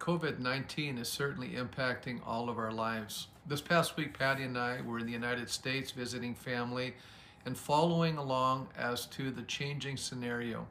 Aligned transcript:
COVID 0.00 0.38
19 0.38 0.96
is 0.96 1.08
certainly 1.08 1.50
impacting 1.50 2.26
all 2.26 2.48
of 2.48 2.58
our 2.58 2.72
lives. 2.72 3.28
This 3.46 3.60
past 3.60 3.98
week, 3.98 4.18
Patty 4.18 4.44
and 4.44 4.56
I 4.56 4.80
were 4.80 4.98
in 4.98 5.04
the 5.04 5.12
United 5.12 5.50
States 5.50 5.90
visiting 5.90 6.34
family 6.34 6.94
and 7.44 7.56
following 7.56 8.16
along 8.16 8.68
as 8.78 9.04
to 9.06 9.30
the 9.30 9.42
changing 9.42 9.98
scenario. 9.98 10.66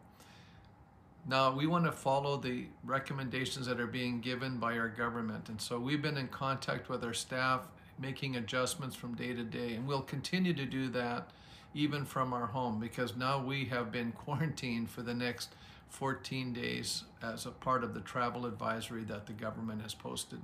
Now, 1.27 1.55
we 1.55 1.67
want 1.67 1.85
to 1.85 1.91
follow 1.91 2.37
the 2.37 2.65
recommendations 2.83 3.67
that 3.67 3.79
are 3.79 3.85
being 3.85 4.19
given 4.19 4.57
by 4.57 4.79
our 4.79 4.89
government. 4.89 5.49
And 5.49 5.61
so 5.61 5.79
we've 5.79 6.01
been 6.01 6.17
in 6.17 6.29
contact 6.29 6.89
with 6.89 7.03
our 7.03 7.13
staff, 7.13 7.67
making 7.99 8.35
adjustments 8.35 8.95
from 8.95 9.13
day 9.13 9.33
to 9.33 9.43
day. 9.43 9.75
And 9.75 9.87
we'll 9.87 10.01
continue 10.01 10.55
to 10.55 10.65
do 10.65 10.89
that 10.89 11.29
even 11.75 12.03
from 12.03 12.33
our 12.33 12.47
home 12.47 12.79
because 12.79 13.15
now 13.15 13.43
we 13.43 13.65
have 13.65 13.91
been 13.91 14.11
quarantined 14.25 14.89
for 14.89 15.03
the 15.03 15.13
next 15.13 15.53
14 15.89 16.53
days 16.53 17.03
as 17.21 17.45
a 17.45 17.51
part 17.51 17.83
of 17.83 17.93
the 17.93 17.99
travel 17.99 18.45
advisory 18.45 19.03
that 19.03 19.25
the 19.25 19.33
government 19.33 19.81
has 19.81 19.93
posted. 19.93 20.39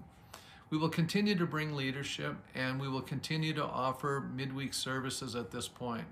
We 0.70 0.78
will 0.78 0.90
continue 0.90 1.36
to 1.36 1.46
bring 1.46 1.76
leadership 1.76 2.36
and 2.54 2.80
we 2.80 2.90
will 2.90 3.02
continue 3.02 3.54
to 3.54 3.64
offer 3.64 4.28
midweek 4.34 4.74
services 4.74 5.36
at 5.36 5.52
this 5.52 5.68
point. 5.68 6.06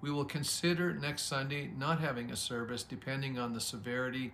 We 0.00 0.10
will 0.10 0.24
consider 0.24 0.92
next 0.92 1.22
Sunday 1.22 1.70
not 1.78 2.00
having 2.00 2.30
a 2.30 2.36
service 2.36 2.82
depending 2.82 3.38
on 3.38 3.52
the 3.52 3.60
severity 3.60 4.32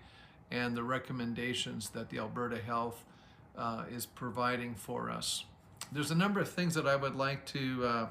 and 0.50 0.74
the 0.74 0.82
recommendations 0.82 1.90
that 1.90 2.08
the 2.08 2.18
Alberta 2.18 2.58
Health 2.58 3.04
uh, 3.56 3.84
is 3.90 4.06
providing 4.06 4.74
for 4.74 5.10
us. 5.10 5.44
There's 5.92 6.10
a 6.10 6.14
number 6.14 6.40
of 6.40 6.48
things 6.50 6.74
that 6.74 6.86
I 6.86 6.96
would 6.96 7.16
like 7.16 7.44
to 7.46 7.84
uh, 7.84 8.06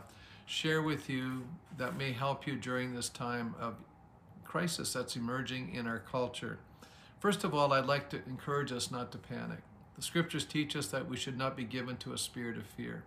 share 0.46 0.82
with 0.82 1.10
you 1.10 1.48
that 1.78 1.98
may 1.98 2.12
help 2.12 2.46
you 2.46 2.56
during 2.56 2.94
this 2.94 3.10
time 3.10 3.56
of 3.60 3.76
crisis 4.58 4.92
that's 4.92 5.16
emerging 5.16 5.72
in 5.76 5.86
our 5.86 6.00
culture. 6.00 6.58
First 7.20 7.44
of 7.44 7.54
all, 7.54 7.74
I'd 7.74 7.86
like 7.86 8.10
to 8.10 8.24
encourage 8.26 8.72
us 8.72 8.90
not 8.90 9.12
to 9.12 9.20
panic. 9.20 9.60
The 9.96 10.02
scriptures 10.02 10.46
teach 10.46 10.76
us 10.76 10.88
that 10.88 11.08
we 11.08 11.16
should 11.16 11.38
not 11.38 11.56
be 11.56 11.64
given 11.64 11.96
to 11.98 12.14
a 12.14 12.18
spirit 12.18 12.58
of 12.58 12.66
fear, 12.66 13.04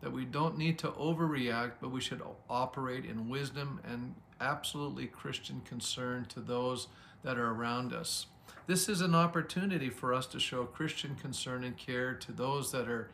that 0.00 0.10
we 0.10 0.24
don't 0.24 0.58
need 0.58 0.80
to 0.80 0.88
overreact, 0.88 1.74
but 1.80 1.92
we 1.92 2.00
should 2.00 2.20
operate 2.48 3.04
in 3.04 3.28
wisdom 3.28 3.78
and 3.88 4.16
absolutely 4.40 5.06
Christian 5.06 5.60
concern 5.64 6.24
to 6.30 6.40
those 6.40 6.88
that 7.22 7.38
are 7.38 7.52
around 7.52 7.92
us. 7.92 8.26
This 8.66 8.88
is 8.88 9.00
an 9.00 9.14
opportunity 9.14 9.90
for 9.90 10.12
us 10.12 10.26
to 10.26 10.40
show 10.40 10.64
Christian 10.64 11.14
concern 11.14 11.62
and 11.62 11.76
care 11.76 12.14
to 12.14 12.32
those 12.32 12.72
that 12.72 12.88
are 12.88 13.12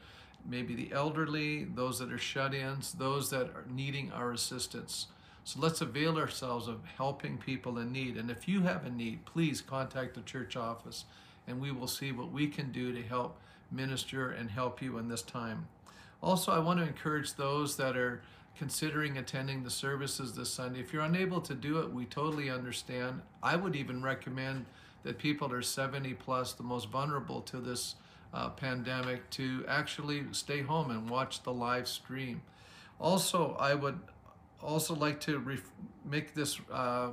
maybe 0.49 0.75
the 0.75 0.93
elderly, 0.93 1.65
those 1.65 1.99
that 1.99 2.11
are 2.11 2.17
shut 2.17 2.55
ins, 2.55 2.93
those 2.93 3.29
that 3.29 3.49
are 3.49 3.67
needing 3.69 4.11
our 4.13 4.33
assistance. 4.33 5.09
So 5.47 5.61
let's 5.61 5.81
avail 5.81 6.19
ourselves 6.19 6.67
of 6.67 6.81
helping 6.97 7.39
people 7.39 7.79
in 7.79 7.93
need. 7.93 8.17
And 8.17 8.33
if 8.33 8.49
you 8.49 8.63
have 8.63 8.85
a 8.85 8.91
need, 8.91 9.25
please 9.27 9.61
contact 9.61 10.17
the 10.17 10.23
church 10.23 10.57
office 10.57 11.05
and 11.47 11.61
we 11.61 11.71
will 11.71 11.87
see 11.87 12.11
what 12.11 12.33
we 12.33 12.49
can 12.49 12.73
do 12.73 12.93
to 12.93 13.01
help 13.01 13.39
minister 13.71 14.33
and 14.33 14.51
help 14.51 14.83
you 14.83 14.99
in 14.99 15.09
this 15.09 15.23
time. 15.23 15.69
Also, 16.21 16.51
I 16.51 16.59
want 16.59 16.81
to 16.81 16.85
encourage 16.85 17.35
those 17.35 17.77
that 17.77 17.97
are 17.97 18.23
considering 18.59 19.19
attending 19.19 19.63
the 19.63 19.71
services 19.71 20.35
this 20.35 20.51
Sunday. 20.51 20.81
If 20.81 20.93
you're 20.93 21.05
unable 21.05 21.41
to 21.43 21.55
do 21.55 21.79
it, 21.79 21.93
we 21.93 22.07
totally 22.07 22.51
understand. 22.51 23.21
I 23.41 23.55
would 23.55 23.77
even 23.77 24.03
recommend 24.03 24.67
that 25.05 25.17
people 25.17 25.47
that 25.47 25.55
are 25.55 25.63
70 25.63 26.15
plus, 26.15 26.55
the 26.55 26.65
most 26.65 26.89
vulnerable 26.91 27.41
to 27.43 27.59
this 27.59 27.95
uh, 28.35 28.49
pandemic, 28.49 29.31
to 29.31 29.65
actually 29.69 30.25
stay 30.33 30.63
home 30.63 30.91
and 30.91 31.09
watch 31.09 31.45
the 31.45 31.53
live 31.53 31.87
stream. 31.87 32.43
Also, 32.99 33.57
I 33.61 33.75
would 33.75 34.01
also 34.63 34.95
like 34.95 35.21
to 35.23 35.59
make 36.05 36.35
this 36.35 36.59
uh, 36.73 37.11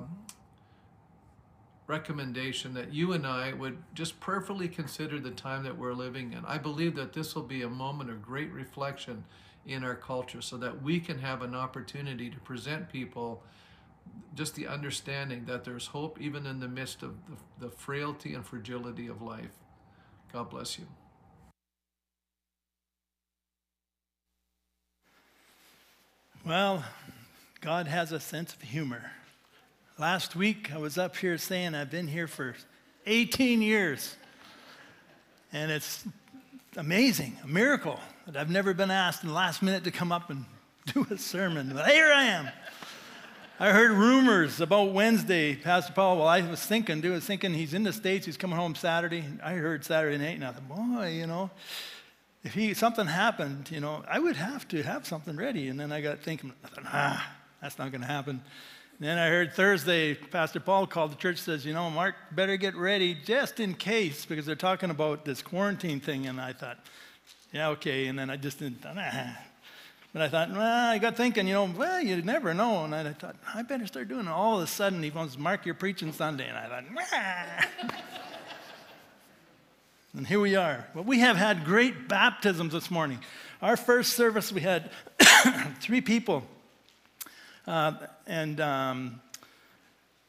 recommendation 1.88 2.74
that 2.74 2.94
you 2.94 3.14
and 3.14 3.28
I 3.28 3.54
would 3.54 3.78
just 3.94 4.20
prayerfully 4.20 4.68
consider 4.68 5.20
the 5.20 5.32
time 5.32 5.64
that 5.64 5.78
we're 5.78 5.94
living 5.94 6.34
in. 6.34 6.46
I 6.46 6.58
believe 6.58 6.96
that 6.96 7.14
this 7.14 7.36
will 7.36 7.44
be 7.44 7.62
a 7.62 7.70
moment 7.70 8.10
of 8.10 8.22
great 8.22 8.52
reflection 8.52 9.26
in 9.66 9.84
our 9.84 9.96
culture 9.96 10.42
so 10.42 10.58
that 10.58 10.82
we 10.82 11.00
can 11.00 11.20
have 11.20 11.42
an 11.42 11.56
opportunity 11.56 12.30
to 12.30 12.40
present 12.40 12.90
people 12.90 13.44
just 14.36 14.56
the 14.56 14.68
understanding 14.68 15.46
that 15.46 15.64
there's 15.64 15.88
hope 15.88 16.20
even 16.20 16.46
in 16.46 16.60
the 16.60 16.68
midst 16.68 17.04
of 17.04 17.16
the, 17.28 17.68
the 17.68 17.72
frailty 17.72 18.34
and 18.34 18.46
fragility 18.46 19.08
of 19.08 19.22
life. 19.22 19.52
God 20.32 20.50
bless 20.50 20.80
you. 20.80 20.86
Well, 26.46 26.84
God 27.64 27.88
has 27.88 28.12
a 28.12 28.20
sense 28.20 28.54
of 28.54 28.62
humor. 28.62 29.10
Last 29.98 30.36
week, 30.36 30.74
I 30.74 30.80
was 30.80 30.98
up 30.98 31.16
here 31.16 31.38
saying 31.38 31.76
I've 31.76 31.90
been 31.90 32.10
here 32.10 32.28
for 32.28 32.56
18 33.06 33.62
years. 33.62 34.18
And 35.54 35.72
it's 35.72 36.04
amazing, 36.76 37.38
a 37.42 37.48
miracle 37.48 38.02
that 38.26 38.36
I've 38.36 38.50
never 38.50 38.74
been 38.74 38.92
asked 38.92 39.24
in 39.24 39.30
the 39.30 39.36
last 39.36 39.62
minute 39.62 39.86
to 39.86 39.92
come 39.92 40.12
up 40.12 40.30
and 40.30 40.44
do 40.94 41.08
a 41.10 41.18
sermon. 41.18 41.72
But 41.74 41.88
here 41.88 42.12
I 42.14 42.26
am. 42.26 42.50
I 43.62 43.72
heard 43.72 43.92
rumors 43.92 44.60
about 44.60 44.92
Wednesday, 44.92 45.56
Pastor 45.56 45.94
Paul. 45.94 46.18
Well, 46.18 46.28
I 46.28 46.42
was 46.42 46.60
thinking, 46.66 47.00
dude, 47.00 47.14
I 47.14 47.16
was 47.16 47.26
thinking 47.26 47.54
he's 47.54 47.74
in 47.74 47.84
the 47.84 47.94
States, 47.94 48.26
he's 48.26 48.36
coming 48.36 48.58
home 48.58 48.76
Saturday. 48.76 49.24
I 49.42 49.54
heard 49.54 49.86
Saturday 49.86 50.18
night, 50.18 50.36
and 50.36 50.44
I 50.44 50.52
thought, 50.52 50.68
boy, 50.68 51.12
you 51.12 51.28
know, 51.28 51.50
if 52.44 52.56
he, 52.56 52.74
something 52.74 53.08
happened, 53.08 53.72
you 53.72 53.80
know, 53.80 54.04
I 54.10 54.20
would 54.20 54.36
have 54.36 54.68
to 54.68 54.84
have 54.84 55.08
something 55.08 55.38
ready. 55.38 55.70
And 55.70 55.80
then 55.80 55.94
I 55.94 56.02
got 56.02 56.20
thinking, 56.20 56.52
I 56.62 56.68
thought, 56.68 56.84
ah, 56.88 57.36
that's 57.64 57.80
not 57.80 57.92
going 57.92 58.02
to 58.02 58.08
happen. 58.08 58.42
And 59.00 59.08
then 59.08 59.18
I 59.18 59.30
heard 59.30 59.54
Thursday, 59.54 60.16
Pastor 60.16 60.60
Paul 60.60 60.86
called 60.86 61.14
the 61.14 61.16
church, 61.16 61.38
says, 61.38 61.66
you 61.66 61.74
know, 61.74 61.90
Mark, 61.90 62.16
better 62.34 62.58
get 62.58 62.76
ready 62.76 63.16
just 63.16 63.62
in 63.62 63.74
case, 63.74 64.26
because 64.26 64.46
they're 64.46 64.56
talking 64.56 64.90
about 64.90 65.24
this 65.24 65.42
quarantine 65.42 66.02
thing. 66.02 66.28
And 66.28 66.42
I 66.42 66.52
thought, 66.52 66.78
yeah, 67.54 67.70
okay. 67.70 68.08
And 68.08 68.20
then 68.20 68.30
I 68.30 68.36
just 68.36 68.60
didn't. 68.60 68.86
But 70.12 70.22
I 70.22 70.28
thought, 70.28 70.52
well, 70.52 70.92
I 70.92 71.00
got 71.00 71.18
thinking, 71.18 71.48
you 71.48 71.54
know, 71.54 71.66
well, 71.76 72.00
you 72.00 72.22
never 72.22 72.54
know. 72.54 72.84
And 72.84 72.94
I 72.94 73.14
thought, 73.14 73.36
I 73.56 73.64
better 73.64 73.88
start 73.88 74.10
doing 74.10 74.28
it. 74.28 74.30
All 74.30 74.58
of 74.58 74.64
a 74.64 74.68
sudden, 74.68 75.02
he 75.02 75.10
wants, 75.10 75.40
Mark, 75.40 75.66
you're 75.66 75.74
preaching 75.74 76.14
Sunday. 76.14 76.48
And 76.48 76.56
I 76.56 76.68
thought, 76.68 77.94
and 80.16 80.28
here 80.28 80.40
we 80.40 80.56
are. 80.56 80.88
Well, 80.94 81.04
we 81.04 81.18
have 81.22 81.36
had 81.36 81.66
great 81.66 82.08
baptisms 82.08 82.74
this 82.74 82.92
morning. 82.92 83.22
Our 83.60 83.76
first 83.76 84.14
service, 84.14 84.52
we 84.52 84.62
had 84.62 84.92
three 85.82 86.02
people 86.02 86.44
uh, 87.68 87.94
and 88.28 88.60
um, 88.60 89.22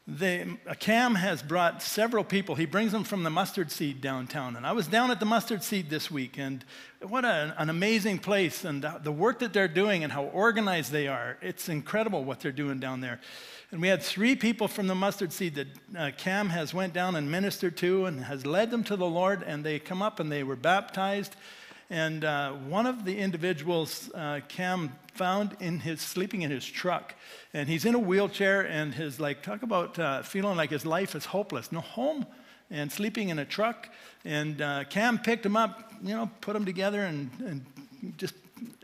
they, 0.06 0.46
Cam 0.80 1.14
has 1.14 1.42
brought 1.42 1.82
several 1.82 2.24
people. 2.24 2.54
He 2.54 2.66
brings 2.66 2.92
them 2.92 3.04
from 3.04 3.22
the 3.22 3.30
mustard 3.30 3.70
seed 3.70 4.02
downtown. 4.02 4.54
And 4.54 4.66
I 4.66 4.72
was 4.72 4.86
down 4.86 5.10
at 5.10 5.18
the 5.18 5.24
mustard 5.26 5.62
seed 5.62 5.88
this 5.88 6.10
week, 6.10 6.38
and 6.38 6.62
what 7.00 7.24
a, 7.24 7.54
an 7.56 7.70
amazing 7.70 8.18
place. 8.18 8.64
And 8.64 8.86
the 9.02 9.12
work 9.12 9.38
that 9.38 9.54
they're 9.54 9.66
doing 9.66 10.04
and 10.04 10.12
how 10.12 10.24
organized 10.24 10.92
they 10.92 11.08
are. 11.08 11.38
It's 11.40 11.70
incredible 11.70 12.22
what 12.22 12.40
they're 12.40 12.52
doing 12.52 12.80
down 12.80 13.00
there. 13.00 13.18
And 13.70 13.80
we 13.80 13.88
had 13.88 14.02
three 14.02 14.36
people 14.36 14.68
from 14.68 14.88
the 14.88 14.94
mustard 14.94 15.32
seed 15.32 15.54
that 15.54 15.68
uh, 15.96 16.10
Cam 16.18 16.50
has 16.50 16.74
went 16.74 16.92
down 16.92 17.16
and 17.16 17.30
ministered 17.30 17.76
to 17.78 18.04
and 18.04 18.24
has 18.24 18.44
led 18.44 18.70
them 18.70 18.84
to 18.84 18.96
the 18.96 19.06
Lord. 19.06 19.42
And 19.42 19.64
they 19.64 19.78
come 19.78 20.02
up 20.02 20.20
and 20.20 20.30
they 20.30 20.42
were 20.42 20.54
baptized. 20.54 21.34
And 21.90 22.24
uh, 22.24 22.52
one 22.52 22.86
of 22.86 23.04
the 23.04 23.18
individuals 23.18 24.10
uh, 24.14 24.40
Cam 24.48 24.92
found 25.14 25.56
in 25.60 25.80
his 25.80 26.00
sleeping 26.00 26.42
in 26.42 26.50
his 26.50 26.64
truck, 26.64 27.14
and 27.52 27.68
he's 27.68 27.84
in 27.84 27.94
a 27.94 27.98
wheelchair, 27.98 28.62
and 28.62 28.94
his 28.94 29.20
like 29.20 29.42
talk 29.42 29.62
about 29.62 29.98
uh, 29.98 30.22
feeling 30.22 30.56
like 30.56 30.70
his 30.70 30.86
life 30.86 31.14
is 31.14 31.26
hopeless, 31.26 31.70
no 31.70 31.80
home, 31.80 32.26
and 32.70 32.90
sleeping 32.90 33.28
in 33.28 33.38
a 33.38 33.44
truck. 33.44 33.88
And 34.24 34.60
uh, 34.60 34.84
Cam 34.84 35.18
picked 35.18 35.44
him 35.44 35.56
up, 35.56 35.92
you 36.02 36.16
know, 36.16 36.30
put 36.40 36.56
him 36.56 36.64
together, 36.64 37.02
and, 37.02 37.30
and 37.40 37.64
just 38.16 38.34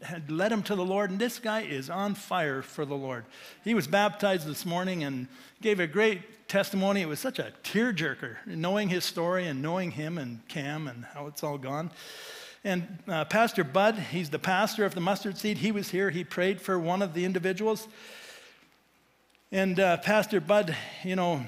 had 0.02 0.30
led 0.30 0.52
him 0.52 0.62
to 0.64 0.74
the 0.74 0.84
Lord. 0.84 1.10
And 1.10 1.18
this 1.18 1.38
guy 1.38 1.62
is 1.62 1.90
on 1.90 2.14
fire 2.14 2.62
for 2.62 2.84
the 2.84 2.94
Lord. 2.94 3.24
He 3.64 3.74
was 3.74 3.86
baptized 3.86 4.46
this 4.46 4.64
morning 4.66 5.04
and 5.04 5.26
gave 5.60 5.80
a 5.80 5.86
great 5.86 6.48
testimony. 6.48 7.00
It 7.00 7.08
was 7.08 7.20
such 7.20 7.38
a 7.38 7.52
tearjerker, 7.64 8.46
knowing 8.46 8.88
his 8.88 9.04
story 9.04 9.46
and 9.46 9.62
knowing 9.62 9.92
him 9.92 10.18
and 10.18 10.46
Cam 10.48 10.88
and 10.88 11.04
how 11.04 11.26
it's 11.26 11.42
all 11.42 11.58
gone. 11.58 11.90
And 12.62 12.98
uh, 13.08 13.24
Pastor 13.24 13.64
Bud, 13.64 13.96
he's 13.96 14.28
the 14.28 14.38
pastor 14.38 14.84
of 14.84 14.94
the 14.94 15.00
mustard 15.00 15.38
seed. 15.38 15.58
He 15.58 15.72
was 15.72 15.90
here. 15.90 16.10
He 16.10 16.24
prayed 16.24 16.60
for 16.60 16.78
one 16.78 17.00
of 17.00 17.14
the 17.14 17.24
individuals. 17.24 17.88
And 19.50 19.80
uh, 19.80 19.96
Pastor 19.96 20.40
Bud, 20.40 20.76
you 21.02 21.16
know, 21.16 21.46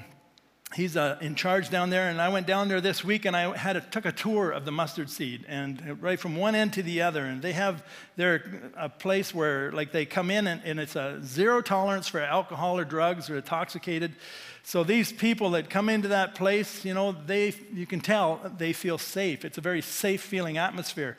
he's 0.75 0.97
uh, 0.97 1.17
in 1.21 1.35
charge 1.35 1.69
down 1.69 1.89
there. 1.89 2.09
And 2.09 2.21
I 2.21 2.29
went 2.29 2.47
down 2.47 2.67
there 2.67 2.81
this 2.81 3.03
week 3.03 3.25
and 3.25 3.35
I 3.35 3.55
had 3.55 3.75
a, 3.75 3.81
took 3.81 4.05
a 4.05 4.11
tour 4.11 4.51
of 4.51 4.65
the 4.65 4.71
mustard 4.71 5.09
seed 5.09 5.45
and 5.47 6.01
right 6.01 6.19
from 6.19 6.35
one 6.35 6.55
end 6.55 6.73
to 6.73 6.83
the 6.83 7.01
other. 7.01 7.25
And 7.25 7.41
they 7.41 7.53
have 7.53 7.83
their 8.15 8.71
a 8.75 8.89
place 8.89 9.33
where 9.33 9.71
like 9.71 9.91
they 9.91 10.05
come 10.05 10.31
in 10.31 10.47
and, 10.47 10.61
and 10.63 10.79
it's 10.79 10.95
a 10.95 11.19
zero 11.23 11.61
tolerance 11.61 12.07
for 12.07 12.19
alcohol 12.19 12.77
or 12.77 12.85
drugs 12.85 13.29
or 13.29 13.37
intoxicated. 13.37 14.15
So 14.63 14.83
these 14.83 15.11
people 15.11 15.51
that 15.51 15.69
come 15.69 15.89
into 15.89 16.07
that 16.09 16.35
place, 16.35 16.85
you 16.85 16.93
know, 16.93 17.11
they, 17.11 17.53
you 17.73 17.85
can 17.85 17.99
tell 17.99 18.39
they 18.57 18.73
feel 18.73 18.97
safe. 18.97 19.43
It's 19.43 19.57
a 19.57 19.61
very 19.61 19.81
safe 19.81 20.21
feeling 20.21 20.57
atmosphere. 20.57 21.17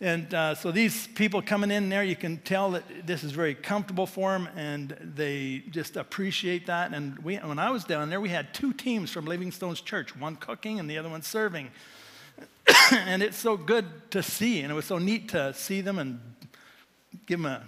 And 0.00 0.34
uh, 0.34 0.54
so 0.54 0.72
these 0.72 1.06
people 1.06 1.40
coming 1.40 1.70
in 1.70 1.88
there, 1.88 2.02
you 2.02 2.16
can 2.16 2.38
tell 2.38 2.72
that 2.72 3.06
this 3.06 3.22
is 3.22 3.30
very 3.30 3.54
comfortable 3.54 4.06
for 4.06 4.32
them, 4.32 4.48
and 4.56 4.96
they 5.14 5.62
just 5.70 5.96
appreciate 5.96 6.66
that. 6.66 6.92
And 6.92 7.18
we, 7.20 7.36
when 7.36 7.58
I 7.58 7.70
was 7.70 7.84
down 7.84 8.10
there, 8.10 8.20
we 8.20 8.28
had 8.28 8.52
two 8.52 8.72
teams 8.72 9.10
from 9.10 9.24
Living 9.24 9.52
Stones 9.52 9.80
church, 9.80 10.16
one 10.16 10.36
cooking 10.36 10.80
and 10.80 10.90
the 10.90 10.98
other 10.98 11.08
one 11.08 11.22
serving. 11.22 11.70
and 12.92 13.22
it's 13.22 13.36
so 13.36 13.56
good 13.56 13.86
to 14.10 14.22
see, 14.22 14.60
and 14.60 14.72
it 14.72 14.74
was 14.74 14.84
so 14.84 14.98
neat 14.98 15.28
to 15.30 15.54
see 15.54 15.80
them 15.80 15.98
and 15.98 16.20
give 17.26 17.40
them 17.40 17.52
an 17.52 17.62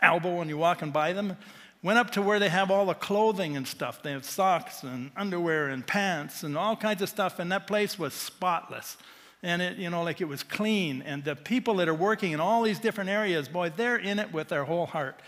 elbow 0.00 0.36
when 0.36 0.48
you're 0.48 0.58
walking 0.58 0.90
by 0.90 1.12
them. 1.12 1.36
Went 1.82 1.98
up 1.98 2.10
to 2.12 2.22
where 2.22 2.38
they 2.38 2.48
have 2.48 2.70
all 2.70 2.86
the 2.86 2.94
clothing 2.94 3.56
and 3.56 3.66
stuff. 3.66 4.02
They 4.02 4.12
have 4.12 4.24
socks 4.24 4.84
and 4.84 5.10
underwear 5.16 5.68
and 5.68 5.86
pants 5.86 6.42
and 6.42 6.56
all 6.56 6.76
kinds 6.76 7.02
of 7.02 7.08
stuff, 7.08 7.38
and 7.38 7.52
that 7.52 7.66
place 7.66 7.98
was 7.98 8.14
spotless. 8.14 8.96
And 9.44 9.60
it, 9.60 9.76
you 9.76 9.90
know, 9.90 10.02
like 10.02 10.22
it 10.22 10.24
was 10.24 10.42
clean. 10.42 11.02
And 11.02 11.22
the 11.22 11.36
people 11.36 11.74
that 11.74 11.88
are 11.88 11.94
working 11.94 12.32
in 12.32 12.40
all 12.40 12.62
these 12.62 12.78
different 12.78 13.10
areas, 13.10 13.46
boy, 13.46 13.68
they're 13.68 13.98
in 13.98 14.18
it 14.18 14.32
with 14.32 14.48
their 14.48 14.64
whole 14.64 14.86
heart. 14.86 15.20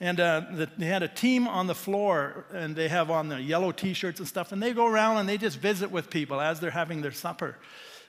And 0.00 0.18
uh, 0.18 0.42
the, 0.50 0.68
they 0.76 0.86
had 0.86 1.04
a 1.04 1.08
team 1.08 1.46
on 1.46 1.68
the 1.68 1.74
floor, 1.74 2.46
and 2.52 2.74
they 2.74 2.88
have 2.88 3.10
on 3.10 3.28
the 3.28 3.40
yellow 3.40 3.70
t 3.70 3.92
shirts 3.92 4.18
and 4.18 4.26
stuff, 4.26 4.50
and 4.50 4.60
they 4.60 4.72
go 4.72 4.86
around 4.86 5.18
and 5.18 5.28
they 5.28 5.38
just 5.38 5.58
visit 5.58 5.88
with 5.88 6.10
people 6.10 6.40
as 6.40 6.58
they're 6.58 6.72
having 6.72 7.00
their 7.00 7.12
supper 7.12 7.58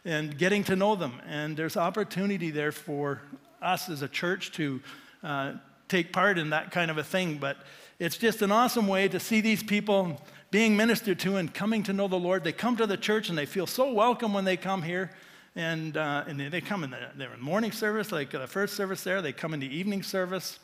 and 0.04 0.36
getting 0.36 0.64
to 0.64 0.76
know 0.76 0.96
them. 0.96 1.22
And 1.28 1.56
there's 1.56 1.78
opportunity 1.78 2.50
there 2.50 2.72
for 2.72 3.22
us 3.62 3.88
as 3.88 4.02
a 4.02 4.08
church 4.08 4.52
to 4.54 4.82
uh, 5.22 5.54
take 5.90 6.12
part 6.12 6.40
in 6.40 6.50
that 6.50 6.72
kind 6.72 6.90
of 6.90 6.98
a 6.98 7.04
thing. 7.04 7.38
But 7.38 7.58
it's 8.00 8.18
just 8.18 8.42
an 8.42 8.52
awesome 8.52 8.88
way 8.88 9.08
to 9.10 9.20
see 9.20 9.42
these 9.42 9.62
people 9.62 10.20
being 10.50 10.76
ministered 10.76 11.20
to 11.20 11.36
and 11.36 11.54
coming 11.54 11.84
to 11.84 11.94
know 11.94 12.08
the 12.08 12.18
Lord. 12.18 12.44
They 12.44 12.52
come 12.52 12.78
to 12.78 12.88
the 12.88 12.98
church 12.98 13.30
and 13.30 13.38
they 13.38 13.46
feel 13.46 13.68
so 13.68 13.94
welcome 13.94 14.34
when 14.34 14.44
they 14.44 14.58
come 14.58 14.82
here. 14.82 15.12
And, 15.56 15.98
uh, 15.98 16.24
and 16.28 16.40
they 16.40 16.62
come 16.62 16.84
in 16.84 16.92
the, 16.92 16.98
they're 17.16 17.34
in 17.34 17.42
morning 17.42 17.72
service, 17.72 18.12
like 18.12 18.32
the 18.32 18.48
first 18.48 18.76
service 18.76 19.04
there. 19.04 19.22
They 19.22 19.34
come 19.34 19.54
in 19.54 19.60
the 19.60 19.76
evening 19.76 20.02
service. 20.02 20.60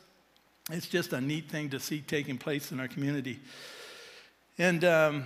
It's 0.70 0.86
just 0.86 1.12
a 1.12 1.20
neat 1.20 1.50
thing 1.50 1.70
to 1.70 1.80
see 1.80 2.00
taking 2.00 2.38
place 2.38 2.72
in 2.72 2.80
our 2.80 2.88
community. 2.88 3.40
And 4.58 4.84
um, 4.84 5.24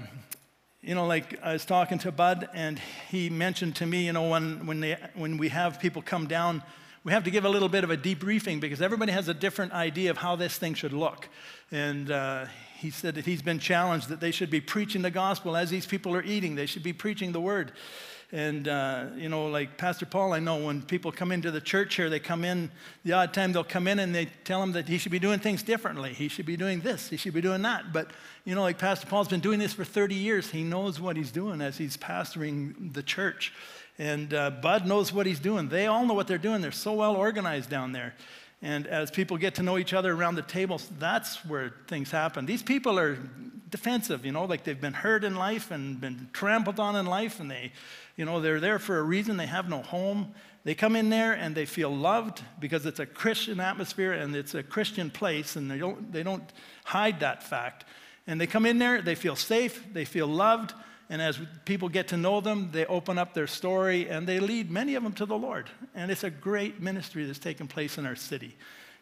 you 0.85 0.97
know, 0.97 1.07
like 1.07 1.41
I 1.45 1.53
was 1.53 1.65
talking 1.65 1.99
to 2.01 2.11
Bud, 2.11 2.49
and 2.53 2.81
he 3.09 3.31
mentioned 3.31 3.77
to 3.77 3.87
me, 3.87 4.07
you 4.07 4.13
know, 4.13 4.29
when, 4.29 4.67
when, 4.67 4.81
they, 4.81 4.97
when 5.15 5.39
we 5.39 5.49
have 5.51 5.79
people 5.79 6.03
come 6.03 6.27
down, 6.27 6.61
we 7.05 7.13
have 7.13 7.23
to 7.23 7.31
give 7.31 7.45
a 7.45 7.49
little 7.49 7.69
bit 7.69 7.85
of 7.85 7.91
a 7.91 7.97
debriefing 7.97 8.61
because 8.61 8.83
everybody 8.83 9.13
has 9.13 9.29
a 9.29 9.35
different 9.35 9.73
idea 9.73 10.11
of 10.11 10.19
how 10.19 10.35
this 10.35 10.59
thing 10.59 10.75
should 10.75 10.93
look. 10.93 11.29
And 11.71 12.11
uh, 12.11 12.47
he 12.79 12.91
said 12.91 13.15
that 13.15 13.27
he's 13.27 13.43
been 13.43 13.61
challenged 13.61 14.09
that 14.09 14.19
they 14.19 14.33
should 14.33 14.51
be 14.51 14.61
preaching 14.61 15.03
the 15.03 15.11
gospel 15.11 15.57
as 15.57 15.71
these 15.71 15.87
people 15.87 16.17
are 16.17 16.23
eating, 16.23 16.57
they 16.57 16.67
should 16.67 16.83
be 16.83 16.93
preaching 16.93 17.31
the 17.31 17.41
word. 17.41 17.71
And, 18.33 18.67
uh, 18.67 19.09
you 19.15 19.29
know, 19.29 19.49
like 19.49 19.77
Pastor 19.77 20.07
Paul, 20.07 20.33
I 20.33 20.39
know 20.39 20.57
when 20.57 20.81
people 20.81 21.13
come 21.13 21.33
into 21.33 21.51
the 21.51 21.61
church 21.61 21.97
here, 21.97 22.09
they 22.09 22.19
come 22.19 22.45
in, 22.45 22.71
the 23.05 23.13
odd 23.13 23.35
time 23.35 23.53
they'll 23.53 23.63
come 23.63 23.87
in 23.87 23.99
and 23.99 24.15
they 24.15 24.25
tell 24.45 24.63
him 24.63 24.73
that 24.73 24.89
he 24.89 24.97
should 24.97 25.13
be 25.13 25.19
doing 25.19 25.39
things 25.39 25.63
differently. 25.63 26.15
He 26.15 26.29
should 26.29 26.47
be 26.47 26.57
doing 26.57 26.81
this, 26.81 27.11
he 27.11 27.19
should 27.19 27.35
be 27.35 27.43
doing 27.43 27.61
that. 27.63 27.93
But, 27.93 28.11
you 28.47 28.55
know, 28.55 28.63
like 28.63 28.79
Pastor 28.79 29.07
Paul's 29.07 29.29
been 29.29 29.41
doing 29.41 29.59
this 29.59 29.75
for 29.75 29.85
30 29.85 30.15
years. 30.15 30.51
He 30.51 30.65
knows 30.65 30.99
what 30.99 31.17
he's 31.17 31.31
doing 31.31 31.61
as 31.61 31.77
he's 31.77 31.99
pastoring 31.99 32.95
the 32.95 33.03
church. 33.03 33.53
And 33.99 34.33
uh, 34.33 34.49
Bud 34.49 34.87
knows 34.87 35.13
what 35.13 35.27
he's 35.27 35.41
doing. 35.41 35.69
They 35.69 35.87
all 35.87 36.07
know 36.07 36.15
what 36.15 36.27
they're 36.27 36.39
doing. 36.39 36.63
They're 36.63 36.73
so 36.73 36.95
well 36.95 37.15
organized 37.15 37.69
down 37.69 37.93
there. 37.93 38.15
And 38.63 38.87
as 38.87 39.11
people 39.11 39.37
get 39.37 39.57
to 39.57 39.63
know 39.63 39.77
each 39.77 39.93
other 39.93 40.13
around 40.13 40.37
the 40.37 40.43
tables, 40.43 40.89
that's 40.99 41.45
where 41.45 41.75
things 41.89 42.11
happen. 42.11 42.47
These 42.47 42.63
people 42.63 42.99
are 42.99 43.19
defensive, 43.69 44.25
you 44.25 44.33
know, 44.33 44.45
like 44.45 44.63
they've 44.65 44.81
been 44.81 44.93
hurt 44.93 45.25
in 45.25 45.35
life 45.35 45.71
and 45.71 46.01
been 46.01 46.29
trampled 46.33 46.79
on 46.79 46.95
in 46.95 47.07
life, 47.07 47.41
and 47.41 47.51
they 47.51 47.73
you 48.17 48.25
know, 48.25 48.41
they're 48.41 48.61
there 48.61 48.79
for 48.79 48.99
a 48.99 49.03
reason. 49.03 49.37
They 49.37 49.47
have 49.47 49.69
no 49.69 49.83
home. 49.83 50.35
They 50.65 50.75
come 50.75 50.97
in 50.97 51.09
there 51.09 51.33
and 51.33 51.55
they 51.55 51.65
feel 51.65 51.95
loved 51.95 52.43
because 52.61 52.87
it's 52.87 53.01
a 53.01 53.07
Christian 53.07 53.59
atmosphere 53.59 54.13
and 54.13 54.37
it's 54.37 54.55
a 54.55 54.63
Christian 54.63 55.11
place, 55.11 55.57
and 55.57 55.71
they 55.71 55.79
don't, 55.79 56.13
they 56.13 56.23
don't 56.23 56.45
hide 56.85 57.21
that 57.21 57.43
fact. 57.43 57.85
And 58.27 58.41
they 58.41 58.47
come 58.47 58.67
in 58.67 58.79
there, 58.79 59.03
they 59.03 59.17
feel 59.17 59.35
safe, 59.35 59.85
they 59.93 60.05
feel 60.05 60.29
loved, 60.29 60.73
and 61.13 61.21
as 61.21 61.39
people 61.67 61.91
get 61.91 62.09
to 62.09 62.17
know 62.17 62.41
them, 62.41 62.71
they 62.73 62.87
open 62.87 63.19
up 63.19 63.35
their 63.35 63.47
story 63.47 64.09
and 64.09 64.27
they 64.27 64.41
lead 64.41 64.71
many 64.71 64.95
of 64.95 65.03
them 65.03 65.13
to 65.13 65.27
the 65.27 65.37
Lord. 65.37 65.69
And 65.95 66.11
it's 66.11 66.25
a 66.25 66.31
great 66.31 66.81
ministry 66.81 67.27
that's 67.27 67.39
taking 67.39 67.67
place 67.67 67.99
in 67.99 68.07
our 68.07 68.17
city. 68.17 68.57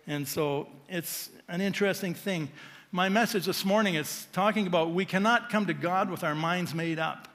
And 0.09 0.27
so 0.27 0.67
it's 0.89 1.31
an 1.47 1.61
interesting 1.61 2.15
thing. 2.15 2.51
My 2.91 3.09
message 3.09 3.47
this 3.47 3.65
morning 3.65 3.95
is 3.95 4.27
talking 4.33 4.67
about 4.67 4.91
we 4.91 5.05
cannot 5.05 5.51
come 5.51 5.67
to 5.67 5.73
God 5.73 6.11
with 6.11 6.25
our 6.25 6.35
minds 6.35 6.75
made 6.75 6.99
up. 6.99 7.29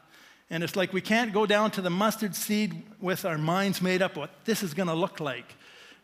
And 0.50 0.62
it's 0.62 0.75
like 0.75 0.92
we 0.92 1.00
can't 1.00 1.31
go 1.31 1.45
down 1.45 1.71
to 1.71 1.81
the 1.81 1.89
mustard 1.89 2.36
seed 2.36 2.83
with 3.00 3.24
our 3.24 3.38
minds 3.38 3.81
made 3.81 4.01
up 4.01 4.18
what 4.18 4.31
this 4.44 4.62
is 4.62 4.74
going 4.74 4.89
to 4.89 4.94
look 4.94 5.21
like. 5.21 5.56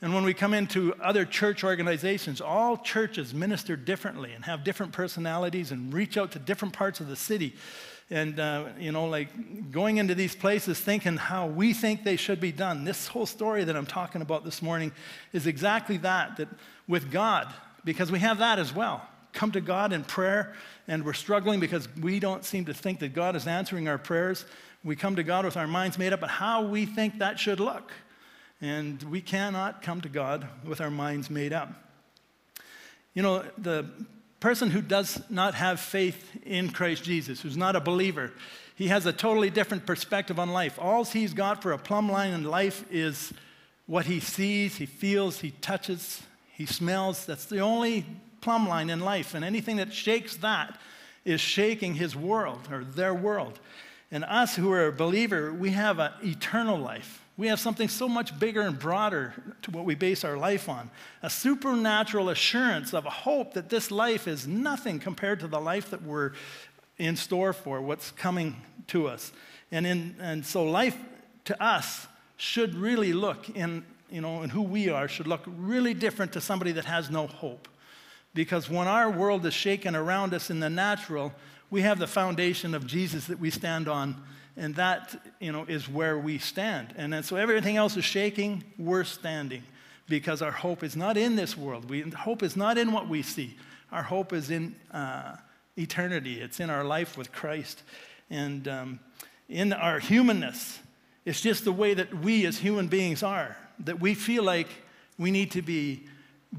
And 0.02 0.16
when 0.16 0.24
we 0.24 0.34
come 0.34 0.54
into 0.54 0.96
other 1.02 1.26
church 1.26 1.66
organizations, 1.66 2.40
all 2.40 2.78
churches 2.78 3.34
minister 3.34 3.76
differently 3.76 4.32
and 4.32 4.46
have 4.46 4.64
different 4.64 4.94
personalities 4.94 5.72
and 5.72 5.94
reach 5.94 6.18
out 6.18 6.32
to 6.32 6.40
different 6.40 6.74
parts 6.74 7.02
of 7.02 7.10
the 7.10 7.18
city. 7.18 7.54
And, 8.12 8.40
uh, 8.40 8.66
you 8.78 8.92
know, 8.92 9.06
like 9.08 9.72
going 9.72 9.98
into 9.98 10.14
these 10.14 10.36
places 10.36 10.80
thinking 10.80 11.18
how 11.18 11.48
we 11.48 11.74
think 11.74 12.04
they 12.04 12.18
should 12.18 12.40
be 12.40 12.52
done. 12.52 12.84
This 12.84 13.08
whole 13.08 13.26
story 13.26 13.64
that 13.64 13.76
I'm 13.76 13.86
talking 13.88 14.22
about 14.22 14.44
this 14.44 14.62
morning 14.62 14.92
is 15.32 15.48
exactly 15.48 15.98
that, 15.98 16.38
that 16.38 16.50
with 16.88 17.10
God, 17.10 17.52
because 17.86 18.12
we 18.12 18.20
have 18.20 18.38
that 18.40 18.60
as 18.60 18.76
well 18.76 19.08
come 19.34 19.52
to 19.52 19.62
God 19.62 19.94
in 19.94 20.04
prayer 20.04 20.54
and 20.88 21.06
we're 21.06 21.14
struggling 21.14 21.60
because 21.60 21.88
we 22.02 22.20
don't 22.20 22.44
seem 22.44 22.66
to 22.66 22.74
think 22.74 23.00
that 23.00 23.14
God 23.14 23.36
is 23.36 23.48
answering 23.48 23.88
our 23.88 23.98
prayers, 23.98 24.46
we 24.84 24.96
come 24.96 25.16
to 25.16 25.24
God 25.24 25.46
with 25.46 25.58
our 25.58 25.68
minds 25.68 25.98
made 25.98 26.14
up 26.14 26.24
on 26.24 26.30
how 26.30 26.64
we 26.64 26.86
think 26.86 27.20
that 27.20 27.40
should 27.40 27.60
look. 27.60 27.92
And 28.62 29.02
we 29.04 29.22
cannot 29.22 29.82
come 29.82 30.02
to 30.02 30.10
God 30.10 30.48
with 30.66 30.82
our 30.82 30.92
minds 30.92 31.30
made 31.30 31.54
up. 31.54 31.70
You 33.14 33.24
know, 33.24 33.44
the 33.58 33.86
person 34.42 34.72
who 34.72 34.82
does 34.82 35.22
not 35.30 35.54
have 35.54 35.80
faith 35.80 36.30
in 36.46 36.72
Christ 36.72 37.04
Jesus, 37.04 37.40
who's 37.40 37.56
not 37.56 37.76
a 37.78 37.80
believer, 37.80 38.34
he 38.76 38.88
has 38.88 39.06
a 39.06 39.14
totally 39.14 39.52
different 39.52 39.86
perspective 39.86 40.40
on 40.40 40.50
life. 40.50 40.78
All 40.82 41.06
he's 41.06 41.34
got 41.34 41.62
for 41.62 41.72
a 41.72 41.78
plumb 41.78 42.12
line 42.12 42.34
in 42.34 42.44
life 42.44 42.84
is 42.92 43.32
what 43.86 44.06
he 44.06 44.20
sees, 44.20 44.76
he 44.76 44.88
feels, 44.88 45.40
he 45.40 45.52
touches, 45.52 46.24
he 46.54 46.66
smells. 46.66 47.26
That's 47.26 47.46
the 47.46 47.60
only 47.60 48.06
plumb 48.42 48.68
line 48.68 48.90
in 48.90 49.00
life, 49.00 49.36
and 49.36 49.46
anything 49.46 49.78
that 49.78 49.94
shakes 49.94 50.36
that 50.38 50.80
is 51.24 51.40
shaking 51.40 51.94
his 51.94 52.16
world 52.16 52.68
or 52.72 52.84
their 52.84 53.14
world. 53.14 53.60
And 54.12 54.24
us 54.24 54.56
who 54.56 54.72
are 54.72 54.88
a 54.88 54.92
believer, 54.92 55.54
we 55.54 55.70
have 55.70 56.00
an 56.00 56.14
eternal 56.24 56.80
life. 56.80 57.21
We 57.38 57.48
have 57.48 57.60
something 57.60 57.88
so 57.88 58.08
much 58.08 58.38
bigger 58.38 58.62
and 58.62 58.78
broader 58.78 59.34
to 59.64 59.72
what 59.72 59.86
we 59.86 59.96
base 59.96 60.24
our 60.24 60.38
life 60.38 60.70
on 60.70 60.92
a 61.24 61.30
supernatural 61.30 62.30
assurance 62.30 62.94
of 62.94 63.06
a 63.06 63.10
hope 63.10 63.54
that 63.54 63.70
this 63.70 63.90
life 63.90 64.28
is 64.28 64.48
nothing 64.48 65.00
compared 65.00 65.40
to 65.40 65.48
the 65.48 65.60
life 65.60 65.90
that 65.92 66.02
we're 66.04 66.34
in 66.98 67.16
store 67.16 67.54
for, 67.54 67.82
what's 67.82 68.12
coming 68.12 68.56
to 68.88 69.08
us. 69.08 69.32
And, 69.72 69.88
in, 69.88 70.16
and 70.20 70.46
so, 70.46 70.64
life 70.64 70.98
to 71.46 71.64
us 71.64 72.08
should 72.38 72.76
really 72.76 73.14
look 73.14 73.50
in, 73.50 73.86
you 74.10 74.22
know, 74.22 74.42
and 74.42 74.52
who 74.52 74.62
we 74.62 74.90
are 74.90 75.08
should 75.08 75.28
look 75.28 75.42
really 75.46 75.94
different 75.94 76.34
to 76.34 76.42
somebody 76.42 76.74
that 76.74 76.86
has 76.86 77.10
no 77.10 77.28
hope. 77.28 77.68
Because 78.34 78.70
when 78.70 78.88
our 78.88 79.10
world 79.10 79.46
is 79.46 79.54
shaken 79.54 79.96
around 79.96 80.34
us 80.34 80.50
in 80.50 80.60
the 80.60 80.70
natural, 80.70 81.34
we 81.70 81.82
have 81.82 82.00
the 82.00 82.08
foundation 82.08 82.74
of 82.74 82.86
Jesus 82.86 83.28
that 83.28 83.40
we 83.40 83.50
stand 83.50 83.88
on, 83.88 84.22
and 84.58 84.76
that 84.76 85.16
you 85.40 85.52
know, 85.52 85.66
is 85.68 85.88
where 85.88 86.18
we 86.18 86.38
stand. 86.38 86.94
And 86.98 87.14
then, 87.14 87.24
so 87.24 87.36
everything 87.36 87.78
else 87.78 87.98
is 87.98 88.06
shaking, 88.06 88.64
we're 88.78 89.04
standing 89.04 89.64
because 90.08 90.42
our 90.42 90.52
hope 90.52 90.84
is 90.84 90.96
not 90.96 91.18
in 91.18 91.36
this 91.36 91.56
world. 91.58 91.90
We, 91.90 92.02
hope 92.02 92.44
is 92.44 92.56
not 92.56 92.78
in 92.78 92.92
what 92.92 93.08
we 93.08 93.22
see. 93.22 93.56
Our 93.92 94.04
hope 94.04 94.34
is 94.34 94.52
in 94.52 94.76
uh, 94.92 95.36
eternity, 95.78 96.42
it's 96.42 96.60
in 96.60 96.70
our 96.70 96.84
life 96.84 97.18
with 97.18 97.32
Christ. 97.32 97.84
And 98.30 98.68
um, 98.68 99.00
in 99.50 99.74
our 99.74 100.00
humanness, 100.00 100.80
it's 101.26 101.42
just 101.42 101.66
the 101.66 101.72
way 101.72 101.94
that 101.94 102.14
we 102.14 102.46
as 102.46 102.58
human 102.58 102.88
beings 102.88 103.24
are, 103.24 103.56
that 103.80 104.00
we 104.00 104.14
feel 104.14 104.44
like 104.44 104.68
we 105.18 105.32
need 105.32 105.52
to 105.52 105.62
be 105.62 106.06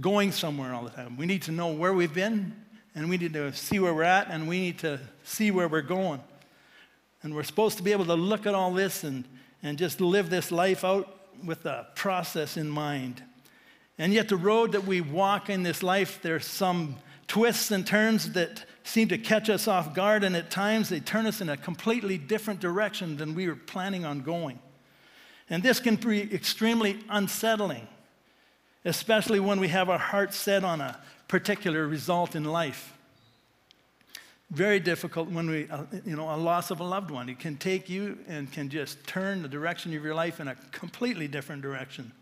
going 0.00 0.32
somewhere 0.32 0.72
all 0.72 0.84
the 0.84 0.90
time. 0.90 1.16
We 1.16 1.26
need 1.26 1.42
to 1.42 1.52
know 1.52 1.68
where 1.68 1.92
we've 1.92 2.14
been, 2.14 2.54
and 2.94 3.08
we 3.08 3.16
need 3.16 3.32
to 3.32 3.52
see 3.52 3.78
where 3.78 3.94
we're 3.94 4.02
at, 4.02 4.28
and 4.30 4.48
we 4.48 4.60
need 4.60 4.78
to 4.80 5.00
see 5.24 5.50
where 5.50 5.68
we're 5.68 5.82
going. 5.82 6.20
And 7.22 7.34
we're 7.34 7.42
supposed 7.42 7.76
to 7.76 7.82
be 7.82 7.92
able 7.92 8.06
to 8.06 8.14
look 8.14 8.46
at 8.46 8.54
all 8.54 8.72
this 8.72 9.04
and, 9.04 9.24
and 9.62 9.78
just 9.78 10.00
live 10.00 10.30
this 10.30 10.50
life 10.50 10.84
out 10.84 11.18
with 11.44 11.64
a 11.66 11.86
process 11.94 12.56
in 12.56 12.68
mind. 12.68 13.22
And 13.98 14.12
yet, 14.12 14.28
the 14.28 14.36
road 14.36 14.72
that 14.72 14.84
we 14.84 15.00
walk 15.00 15.50
in 15.50 15.62
this 15.62 15.82
life, 15.82 16.20
there's 16.22 16.46
some 16.46 16.96
twists 17.28 17.70
and 17.70 17.86
turns 17.86 18.32
that 18.32 18.64
seem 18.84 19.08
to 19.08 19.18
catch 19.18 19.48
us 19.48 19.68
off 19.68 19.94
guard, 19.94 20.24
and 20.24 20.34
at 20.34 20.50
times 20.50 20.88
they 20.88 21.00
turn 21.00 21.26
us 21.26 21.40
in 21.40 21.48
a 21.48 21.56
completely 21.56 22.18
different 22.18 22.58
direction 22.58 23.16
than 23.16 23.34
we 23.34 23.46
were 23.46 23.54
planning 23.54 24.04
on 24.04 24.22
going. 24.22 24.58
And 25.48 25.62
this 25.62 25.78
can 25.78 25.96
be 25.96 26.22
extremely 26.34 26.98
unsettling 27.08 27.86
especially 28.84 29.40
when 29.40 29.60
we 29.60 29.68
have 29.68 29.88
our 29.88 29.98
hearts 29.98 30.36
set 30.36 30.64
on 30.64 30.80
a 30.80 30.98
particular 31.28 31.86
result 31.86 32.34
in 32.34 32.44
life. 32.44 32.91
Very 34.52 34.80
difficult 34.80 35.30
when 35.30 35.48
we, 35.48 35.66
uh, 35.70 35.84
you 36.04 36.14
know, 36.14 36.30
a 36.30 36.36
loss 36.36 36.70
of 36.70 36.80
a 36.80 36.84
loved 36.84 37.10
one. 37.10 37.30
It 37.30 37.38
can 37.38 37.56
take 37.56 37.88
you 37.88 38.18
and 38.28 38.52
can 38.52 38.68
just 38.68 39.02
turn 39.06 39.40
the 39.40 39.48
direction 39.48 39.96
of 39.96 40.04
your 40.04 40.14
life 40.14 40.40
in 40.40 40.48
a 40.48 40.54
completely 40.72 41.26
different 41.26 41.62
direction. 41.62 42.12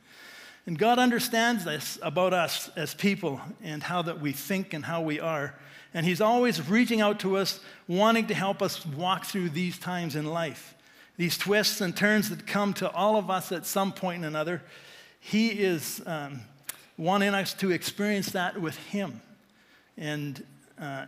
And 0.64 0.78
God 0.78 1.00
understands 1.00 1.64
this 1.64 1.98
about 2.02 2.32
us 2.32 2.70
as 2.76 2.94
people 2.94 3.40
and 3.64 3.82
how 3.82 4.02
that 4.02 4.20
we 4.20 4.30
think 4.30 4.74
and 4.74 4.84
how 4.84 5.02
we 5.02 5.18
are. 5.18 5.56
And 5.92 6.06
He's 6.06 6.20
always 6.20 6.68
reaching 6.68 7.00
out 7.00 7.18
to 7.20 7.36
us, 7.36 7.58
wanting 7.88 8.28
to 8.28 8.34
help 8.34 8.62
us 8.62 8.86
walk 8.86 9.24
through 9.24 9.48
these 9.48 9.76
times 9.76 10.14
in 10.14 10.24
life. 10.24 10.76
these 11.16 11.36
twists 11.36 11.80
and 11.80 11.96
turns 11.96 12.30
that 12.30 12.46
come 12.46 12.72
to 12.74 12.88
all 12.92 13.16
of 13.16 13.28
us 13.28 13.50
at 13.50 13.66
some 13.66 13.90
point 13.90 14.24
or 14.24 14.28
another, 14.28 14.62
He 15.18 15.48
is 15.48 16.00
um, 16.06 16.42
wanting 16.96 17.34
us 17.34 17.54
to 17.54 17.72
experience 17.72 18.30
that 18.30 18.60
with 18.60 18.76
Him. 18.76 19.20
And 19.96 20.46
uh, 20.80 21.06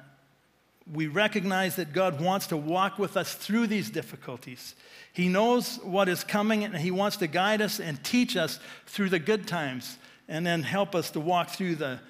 we 0.90 1.06
recognize 1.06 1.76
that 1.76 1.92
God 1.92 2.20
wants 2.20 2.48
to 2.48 2.56
walk 2.56 2.98
with 2.98 3.16
us 3.16 3.34
through 3.34 3.66
these 3.68 3.90
difficulties. 3.90 4.74
He 5.12 5.28
knows 5.28 5.76
what 5.82 6.08
is 6.08 6.24
coming 6.24 6.64
and 6.64 6.76
He 6.76 6.90
wants 6.90 7.18
to 7.18 7.26
guide 7.26 7.60
us 7.60 7.80
and 7.80 8.02
teach 8.02 8.36
us 8.36 8.58
through 8.86 9.10
the 9.10 9.18
good 9.18 9.46
times 9.46 9.98
and 10.28 10.46
then 10.46 10.62
help 10.62 10.94
us 10.94 11.10
to 11.10 11.20
walk 11.20 11.50
through 11.50 11.76
the 11.76 12.00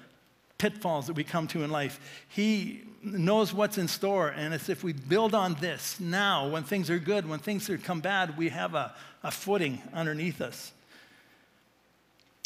pitfalls 0.57 1.07
that 1.07 1.13
we 1.13 1.23
come 1.23 1.47
to 1.47 1.63
in 1.63 1.69
life. 1.69 1.99
He 2.29 2.83
knows 3.03 3.53
what's 3.53 3.77
in 3.77 3.89
store, 3.89 4.29
and 4.29 4.53
it's 4.53 4.69
if 4.69 4.83
we 4.83 4.93
build 4.93 5.35
on 5.35 5.55
this 5.55 5.99
now, 5.99 6.47
when 6.47 6.63
things 6.63 6.89
are 6.89 6.99
good, 6.99 7.27
when 7.27 7.39
things 7.39 7.69
come 7.83 7.99
bad, 7.99 8.37
we 8.37 8.47
have 8.49 8.73
a, 8.73 8.93
a 9.23 9.31
footing 9.31 9.81
underneath 9.93 10.39
us. 10.39 10.71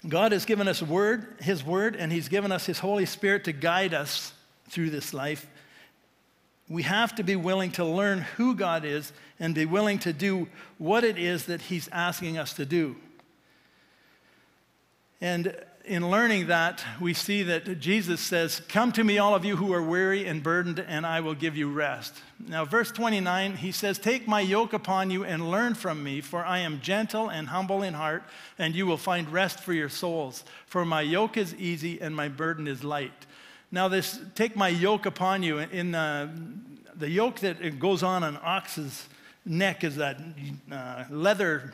God 0.08 0.32
has 0.32 0.46
given 0.46 0.68
us 0.68 0.82
word, 0.82 1.36
His 1.42 1.64
word, 1.64 1.96
and 1.96 2.12
He's 2.12 2.28
given 2.28 2.52
us 2.52 2.66
His 2.66 2.80
Holy 2.80 3.06
Spirit 3.06 3.44
to 3.46 3.52
guide 3.52 3.94
us 3.94 4.34
through 4.70 4.90
this 4.90 5.14
life. 5.14 5.48
We 6.70 6.84
have 6.84 7.16
to 7.16 7.24
be 7.24 7.36
willing 7.36 7.72
to 7.74 7.86
learn 7.86 8.20
who 8.36 8.56
God 8.56 8.84
is 8.84 9.14
and 9.40 9.56
be 9.56 9.66
willing 9.66 10.00
to 10.00 10.12
do 10.12 10.48
what 10.78 11.04
it 11.04 11.18
is 11.18 11.46
that 11.46 11.62
He's 11.62 11.88
asking 11.90 12.38
us 12.38 12.54
to 12.54 12.66
do. 12.66 12.96
And 15.22 15.56
in 15.88 16.12
learning 16.12 16.48
that, 16.48 16.84
we 17.00 17.14
see 17.14 17.44
that 17.44 17.80
Jesus 17.80 18.20
says, 18.20 18.62
Come 18.68 18.92
to 18.92 19.04
me, 19.04 19.18
all 19.18 19.34
of 19.34 19.46
you 19.46 19.56
who 19.56 19.74
are 19.74 19.82
weary 19.82 20.26
and 20.26 20.44
burdened, 20.44 20.80
and 20.80 21.06
I 21.06 21.22
will 21.22 21.34
give 21.34 21.56
you 21.56 21.72
rest. 21.72 22.14
Now, 22.46 22.66
verse 22.66 22.92
29, 22.92 23.56
he 23.56 23.72
says, 23.72 23.98
Take 23.98 24.28
my 24.28 24.42
yoke 24.42 24.74
upon 24.74 25.10
you 25.10 25.24
and 25.24 25.50
learn 25.50 25.74
from 25.74 26.04
me, 26.04 26.20
for 26.20 26.46
I 26.46 26.60
am 26.60 26.82
gentle 26.82 27.30
and 27.30 27.48
humble 27.48 27.84
in 27.84 27.94
heart, 27.94 28.24
and 28.60 28.76
you 28.76 28.86
will 28.86 28.98
find 28.98 29.32
rest 29.32 29.62
for 29.62 29.74
your 29.74 29.90
souls. 29.90 30.44
For 30.66 30.84
my 30.84 31.02
yoke 31.02 31.38
is 31.38 31.56
easy 31.56 32.02
and 32.02 32.14
my 32.14 32.28
burden 32.28 32.68
is 32.68 32.84
light. 32.84 33.26
Now, 33.72 33.88
this 33.88 34.20
take 34.36 34.56
my 34.56 34.70
yoke 34.70 35.06
upon 35.06 35.44
you, 35.44 35.60
in 35.60 35.94
uh, 35.94 36.34
the 36.96 37.10
yoke 37.10 37.40
that 37.42 37.80
goes 37.80 38.02
on 38.02 38.24
an 38.24 38.38
ox's 38.42 39.08
neck 39.46 39.84
is 39.84 39.98
that 39.98 40.18
uh, 40.72 41.04
leather 41.10 41.74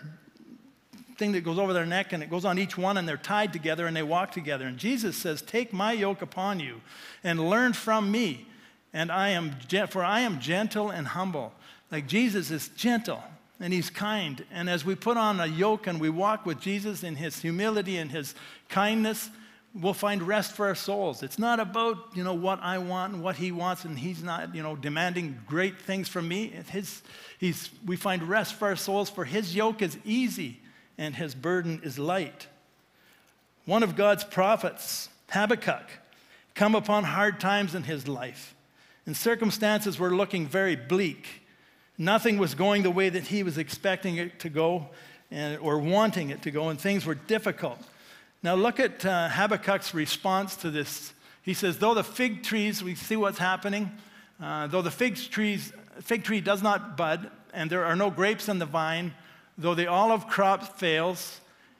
thing 1.17 1.31
that 1.33 1.43
goes 1.43 1.59
over 1.59 1.73
their 1.73 1.85
neck 1.85 2.11
and 2.11 2.23
it 2.23 2.29
goes 2.29 2.45
on 2.45 2.57
each 2.57 2.77
one 2.77 2.97
and 2.97 3.07
they're 3.07 3.17
tied 3.17 3.53
together 3.53 3.85
and 3.85 3.95
they 3.95 4.03
walk 4.03 4.31
together. 4.31 4.65
And 4.65 4.77
Jesus 4.77 5.15
says, 5.15 5.41
Take 5.41 5.71
my 5.71 5.91
yoke 5.91 6.21
upon 6.21 6.59
you 6.59 6.81
and 7.23 7.49
learn 7.49 7.73
from 7.73 8.11
me. 8.11 8.47
And 8.91 9.11
I 9.11 9.29
am, 9.29 9.55
for 9.87 10.03
I 10.03 10.21
am 10.21 10.39
gentle 10.39 10.89
and 10.89 11.07
humble. 11.07 11.53
Like 11.91 12.07
Jesus 12.07 12.51
is 12.51 12.69
gentle 12.69 13.23
and 13.59 13.71
he's 13.71 13.89
kind. 13.89 14.43
And 14.51 14.69
as 14.69 14.83
we 14.83 14.95
put 14.95 15.17
on 15.17 15.39
a 15.39 15.45
yoke 15.45 15.87
and 15.87 15.99
we 15.99 16.09
walk 16.09 16.45
with 16.45 16.59
Jesus 16.59 17.03
in 17.03 17.15
his 17.15 17.39
humility 17.39 17.97
and 17.97 18.11
his 18.11 18.35
kindness, 18.69 19.29
we'll 19.73 19.93
find 19.93 20.21
rest 20.21 20.53
for 20.53 20.67
our 20.67 20.75
souls. 20.75 21.23
It's 21.23 21.39
not 21.39 21.59
about, 21.59 21.97
you 22.13 22.23
know, 22.23 22.33
what 22.33 22.59
I 22.61 22.77
want 22.77 23.13
and 23.13 23.23
what 23.23 23.35
he 23.35 23.51
wants, 23.51 23.85
and 23.85 23.97
he's 23.97 24.21
not, 24.21 24.53
you 24.53 24.61
know, 24.61 24.75
demanding 24.75 25.39
great 25.47 25.81
things 25.81 26.07
from 26.07 26.27
me. 26.27 26.53
His, 26.69 27.01
he's, 27.39 27.69
we 27.85 27.95
find 27.95 28.23
rest 28.23 28.53
for 28.55 28.67
our 28.67 28.75
souls, 28.75 29.09
for 29.09 29.25
his 29.25 29.55
yoke 29.55 29.81
is 29.81 29.97
easy 30.05 30.59
and 30.97 31.15
his 31.15 31.33
burden 31.33 31.81
is 31.83 31.97
light. 31.97 32.47
One 33.65 33.81
of 33.81 33.95
God's 33.95 34.23
prophets, 34.23 35.09
Habakkuk, 35.31 35.89
come 36.53 36.75
upon 36.75 37.03
hard 37.03 37.39
times 37.39 37.73
in 37.73 37.83
his 37.83 38.07
life, 38.07 38.53
and 39.05 39.17
circumstances 39.17 39.97
were 39.97 40.11
looking 40.11 40.45
very 40.45 40.75
bleak. 40.75 41.41
Nothing 41.97 42.37
was 42.37 42.53
going 42.53 42.83
the 42.83 42.91
way 42.91 43.09
that 43.09 43.23
he 43.23 43.41
was 43.41 43.57
expecting 43.57 44.17
it 44.17 44.39
to 44.41 44.49
go 44.49 44.89
and, 45.31 45.59
or 45.59 45.79
wanting 45.79 46.29
it 46.29 46.43
to 46.43 46.51
go, 46.51 46.69
and 46.69 46.79
things 46.79 47.05
were 47.05 47.15
difficult. 47.15 47.79
Now, 48.43 48.55
look 48.55 48.79
at 48.79 49.05
uh, 49.05 49.29
Habakkuk's 49.29 49.93
response 49.93 50.55
to 50.57 50.69
this. 50.69 51.13
He 51.41 51.53
says, 51.53 51.79
Though 51.79 51.93
the 51.93 52.03
fig 52.03 52.43
trees, 52.43 52.83
we 52.83 52.93
see 52.93 53.15
what's 53.15 53.39
happening, 53.39 53.91
uh, 54.41 54.67
though 54.67 54.81
the 54.81 54.91
fig, 54.91 55.15
trees, 55.15 55.73
fig 56.01 56.23
tree 56.23 56.41
does 56.41 56.61
not 56.61 56.97
bud, 56.97 57.31
and 57.53 57.69
there 57.69 57.85
are 57.85 57.95
no 57.95 58.11
grapes 58.11 58.49
in 58.49 58.59
the 58.59 58.65
vine, 58.65 59.13
Though 59.57 59.75
the 59.75 59.87
olive 59.87 60.27
crop 60.27 60.79
fails 60.79 61.39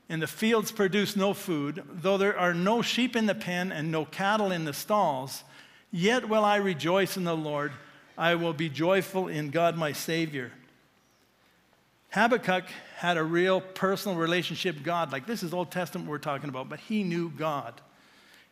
and 0.09 0.21
the 0.21 0.27
fields 0.27 0.71
produce 0.71 1.15
no 1.15 1.33
food, 1.33 1.83
though 1.89 2.17
there 2.17 2.37
are 2.37 2.53
no 2.53 2.81
sheep 2.81 3.15
in 3.15 3.25
the 3.25 3.35
pen 3.35 3.71
and 3.71 3.91
no 3.91 4.05
cattle 4.05 4.51
in 4.51 4.65
the 4.65 4.73
stalls, 4.73 5.43
yet 5.91 6.29
will 6.29 6.45
I 6.45 6.57
rejoice 6.57 7.17
in 7.17 7.23
the 7.23 7.35
Lord. 7.35 7.71
I 8.17 8.35
will 8.35 8.53
be 8.53 8.69
joyful 8.69 9.27
in 9.27 9.49
God 9.49 9.75
my 9.75 9.91
Savior. 9.91 10.51
Habakkuk 12.13 12.65
had 12.97 13.17
a 13.17 13.23
real 13.23 13.59
personal 13.59 14.15
relationship 14.17 14.75
with 14.75 14.83
God. 14.83 15.11
Like 15.11 15.25
this 15.25 15.41
is 15.41 15.51
Old 15.51 15.71
Testament 15.71 16.07
we're 16.07 16.19
talking 16.19 16.47
about, 16.47 16.69
but 16.69 16.79
he 16.79 17.03
knew 17.03 17.29
God. 17.29 17.73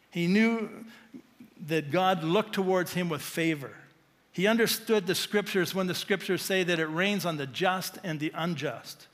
He 0.10 0.26
knew 0.26 0.68
that 1.68 1.92
God 1.92 2.24
looked 2.24 2.54
towards 2.54 2.94
him 2.94 3.08
with 3.08 3.22
favor. 3.22 3.72
He 4.32 4.48
understood 4.48 5.06
the 5.06 5.14
scriptures 5.14 5.76
when 5.76 5.86
the 5.86 5.94
scriptures 5.94 6.42
say 6.42 6.64
that 6.64 6.80
it 6.80 6.88
rains 6.88 7.24
on 7.24 7.38
the 7.38 7.46
just 7.46 8.00
and 8.04 8.20
the 8.20 8.32
unjust. 8.34 9.08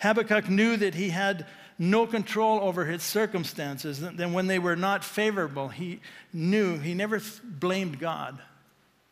Habakkuk 0.00 0.48
knew 0.48 0.78
that 0.78 0.94
he 0.94 1.10
had 1.10 1.46
no 1.78 2.06
control 2.06 2.60
over 2.60 2.86
his 2.86 3.02
circumstances. 3.02 4.00
Then, 4.00 4.32
when 4.32 4.46
they 4.46 4.58
were 4.58 4.76
not 4.76 5.04
favorable, 5.04 5.68
he 5.68 6.00
knew 6.32 6.78
he 6.78 6.94
never 6.94 7.20
blamed 7.44 7.98
God. 7.98 8.40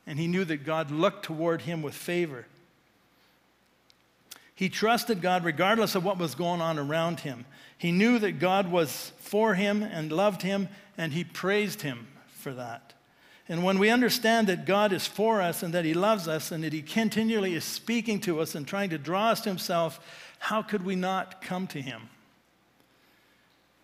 And 0.06 0.18
he 0.18 0.26
knew 0.26 0.44
that 0.46 0.64
God 0.64 0.90
looked 0.90 1.24
toward 1.24 1.62
him 1.62 1.82
with 1.82 1.94
favor. 1.94 2.46
He 4.60 4.68
trusted 4.68 5.22
God 5.22 5.42
regardless 5.42 5.94
of 5.94 6.04
what 6.04 6.18
was 6.18 6.34
going 6.34 6.60
on 6.60 6.78
around 6.78 7.20
him. 7.20 7.46
He 7.78 7.92
knew 7.92 8.18
that 8.18 8.38
God 8.38 8.70
was 8.70 9.10
for 9.16 9.54
him 9.54 9.82
and 9.82 10.12
loved 10.12 10.42
him, 10.42 10.68
and 10.98 11.14
he 11.14 11.24
praised 11.24 11.80
him 11.80 12.08
for 12.28 12.52
that. 12.52 12.92
And 13.48 13.64
when 13.64 13.78
we 13.78 13.88
understand 13.88 14.48
that 14.48 14.66
God 14.66 14.92
is 14.92 15.06
for 15.06 15.40
us 15.40 15.62
and 15.62 15.72
that 15.72 15.86
He 15.86 15.94
loves 15.94 16.28
us 16.28 16.52
and 16.52 16.62
that 16.62 16.74
He 16.74 16.82
continually 16.82 17.54
is 17.54 17.64
speaking 17.64 18.20
to 18.20 18.40
us 18.40 18.54
and 18.54 18.68
trying 18.68 18.90
to 18.90 18.98
draw 18.98 19.30
us 19.30 19.40
to 19.40 19.48
Himself, 19.48 19.98
how 20.40 20.60
could 20.60 20.84
we 20.84 20.94
not 20.94 21.40
come 21.40 21.66
to 21.68 21.80
Him? 21.80 22.10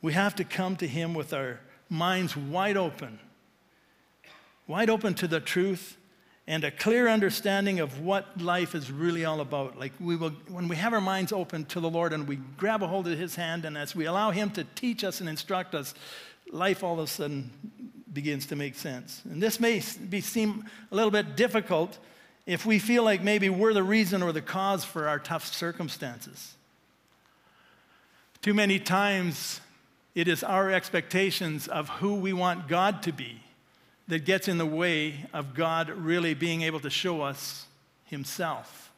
We 0.03 0.13
have 0.13 0.37
to 0.37 0.45
come 0.45 0.77
to 0.77 0.87
Him 0.87 1.15
with 1.15 1.33
our 1.33 1.61
minds 1.89 2.37
wide 2.37 2.77
open, 2.77 3.19
wide 4.67 4.91
open 4.91 5.15
to 5.15 5.27
the 5.27 5.41
truth 5.41 5.97
and 6.49 6.63
a 6.63 6.71
clear 6.71 7.09
understanding 7.09 7.81
of 7.81 8.01
what 8.01 8.41
life 8.41 8.75
is 8.75 8.91
really 8.91 9.25
all 9.25 9.41
about. 9.41 9.79
Like 9.79 9.93
we 9.99 10.15
will, 10.15 10.31
when 10.49 10.69
we 10.69 10.77
have 10.77 10.93
our 10.93 11.01
minds 11.01 11.33
open 11.33 11.65
to 11.67 11.81
the 11.81 11.91
Lord 11.91 12.13
and 12.13 12.29
we 12.29 12.37
grab 12.57 12.83
a 12.83 12.87
hold 12.87 13.09
of 13.09 13.19
His 13.19 13.35
hand, 13.35 13.65
and 13.65 13.77
as 13.77 13.97
we 13.97 14.05
allow 14.05 14.31
Him 14.31 14.51
to 14.51 14.65
teach 14.75 15.03
us 15.03 15.21
and 15.21 15.29
instruct 15.29 15.75
us, 15.75 15.95
life 16.53 16.85
all 16.85 16.95
of 16.95 17.01
a 17.01 17.07
sudden 17.07 17.51
begins 18.13 18.47
to 18.47 18.57
make 18.57 18.77
sense. 18.77 19.23
And 19.29 19.43
this 19.43 19.59
may 19.59 19.83
be, 20.09 20.21
seem 20.21 20.65
a 20.93 20.95
little 20.95 21.11
bit 21.11 21.37
difficult 21.37 21.99
if 22.47 22.65
we 22.65 22.79
feel 22.79 23.03
like 23.03 23.23
maybe 23.23 23.49
we're 23.51 23.75
the 23.75 23.83
reason 23.83 24.23
or 24.23 24.31
the 24.31 24.41
cause 24.41 24.85
for 24.85 25.09
our 25.09 25.19
tough 25.19 25.53
circumstances. 25.53 26.55
Too 28.41 28.55
many 28.55 28.79
times, 28.79 29.61
it 30.15 30.29
is 30.29 30.45
our 30.45 30.71
expectations 30.71 31.67
of 31.67 31.89
who 31.89 32.15
we 32.15 32.33
want 32.33 32.69
God 32.69 33.03
to 33.03 33.13
be 33.13 33.43
that 34.09 34.25
gets 34.25 34.49
in 34.49 34.59
the 34.59 34.67
way 34.67 35.27
of 35.33 35.55
God 35.55 35.91
really 35.91 36.35
being 36.35 36.63
able 36.63 36.81
to 36.81 36.91
show 36.91 37.23
us 37.23 37.67
Himself. 38.05 38.93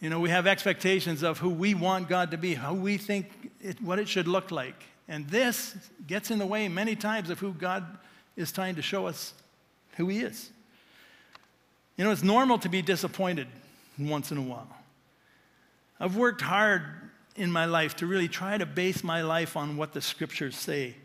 You 0.00 0.10
know, 0.10 0.20
we 0.20 0.30
have 0.30 0.46
expectations 0.46 1.22
of 1.22 1.38
who 1.38 1.50
we 1.50 1.74
want 1.74 2.08
God 2.08 2.32
to 2.32 2.36
be, 2.36 2.54
how 2.54 2.74
we 2.74 2.96
think 2.96 3.52
it, 3.60 3.80
what 3.80 3.98
it 3.98 4.08
should 4.08 4.26
look 4.26 4.50
like. 4.50 4.82
And 5.08 5.28
this 5.28 5.76
gets 6.06 6.30
in 6.30 6.38
the 6.38 6.46
way 6.46 6.68
many 6.68 6.96
times 6.96 7.30
of 7.30 7.38
who 7.38 7.52
God 7.52 7.84
is 8.36 8.50
trying 8.50 8.76
to 8.76 8.82
show 8.82 9.06
us 9.06 9.32
who 9.96 10.08
He 10.08 10.20
is. 10.20 10.50
You 11.96 12.04
know, 12.04 12.10
it's 12.10 12.22
normal 12.22 12.58
to 12.58 12.68
be 12.68 12.82
disappointed 12.82 13.46
once 13.98 14.30
in 14.30 14.38
a 14.38 14.42
while. 14.42 14.68
I've 16.00 16.16
worked 16.16 16.40
hard 16.40 16.82
in 17.36 17.52
my 17.52 17.66
life 17.66 17.96
to 17.96 18.06
really 18.06 18.28
try 18.28 18.58
to 18.58 18.66
base 18.66 19.04
my 19.04 19.22
life 19.22 19.56
on 19.56 19.76
what 19.76 19.92
the 19.92 20.00
scriptures 20.00 20.56
say. 20.56 20.96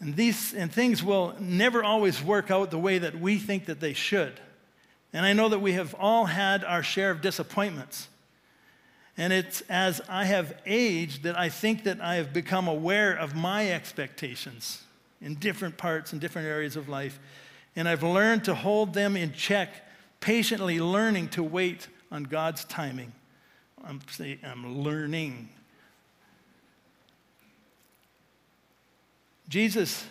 And 0.00 0.14
these 0.14 0.52
and 0.52 0.70
things 0.70 1.02
will 1.02 1.34
never 1.40 1.82
always 1.82 2.22
work 2.22 2.50
out 2.50 2.70
the 2.70 2.78
way 2.78 2.98
that 2.98 3.18
we 3.18 3.38
think 3.38 3.66
that 3.66 3.80
they 3.80 3.94
should. 3.94 4.40
And 5.12 5.24
I 5.24 5.32
know 5.32 5.48
that 5.48 5.60
we 5.60 5.72
have 5.72 5.94
all 5.98 6.26
had 6.26 6.64
our 6.64 6.82
share 6.82 7.10
of 7.10 7.22
disappointments. 7.22 8.08
And 9.16 9.32
it's 9.32 9.62
as 9.62 10.02
I 10.08 10.26
have 10.26 10.54
aged 10.66 11.22
that 11.22 11.38
I 11.38 11.48
think 11.48 11.84
that 11.84 12.00
I 12.02 12.16
have 12.16 12.34
become 12.34 12.68
aware 12.68 13.14
of 13.14 13.34
my 13.34 13.70
expectations 13.72 14.82
in 15.22 15.36
different 15.36 15.78
parts 15.78 16.12
and 16.12 16.20
different 16.20 16.46
areas 16.46 16.76
of 16.76 16.88
life. 16.88 17.18
And 17.74 17.88
I've 17.88 18.02
learned 18.02 18.44
to 18.44 18.54
hold 18.54 18.92
them 18.92 19.16
in 19.16 19.32
check 19.32 19.70
patiently 20.20 20.80
learning 20.80 21.28
to 21.28 21.42
wait 21.42 21.88
on 22.10 22.24
God's 22.24 22.64
timing. 22.64 23.12
I'm, 23.84 24.00
I'm 24.44 24.82
learning. 24.82 25.48
Jesus, 29.48 30.04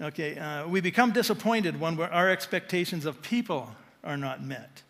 okay, 0.00 0.38
uh, 0.38 0.68
we 0.68 0.80
become 0.80 1.12
disappointed 1.12 1.80
when 1.80 1.98
our 2.00 2.30
expectations 2.30 3.06
of 3.06 3.22
people 3.22 3.70
are 4.02 4.16
not 4.16 4.42
met. 4.42 4.82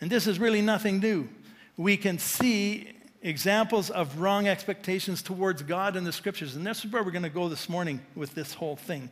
And 0.00 0.10
this 0.10 0.26
is 0.26 0.38
really 0.38 0.62
nothing 0.62 1.00
new. 1.00 1.28
we 1.76 1.96
can 1.96 2.18
see 2.18 2.92
examples 3.22 3.90
of 3.90 4.18
wrong 4.18 4.48
expectations 4.48 5.22
towards 5.22 5.62
God 5.62 5.96
in 5.96 6.04
the 6.04 6.12
scriptures. 6.12 6.56
And 6.56 6.66
this 6.66 6.84
is 6.84 6.92
where 6.92 7.02
we're 7.02 7.10
going 7.10 7.22
to 7.22 7.28
go 7.28 7.48
this 7.48 7.68
morning 7.68 8.00
with 8.14 8.34
this 8.34 8.54
whole 8.54 8.76
thing. 8.76 9.10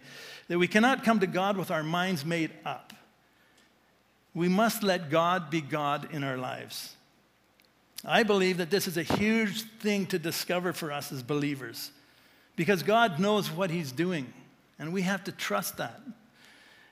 That 0.49 0.59
we 0.59 0.69
cannot 0.69 1.05
come 1.05 1.21
to 1.21 1.27
God 1.27 1.57
with 1.57 1.71
our 1.71 1.83
minds 1.83 2.25
made 2.25 2.51
up. 2.65 2.93
We 4.35 4.49
must 4.49 4.83
let 4.83 5.11
God 5.11 5.51
be 5.51 5.61
God 5.61 6.09
in 6.13 6.25
our 6.25 6.37
lives. 6.37 6.95
I 8.05 8.23
believe 8.23 8.59
that 8.59 8.71
this 8.71 8.87
is 8.87 8.97
a 8.97 9.03
huge 9.03 9.63
thing 9.63 10.07
to 10.07 10.19
discover 10.19 10.73
for 10.73 10.93
us 10.93 11.11
as 11.13 11.23
believers 11.23 11.91
because 12.59 12.83
God 12.83 13.21
knows 13.21 13.51
what 13.51 13.71
He's 13.71 13.93
doing, 13.93 14.31
and 14.79 14.93
we 14.93 15.03
have 15.03 15.25
to 15.25 15.33
trust 15.33 15.79
that. 15.79 16.01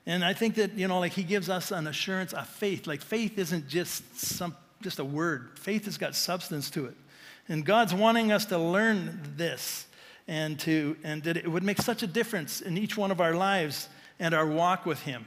And 0.06 0.24
I 0.24 0.32
think 0.32 0.54
that, 0.54 0.74
you 0.74 0.86
know, 0.86 1.00
like 1.00 1.12
He 1.12 1.24
gives 1.24 1.50
us 1.50 1.72
an 1.72 1.88
assurance 1.88 2.32
of 2.32 2.48
faith. 2.48 2.86
Like 2.86 3.02
faith 3.02 3.36
isn't 3.36 3.68
just 3.68 4.18
some 4.18 4.56
just 4.80 5.00
a 5.00 5.04
word. 5.04 5.58
Faith 5.58 5.86
has 5.86 5.98
got 5.98 6.14
substance 6.14 6.70
to 6.70 6.86
it. 6.86 6.94
And 7.48 7.64
God's 7.64 7.92
wanting 7.92 8.30
us 8.30 8.46
to 8.46 8.58
learn 8.58 9.20
this 9.36 9.86
and 10.28 10.58
to 10.60 10.96
and 11.02 11.22
that 11.24 11.36
it 11.36 11.50
would 11.50 11.64
make 11.64 11.82
such 11.82 12.02
a 12.02 12.06
difference 12.06 12.60
in 12.60 12.78
each 12.78 12.96
one 12.96 13.10
of 13.10 13.20
our 13.20 13.34
lives 13.34 13.88
and 14.20 14.34
our 14.34 14.46
walk 14.46 14.86
with 14.86 15.02
him 15.02 15.26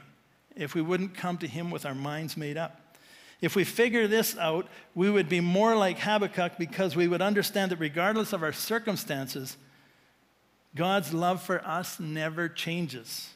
if 0.56 0.74
we 0.76 0.82
wouldn't 0.82 1.14
come 1.14 1.38
to 1.40 1.48
him 1.48 1.72
with 1.72 1.86
our 1.86 1.96
minds 1.96 2.38
made 2.38 2.58
up. 2.58 2.96
If 3.42 3.56
we 3.56 3.64
figure 3.64 4.08
this 4.08 4.38
out, 4.38 4.68
we 4.96 5.10
would 5.10 5.28
be 5.28 5.40
more 5.40 5.76
like 5.76 6.00
Habakkuk 6.00 6.54
because 6.58 6.96
we 6.96 7.08
would 7.08 7.22
understand 7.22 7.72
that 7.72 7.78
regardless 7.78 8.34
of 8.34 8.44
our 8.44 8.54
circumstances, 8.54 9.58
God's 10.76 11.14
love 11.14 11.42
for 11.42 11.66
us 11.66 12.00
never 12.00 12.48
changes. 12.48 13.30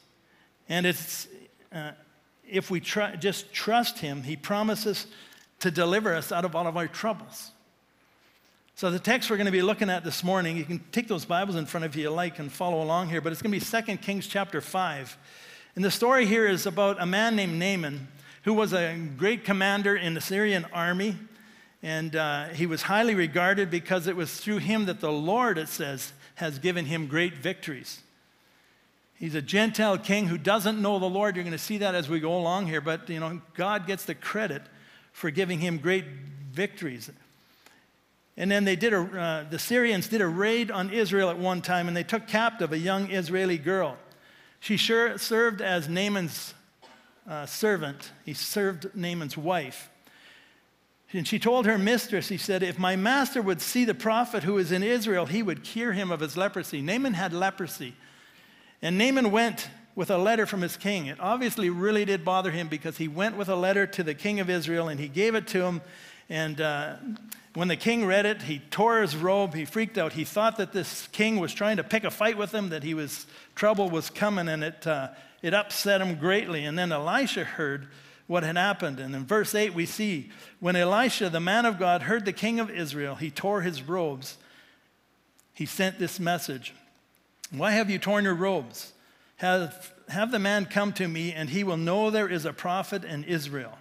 And 0.68 0.86
it's, 0.86 1.28
uh, 1.72 1.92
if 2.48 2.70
we 2.70 2.80
try, 2.80 3.16
just 3.16 3.52
trust 3.52 3.98
Him, 3.98 4.22
He 4.22 4.36
promises 4.36 5.06
to 5.60 5.70
deliver 5.70 6.14
us 6.14 6.32
out 6.32 6.44
of 6.44 6.54
all 6.54 6.66
of 6.66 6.76
our 6.76 6.88
troubles. 6.88 7.50
So, 8.76 8.90
the 8.90 8.98
text 8.98 9.30
we're 9.30 9.36
going 9.36 9.46
to 9.46 9.52
be 9.52 9.62
looking 9.62 9.88
at 9.88 10.02
this 10.04 10.24
morning, 10.24 10.56
you 10.56 10.64
can 10.64 10.82
take 10.90 11.06
those 11.06 11.24
Bibles 11.24 11.56
in 11.56 11.66
front 11.66 11.84
of 11.84 11.94
you, 11.94 12.02
you 12.02 12.10
like 12.10 12.38
and 12.38 12.50
follow 12.50 12.82
along 12.82 13.08
here, 13.08 13.20
but 13.20 13.30
it's 13.30 13.40
going 13.40 13.58
to 13.58 13.80
be 13.80 13.92
2 13.92 13.96
Kings 13.98 14.26
chapter 14.26 14.60
5. 14.60 15.16
And 15.76 15.84
the 15.84 15.90
story 15.90 16.26
here 16.26 16.46
is 16.46 16.66
about 16.66 17.00
a 17.00 17.06
man 17.06 17.36
named 17.36 17.58
Naaman 17.58 18.08
who 18.44 18.52
was 18.52 18.72
a 18.72 18.94
great 19.16 19.44
commander 19.44 19.96
in 19.96 20.14
the 20.14 20.20
Syrian 20.20 20.66
army. 20.72 21.16
And 21.82 22.14
uh, 22.14 22.48
he 22.48 22.66
was 22.66 22.82
highly 22.82 23.14
regarded 23.14 23.70
because 23.70 24.06
it 24.06 24.16
was 24.16 24.38
through 24.38 24.58
him 24.58 24.86
that 24.86 25.00
the 25.00 25.12
Lord, 25.12 25.58
it 25.58 25.68
says, 25.68 26.12
has 26.34 26.58
given 26.58 26.86
him 26.86 27.06
great 27.06 27.34
victories. 27.36 28.02
He's 29.14 29.34
a 29.34 29.42
Gentile 29.42 29.96
king 29.98 30.26
who 30.26 30.36
doesn't 30.36 30.82
know 30.82 30.98
the 30.98 31.06
Lord. 31.06 31.36
You're 31.36 31.44
going 31.44 31.52
to 31.52 31.58
see 31.58 31.78
that 31.78 31.94
as 31.94 32.08
we 32.08 32.20
go 32.20 32.36
along 32.36 32.66
here. 32.66 32.80
But, 32.80 33.08
you 33.08 33.20
know, 33.20 33.40
God 33.54 33.86
gets 33.86 34.04
the 34.04 34.14
credit 34.14 34.62
for 35.12 35.30
giving 35.30 35.60
him 35.60 35.78
great 35.78 36.04
victories. 36.52 37.10
And 38.36 38.50
then 38.50 38.64
they 38.64 38.74
did 38.74 38.92
a, 38.92 39.00
uh, 39.00 39.44
the 39.48 39.60
Syrians 39.60 40.08
did 40.08 40.20
a 40.20 40.26
raid 40.26 40.70
on 40.70 40.90
Israel 40.90 41.30
at 41.30 41.38
one 41.38 41.62
time, 41.62 41.86
and 41.86 41.96
they 41.96 42.02
took 42.02 42.26
captive 42.26 42.72
a 42.72 42.78
young 42.78 43.10
Israeli 43.10 43.58
girl. 43.58 43.96
She 44.58 44.76
sure 44.76 45.16
served 45.18 45.60
as 45.60 45.88
Naaman's 45.88 46.52
uh, 47.28 47.46
servant. 47.46 48.10
He 48.24 48.34
served 48.34 48.94
Naaman's 48.94 49.36
wife. 49.36 49.88
And 51.14 51.28
she 51.28 51.38
told 51.38 51.64
her 51.66 51.78
mistress, 51.78 52.28
he 52.28 52.36
said, 52.36 52.64
If 52.64 52.76
my 52.76 52.96
master 52.96 53.40
would 53.40 53.60
see 53.60 53.84
the 53.84 53.94
prophet 53.94 54.42
who 54.42 54.58
is 54.58 54.72
in 54.72 54.82
Israel, 54.82 55.26
he 55.26 55.44
would 55.44 55.62
cure 55.62 55.92
him 55.92 56.10
of 56.10 56.18
his 56.18 56.36
leprosy. 56.36 56.82
Naaman 56.82 57.14
had 57.14 57.32
leprosy. 57.32 57.94
And 58.82 58.98
Naaman 58.98 59.30
went 59.30 59.70
with 59.94 60.10
a 60.10 60.18
letter 60.18 60.44
from 60.44 60.60
his 60.60 60.76
king. 60.76 61.06
It 61.06 61.20
obviously 61.20 61.70
really 61.70 62.04
did 62.04 62.24
bother 62.24 62.50
him 62.50 62.66
because 62.66 62.98
he 62.98 63.06
went 63.06 63.36
with 63.36 63.48
a 63.48 63.54
letter 63.54 63.86
to 63.86 64.02
the 64.02 64.14
king 64.14 64.40
of 64.40 64.50
Israel 64.50 64.88
and 64.88 64.98
he 64.98 65.06
gave 65.06 65.36
it 65.36 65.46
to 65.48 65.62
him. 65.62 65.82
And 66.28 66.60
uh, 66.60 66.96
when 67.54 67.68
the 67.68 67.76
king 67.76 68.04
read 68.04 68.26
it, 68.26 68.42
he 68.42 68.58
tore 68.70 69.00
his 69.00 69.14
robe. 69.14 69.54
He 69.54 69.64
freaked 69.64 69.96
out. 69.96 70.14
He 70.14 70.24
thought 70.24 70.56
that 70.56 70.72
this 70.72 71.06
king 71.12 71.38
was 71.38 71.54
trying 71.54 71.76
to 71.76 71.84
pick 71.84 72.02
a 72.02 72.10
fight 72.10 72.36
with 72.36 72.52
him, 72.52 72.70
that 72.70 72.82
he 72.82 72.94
was 72.94 73.26
trouble 73.54 73.88
was 73.88 74.10
coming, 74.10 74.48
and 74.48 74.64
it, 74.64 74.84
uh, 74.84 75.10
it 75.42 75.54
upset 75.54 76.00
him 76.00 76.16
greatly. 76.16 76.64
And 76.64 76.76
then 76.76 76.90
Elisha 76.90 77.44
heard 77.44 77.86
what 78.26 78.42
had 78.42 78.56
happened. 78.56 79.00
And 79.00 79.14
in 79.14 79.26
verse 79.26 79.54
8, 79.54 79.74
we 79.74 79.86
see 79.86 80.30
when 80.60 80.76
Elisha, 80.76 81.28
the 81.28 81.40
man 81.40 81.66
of 81.66 81.78
God, 81.78 82.02
heard 82.02 82.24
the 82.24 82.32
king 82.32 82.58
of 82.60 82.70
Israel, 82.70 83.16
he 83.16 83.30
tore 83.30 83.62
his 83.62 83.82
robes. 83.82 84.38
He 85.52 85.66
sent 85.66 85.98
this 85.98 86.18
message 86.18 86.74
Why 87.50 87.72
have 87.72 87.90
you 87.90 87.98
torn 87.98 88.24
your 88.24 88.34
robes? 88.34 88.92
Have, 89.36 89.92
have 90.08 90.30
the 90.30 90.38
man 90.38 90.66
come 90.66 90.92
to 90.94 91.08
me, 91.08 91.32
and 91.32 91.50
he 91.50 91.64
will 91.64 91.76
know 91.76 92.10
there 92.10 92.28
is 92.28 92.44
a 92.44 92.52
prophet 92.52 93.04
in 93.04 93.24
Israel. 93.24 93.76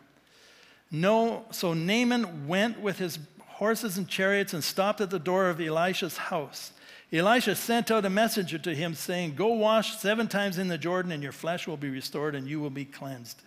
No, 0.92 1.46
so 1.52 1.74
Naaman 1.74 2.48
went 2.48 2.80
with 2.80 3.00
his 3.00 3.20
horses 3.40 3.98
and 3.98 4.08
chariots 4.08 4.54
and 4.54 4.64
stopped 4.64 5.00
at 5.00 5.10
the 5.10 5.20
door 5.20 5.50
of 5.50 5.62
Elisha's 5.62 6.18
house. 6.18 6.72
Elisha 7.12 7.56
sent 7.56 7.92
out 7.92 8.06
a 8.06 8.10
messenger 8.10 8.58
to 8.58 8.74
him, 8.74 8.96
saying, 8.96 9.36
Go 9.36 9.54
wash 9.54 9.98
seven 9.98 10.28
times 10.28 10.58
in 10.58 10.68
the 10.68 10.78
Jordan, 10.78 11.12
and 11.12 11.22
your 11.22 11.32
flesh 11.32 11.68
will 11.68 11.78
be 11.78 11.90
restored, 11.90 12.34
and 12.34 12.48
you 12.48 12.60
will 12.60 12.72
be 12.72 12.86
cleansed. 12.86 13.42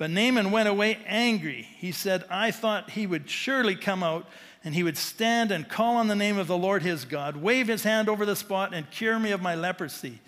But 0.00 0.10
Naaman 0.10 0.50
went 0.50 0.66
away 0.66 0.98
angry. 1.06 1.68
He 1.76 1.92
said, 1.92 2.24
I 2.30 2.52
thought 2.52 2.92
he 2.92 3.06
would 3.06 3.28
surely 3.28 3.76
come 3.76 4.02
out, 4.02 4.26
and 4.64 4.74
he 4.74 4.82
would 4.82 4.96
stand 4.96 5.52
and 5.52 5.68
call 5.68 5.96
on 5.96 6.08
the 6.08 6.16
name 6.16 6.38
of 6.38 6.46
the 6.46 6.56
Lord 6.56 6.82
his 6.82 7.04
God, 7.04 7.36
wave 7.36 7.68
his 7.68 7.82
hand 7.82 8.08
over 8.08 8.24
the 8.24 8.34
spot, 8.34 8.72
and 8.72 8.90
cure 8.90 9.18
me 9.18 9.30
of 9.30 9.42
my 9.42 9.54
leprosy. 9.54 10.18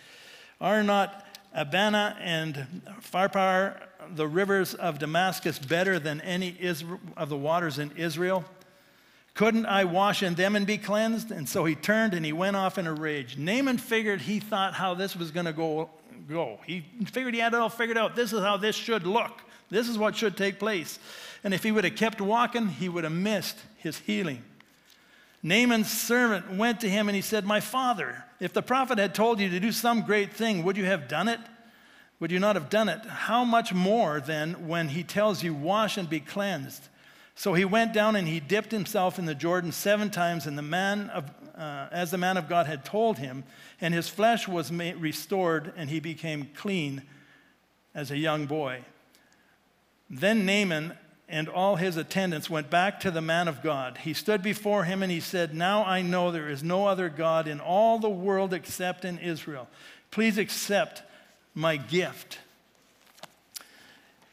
Are 0.61 0.83
not 0.83 1.27
Abana 1.55 2.19
and 2.21 2.83
Pharpar, 3.01 3.81
the 4.15 4.29
rivers 4.29 4.75
of 4.75 4.99
Damascus, 4.99 5.59
better 5.59 5.99
than 5.99 6.21
any 6.21 6.55
of 7.17 7.31
the 7.31 7.37
waters 7.39 7.79
in 7.79 7.93
Israel? 7.93 8.45
Couldn't 9.33 9.65
I 9.65 9.85
wash 9.85 10.23
in 10.23 10.35
them 10.35 10.55
and 10.55 10.67
be 10.67 10.77
cleansed? 10.77 11.31
And 11.31 11.49
so 11.49 11.65
he 11.65 11.77
turned 11.77 12.13
and 12.13 12.27
he 12.27 12.35
went 12.35 12.57
off 12.57 12.77
in 12.77 12.87
a 12.87 12.93
rage. 12.93 13.39
Naaman 13.39 13.79
figured 13.79 14.21
he 14.21 14.39
thought 14.39 14.75
how 14.75 14.93
this 14.93 15.17
was 15.17 15.31
going 15.31 15.47
to 15.47 15.55
go, 15.55 15.89
go. 16.29 16.61
He 16.67 16.85
figured 17.07 17.33
he 17.33 17.41
had 17.41 17.55
it 17.55 17.59
all 17.59 17.71
figured 17.71 17.97
out. 17.97 18.15
This 18.15 18.35
is 18.35 18.41
how 18.41 18.59
this 18.59 18.77
should 18.77 19.07
look. 19.07 19.41
This 19.73 19.89
is 19.89 19.97
what 19.97 20.15
should 20.15 20.37
take 20.37 20.59
place. 20.59 20.99
And 21.43 21.55
if 21.55 21.63
he 21.63 21.73
would 21.73 21.85
have 21.85 21.97
kept 21.97 22.21
walking, 22.21 22.69
he 22.69 22.91
would 22.91 23.05
have 23.05 23.13
missed 23.13 23.59
his 23.79 23.97
healing. 23.99 24.45
Naaman's 25.43 25.91
servant 25.91 26.53
went 26.53 26.81
to 26.81 26.91
him 26.91 27.09
and 27.09 27.17
he 27.17 27.23
said, 27.23 27.47
My 27.47 27.61
father, 27.61 28.23
if 28.39 28.53
the 28.53 28.63
prophet 28.63 28.99
had 28.99 29.15
told 29.15 29.41
you 29.41 29.49
to 29.49 29.59
do 29.59 29.73
some 29.73 30.03
great 30.03 30.35
thing, 30.35 30.63
would 30.63 30.77
you 30.77 30.85
have 30.85 31.09
done 31.09 31.27
it? 31.27 31.41
Would 32.21 32.31
you 32.31 32.39
not 32.39 32.55
have 32.55 32.69
done 32.69 32.91
it? 32.91 33.01
How 33.07 33.45
much 33.45 33.73
more 33.73 34.21
then 34.21 34.69
when 34.69 34.89
he 34.89 35.03
tells 35.03 35.43
you, 35.43 35.55
Wash 35.55 35.97
and 35.97 36.09
be 36.09 36.21
cleansed? 36.21 36.89
So 37.35 37.55
he 37.55 37.65
went 37.65 37.95
down 37.95 38.15
and 38.15 38.29
he 38.29 38.41
dipped 38.41 38.73
himself 38.73 39.19
in 39.19 39.25
the 39.25 39.35
Jordan 39.35 39.73
seven 39.73 40.11
times, 40.11 40.47
and 40.47 40.57
the 40.57 40.63
man 40.63 41.09
of, 41.11 41.31
uh, 41.57 41.89
as 41.91 42.11
the 42.11 42.19
man 42.19 42.37
of 42.37 42.47
God 42.47 42.67
had 42.67 42.85
told 42.85 43.19
him, 43.19 43.43
and 43.81 43.95
his 43.95 44.09
flesh 44.09 44.47
was 44.47 44.71
restored, 44.71 45.73
and 45.79 45.89
he 45.89 45.99
became 45.99 46.51
clean 46.55 47.03
as 47.95 48.11
a 48.11 48.19
young 48.19 48.45
boy. 48.45 48.85
Then 50.13 50.45
Naaman 50.45 50.93
and 51.27 51.49
all 51.49 51.77
his 51.77 51.97
attendants 51.97 52.51
went 52.51 52.69
back 52.69 53.01
to 53.01 53.11
the 53.11 53.23
man 53.23 53.49
of 53.49 53.63
God. 53.63 53.97
He 53.97 54.13
stood 54.13 54.43
before 54.43 54.85
him 54.85 55.03
and 55.03 55.11
he 55.11 55.21
said, 55.21 55.55
Now 55.55 55.83
I 55.83 56.03
know 56.03 56.31
there 56.31 56.51
is 56.51 56.63
no 56.63 56.87
other 56.87 57.09
God 57.09 57.49
in 57.49 57.59
all 57.59 57.99
the 57.99 58.11
world 58.11 58.53
except 58.53 59.07
in 59.07 59.19
Israel. 59.19 59.67
Please 60.11 60.37
accept 60.37 61.03
my 61.55 61.79
gift. 61.79 62.39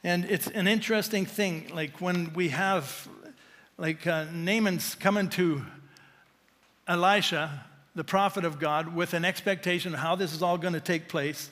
And 0.03 0.25
it's 0.25 0.47
an 0.47 0.67
interesting 0.67 1.25
thing, 1.25 1.69
like 1.73 2.01
when 2.01 2.33
we 2.33 2.49
have, 2.49 3.07
like 3.77 4.05
uh, 4.05 4.25
Naaman's 4.33 4.95
coming 4.95 5.29
to 5.29 5.65
Elisha, 6.89 7.65
the 7.95 8.03
prophet 8.03 8.43
of 8.43 8.59
God, 8.59 8.93
with 8.93 9.13
an 9.13 9.23
expectation 9.23 9.93
of 9.93 10.01
how 10.01 10.17
this 10.17 10.33
is 10.33 10.43
all 10.43 10.57
going 10.57 10.73
to 10.73 10.81
take 10.81 11.07
place. 11.07 11.49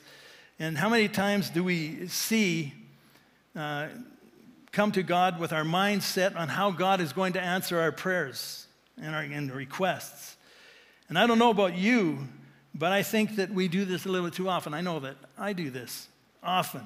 And 0.58 0.76
how 0.76 0.90
many 0.90 1.08
times 1.08 1.48
do 1.48 1.64
we 1.64 2.08
see 2.08 2.74
uh, 3.56 3.88
come 4.72 4.92
to 4.92 5.02
God 5.02 5.38
with 5.38 5.52
our 5.52 5.64
mind 5.64 6.02
set 6.02 6.36
on 6.36 6.48
how 6.48 6.70
God 6.70 7.00
is 7.00 7.12
going 7.12 7.32
to 7.34 7.40
answer 7.40 7.78
our 7.78 7.92
prayers 7.92 8.66
and 9.00 9.14
our 9.14 9.22
and 9.22 9.50
requests? 9.50 10.36
And 11.08 11.18
I 11.18 11.26
don't 11.26 11.38
know 11.38 11.50
about 11.50 11.76
you, 11.76 12.28
but 12.74 12.92
I 12.92 13.02
think 13.02 13.36
that 13.36 13.50
we 13.50 13.68
do 13.68 13.84
this 13.84 14.04
a 14.04 14.08
little 14.08 14.30
too 14.30 14.48
often. 14.48 14.74
I 14.74 14.80
know 14.80 15.00
that 15.00 15.16
I 15.38 15.52
do 15.52 15.70
this 15.70 16.08
often 16.42 16.82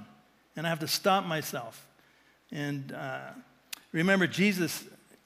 and 0.57 0.67
I 0.67 0.71
have 0.71 0.81
to 0.81 0.89
stop 0.89 1.25
myself. 1.25 1.87
And 2.51 2.93
uh, 2.93 3.31
remember, 3.91 4.27
Jesus 4.27 4.85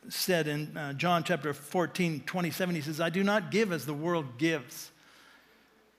said 0.08 0.46
in 0.46 0.76
uh, 0.76 0.92
John 0.94 1.24
chapter 1.24 1.52
14, 1.52 2.22
27, 2.24 2.74
he 2.74 2.80
says, 2.80 3.00
I 3.00 3.10
do 3.10 3.24
not 3.24 3.50
give 3.50 3.72
as 3.72 3.86
the 3.86 3.94
world 3.94 4.38
gives. 4.38 4.90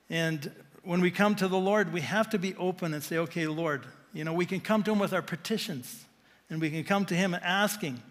And 0.10 0.50
when 0.84 1.02
we 1.02 1.12
come 1.12 1.36
to 1.36 1.48
the 1.48 1.58
Lord, 1.58 1.92
we 1.92 2.02
have 2.02 2.30
to 2.30 2.40
be 2.40 2.56
open 2.56 2.94
and 2.94 3.04
say, 3.04 3.18
okay, 3.18 3.48
Lord, 3.48 3.84
you 4.14 4.24
know, 4.24 4.34
we 4.34 4.46
can 4.46 4.62
come 4.62 4.84
to 4.84 4.92
him 4.92 5.00
with 5.00 5.14
our 5.14 5.22
petitions 5.22 6.06
and 6.50 6.62
we 6.62 6.70
can 6.70 6.84
come 6.84 7.06
to 7.06 7.16
him 7.16 7.34
asking. 7.34 8.02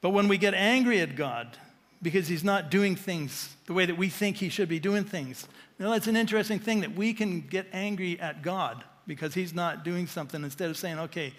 But 0.00 0.10
when 0.10 0.28
we 0.28 0.38
get 0.38 0.54
angry 0.54 1.00
at 1.00 1.16
God 1.16 1.56
because 2.02 2.26
he's 2.26 2.42
not 2.42 2.70
doing 2.70 2.96
things 2.96 3.54
the 3.66 3.72
way 3.72 3.86
that 3.86 3.96
we 3.96 4.08
think 4.08 4.36
he 4.36 4.48
should 4.48 4.68
be 4.68 4.80
doing 4.80 5.04
things, 5.04 5.46
know, 5.82 5.92
it's 5.92 6.06
an 6.06 6.16
interesting 6.16 6.58
thing 6.58 6.80
that 6.80 6.94
we 6.94 7.12
can 7.12 7.40
get 7.40 7.66
angry 7.72 8.18
at 8.20 8.42
God 8.42 8.84
because 9.06 9.34
he's 9.34 9.52
not 9.52 9.84
doing 9.84 10.06
something 10.06 10.42
instead 10.42 10.70
of 10.70 10.76
saying, 10.76 10.98
okay, 10.98 11.32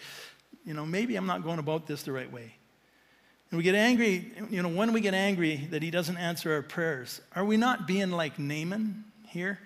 you 0.65 0.73
know, 0.73 0.85
maybe 0.85 1.15
I'm 1.15 1.25
not 1.25 1.43
going 1.43 1.59
about 1.59 1.87
this 1.87 2.03
the 2.03 2.11
right 2.11 2.31
way. 2.31 2.53
And 3.49 3.57
we 3.57 3.63
get 3.63 3.75
angry, 3.75 4.31
you 4.49 4.61
know, 4.61 4.69
when 4.69 4.93
we 4.93 5.01
get 5.01 5.13
angry 5.13 5.67
that 5.71 5.83
he 5.83 5.91
doesn't 5.91 6.17
answer 6.17 6.53
our 6.53 6.61
prayers, 6.61 7.21
are 7.35 7.45
we 7.45 7.57
not 7.57 7.87
being 7.87 8.11
like 8.11 8.39
Naaman 8.39 9.05
here? 9.27 9.59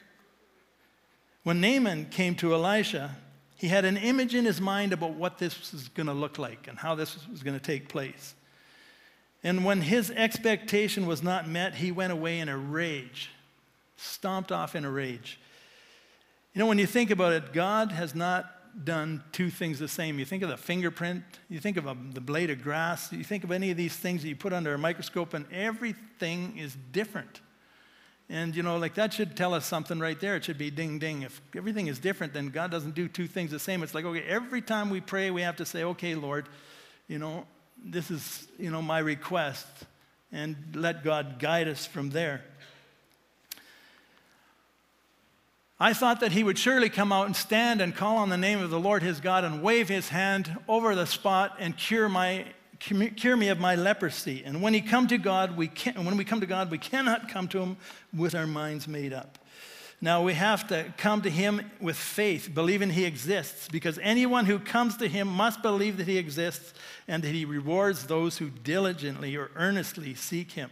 When 1.43 1.61
Naaman 1.61 2.07
came 2.07 2.35
to 2.35 2.53
Elisha, 2.53 3.15
he 3.57 3.67
had 3.67 3.85
an 3.85 3.97
image 3.97 4.35
in 4.35 4.45
his 4.45 4.61
mind 4.61 4.93
about 4.93 5.13
what 5.13 5.39
this 5.39 5.71
was 5.71 5.89
going 5.89 6.07
to 6.07 6.13
look 6.13 6.37
like 6.37 6.67
and 6.67 6.77
how 6.77 6.95
this 6.95 7.17
was 7.27 7.43
going 7.43 7.57
to 7.57 7.63
take 7.63 7.89
place. 7.89 8.35
And 9.43 9.65
when 9.65 9.81
his 9.81 10.11
expectation 10.11 11.05
was 11.05 11.23
not 11.23 11.47
met, 11.47 11.75
he 11.75 11.91
went 11.91 12.13
away 12.13 12.39
in 12.39 12.49
a 12.49 12.57
rage, 12.57 13.31
stomped 13.95 14.51
off 14.51 14.75
in 14.75 14.85
a 14.85 14.91
rage. 14.91 15.39
You 16.53 16.59
know, 16.59 16.67
when 16.67 16.77
you 16.77 16.87
think 16.87 17.11
about 17.11 17.33
it, 17.33 17.51
God 17.53 17.91
has 17.91 18.13
not 18.13 18.85
done 18.85 19.23
two 19.31 19.49
things 19.49 19.79
the 19.79 19.87
same. 19.87 20.19
You 20.19 20.25
think 20.25 20.43
of 20.43 20.49
the 20.49 20.57
fingerprint, 20.57 21.23
you 21.49 21.59
think 21.59 21.77
of 21.77 21.87
a, 21.87 21.97
the 22.13 22.21
blade 22.21 22.51
of 22.51 22.61
grass, 22.61 23.11
you 23.11 23.23
think 23.23 23.43
of 23.43 23.51
any 23.51 23.71
of 23.71 23.77
these 23.77 23.95
things 23.95 24.21
that 24.21 24.29
you 24.29 24.35
put 24.35 24.53
under 24.53 24.73
a 24.73 24.77
microscope, 24.77 25.33
and 25.33 25.51
everything 25.51 26.57
is 26.57 26.77
different. 26.91 27.41
And 28.29 28.55
you 28.55 28.63
know, 28.63 28.77
like 28.77 28.95
that 28.95 29.13
should 29.13 29.37
tell 29.37 29.53
us 29.53 29.65
something 29.65 29.99
right 29.99 30.19
there. 30.19 30.35
It 30.35 30.43
should 30.43 30.57
be 30.57 30.69
ding 30.69 30.99
ding. 30.99 31.21
If 31.21 31.41
everything 31.55 31.87
is 31.87 31.97
different, 31.97 32.33
then 32.33 32.49
God 32.49 32.71
doesn't 32.71 32.93
do 32.93 33.07
two 33.07 33.27
things 33.27 33.51
the 33.51 33.59
same. 33.59 33.83
It's 33.83 33.95
like, 33.95 34.05
okay, 34.05 34.23
every 34.23 34.61
time 34.61 34.89
we 34.89 34.99
pray, 34.99 35.31
we 35.31 35.41
have 35.43 35.55
to 35.57 35.65
say, 35.65 35.83
okay, 35.83 36.15
Lord, 36.15 36.49
you 37.07 37.19
know, 37.19 37.45
this 37.83 38.11
is, 38.11 38.47
you 38.59 38.69
know, 38.69 38.81
my 38.81 38.99
request, 38.99 39.65
and 40.31 40.55
let 40.73 41.03
God 41.03 41.39
guide 41.39 41.67
us 41.67 41.85
from 41.85 42.09
there. 42.09 42.43
I 45.79 45.93
thought 45.93 46.21
that 46.21 46.31
he 46.31 46.43
would 46.43 46.57
surely 46.57 46.89
come 46.89 47.13
out 47.13 47.27
and 47.27 47.35
stand 47.35 47.81
and 47.81 47.95
call 47.95 48.17
on 48.17 48.29
the 48.29 48.37
name 48.37 48.59
of 48.59 48.71
the 48.71 48.79
Lord 48.79 49.03
his 49.03 49.19
God 49.19 49.43
and 49.43 49.61
wave 49.61 49.87
his 49.87 50.09
hand 50.09 50.57
over 50.67 50.95
the 50.95 51.05
spot 51.05 51.55
and 51.59 51.77
cure, 51.77 52.09
my, 52.09 52.45
cure 52.79 53.37
me 53.37 53.49
of 53.49 53.59
my 53.59 53.75
leprosy. 53.75 54.43
And 54.45 54.61
when, 54.61 54.73
he 54.73 54.81
come 54.81 55.07
to 55.07 55.17
God, 55.17 55.57
we 55.57 55.67
can, 55.67 56.05
when 56.05 56.17
we 56.17 56.25
come 56.25 56.41
to 56.41 56.45
God, 56.45 56.71
we 56.71 56.77
cannot 56.77 57.29
come 57.29 57.47
to 57.49 57.59
him 57.59 57.77
with 58.15 58.35
our 58.35 58.47
minds 58.47 58.87
made 58.87 59.13
up. 59.13 59.39
Now 59.99 60.21
we 60.21 60.33
have 60.33 60.67
to 60.67 60.93
come 60.97 61.23
to 61.23 61.29
him 61.29 61.71
with 61.81 61.95
faith, 61.95 62.51
believing 62.53 62.91
he 62.91 63.05
exists, 63.05 63.67
because 63.67 63.97
anyone 64.03 64.45
who 64.45 64.59
comes 64.59 64.97
to 64.97 65.07
him 65.07 65.27
must 65.27 65.63
believe 65.63 65.97
that 65.97 66.07
he 66.07 66.19
exists 66.19 66.73
and 67.07 67.23
that 67.23 67.31
he 67.31 67.45
rewards 67.45 68.05
those 68.05 68.37
who 68.37 68.49
diligently 68.49 69.35
or 69.35 69.49
earnestly 69.55 70.13
seek 70.13 70.51
him. 70.51 70.69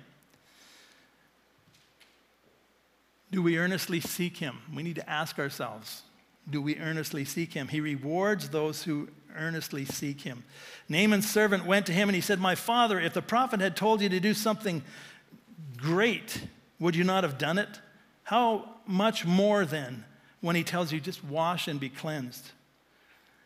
Do 3.31 3.41
we 3.41 3.57
earnestly 3.57 3.99
seek 3.99 4.37
him? 4.37 4.59
We 4.73 4.83
need 4.83 4.95
to 4.97 5.09
ask 5.09 5.39
ourselves 5.39 6.03
do 6.49 6.61
we 6.61 6.77
earnestly 6.77 7.25
seek 7.25 7.53
him? 7.53 7.67
He 7.67 7.81
rewards 7.81 8.49
those 8.49 8.83
who 8.83 9.09
earnestly 9.37 9.85
seek 9.85 10.21
him. 10.21 10.43
Naaman's 10.89 11.29
servant 11.29 11.65
went 11.65 11.85
to 11.87 11.93
him 11.93 12.09
and 12.09 12.15
he 12.15 12.21
said, 12.21 12.39
My 12.39 12.55
father, 12.55 12.99
if 12.99 13.13
the 13.13 13.21
prophet 13.21 13.59
had 13.59 13.75
told 13.75 14.01
you 14.01 14.09
to 14.09 14.19
do 14.19 14.33
something 14.33 14.83
great, 15.77 16.47
would 16.79 16.95
you 16.95 17.03
not 17.03 17.23
have 17.23 17.37
done 17.37 17.57
it? 17.57 17.79
How 18.23 18.69
much 18.85 19.25
more 19.25 19.65
then 19.65 20.05
when 20.41 20.55
he 20.55 20.63
tells 20.63 20.91
you 20.91 20.99
just 20.99 21.23
wash 21.23 21.67
and 21.67 21.79
be 21.79 21.89
cleansed? 21.89 22.51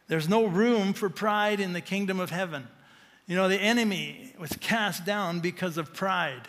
There's 0.08 0.28
no 0.28 0.46
room 0.46 0.94
for 0.94 1.10
pride 1.10 1.60
in 1.60 1.74
the 1.74 1.82
kingdom 1.82 2.20
of 2.20 2.32
heaven. 2.32 2.68
You 3.28 3.36
know, 3.36 3.48
the 3.48 3.62
enemy 3.62 4.34
was 4.40 4.52
cast 4.60 5.06
down 5.06 5.40
because 5.40 5.78
of 5.78 5.94
pride. 5.94 6.48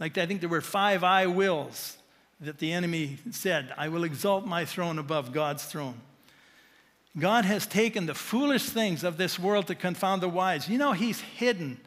Like 0.00 0.16
I 0.16 0.26
think 0.26 0.40
there 0.40 0.48
were 0.48 0.62
five 0.62 1.04
I 1.04 1.26
wills 1.26 1.98
that 2.40 2.58
the 2.58 2.72
enemy 2.72 3.18
said, 3.30 3.72
I 3.76 3.88
will 3.88 4.04
exalt 4.04 4.46
my 4.46 4.64
throne 4.64 4.98
above 4.98 5.32
God's 5.32 5.64
throne. 5.64 6.00
God 7.18 7.44
has 7.44 7.66
taken 7.66 8.06
the 8.06 8.14
foolish 8.14 8.64
things 8.64 9.04
of 9.04 9.16
this 9.16 9.38
world 9.38 9.66
to 9.66 9.74
confound 9.74 10.22
the 10.22 10.28
wise. 10.28 10.68
You 10.68 10.78
know, 10.78 10.92
He's 10.92 11.20
hidden 11.20 11.80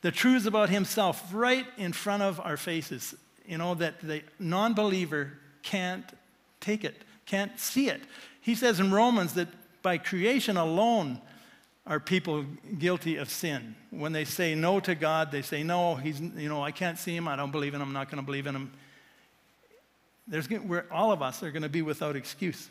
the 0.00 0.10
truths 0.10 0.46
about 0.46 0.68
Himself 0.68 1.22
right 1.32 1.66
in 1.78 1.92
front 1.92 2.22
of 2.22 2.40
our 2.40 2.56
faces, 2.56 3.14
you 3.46 3.56
know, 3.56 3.74
that 3.76 4.00
the 4.00 4.22
non 4.38 4.74
believer 4.74 5.32
can't 5.62 6.04
take 6.60 6.84
it, 6.84 7.02
can't 7.24 7.58
see 7.58 7.88
it. 7.88 8.02
He 8.40 8.54
says 8.54 8.80
in 8.80 8.92
Romans 8.92 9.34
that 9.34 9.48
by 9.82 9.98
creation 9.98 10.56
alone 10.56 11.20
are 11.86 12.00
people 12.00 12.44
guilty 12.78 13.16
of 13.16 13.30
sin. 13.30 13.76
When 13.90 14.12
they 14.12 14.24
say 14.24 14.54
no 14.54 14.80
to 14.80 14.94
God, 14.94 15.30
they 15.30 15.42
say, 15.42 15.62
No, 15.62 15.94
He's, 15.94 16.20
you 16.20 16.48
know, 16.48 16.62
I 16.62 16.72
can't 16.72 16.98
see 16.98 17.14
Him, 17.14 17.28
I 17.28 17.36
don't 17.36 17.52
believe 17.52 17.74
in 17.74 17.80
Him, 17.80 17.88
I'm 17.88 17.94
not 17.94 18.10
going 18.10 18.22
to 18.22 18.26
believe 18.26 18.46
in 18.46 18.54
Him 18.54 18.72
there's, 20.26 20.48
all 20.90 21.12
of 21.12 21.22
us 21.22 21.42
are 21.42 21.50
going 21.50 21.62
to 21.62 21.68
be 21.68 21.82
without 21.82 22.16
excuse. 22.16 22.68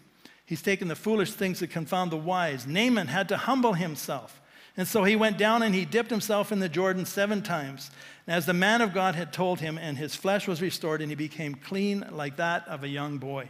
He's 0.53 0.61
taken 0.61 0.87
the 0.87 0.95
foolish 0.95 1.31
things 1.31 1.61
that 1.61 1.71
confound 1.71 2.11
the 2.11 2.15
wise. 2.15 2.67
Naaman 2.67 3.07
had 3.07 3.27
to 3.29 3.37
humble 3.37 3.73
himself. 3.73 4.39
And 4.77 4.87
so 4.87 5.03
he 5.03 5.15
went 5.15 5.39
down 5.39 5.63
and 5.63 5.73
he 5.73 5.83
dipped 5.83 6.11
himself 6.11 6.51
in 6.51 6.59
the 6.59 6.69
Jordan 6.69 7.07
seven 7.07 7.41
times, 7.41 7.89
as 8.27 8.45
the 8.45 8.53
man 8.53 8.79
of 8.79 8.93
God 8.93 9.15
had 9.15 9.33
told 9.33 9.61
him, 9.61 9.79
and 9.79 9.97
his 9.97 10.15
flesh 10.15 10.47
was 10.47 10.61
restored, 10.61 11.01
and 11.01 11.09
he 11.09 11.15
became 11.15 11.55
clean 11.55 12.05
like 12.11 12.35
that 12.35 12.67
of 12.67 12.83
a 12.83 12.87
young 12.87 13.17
boy. 13.17 13.49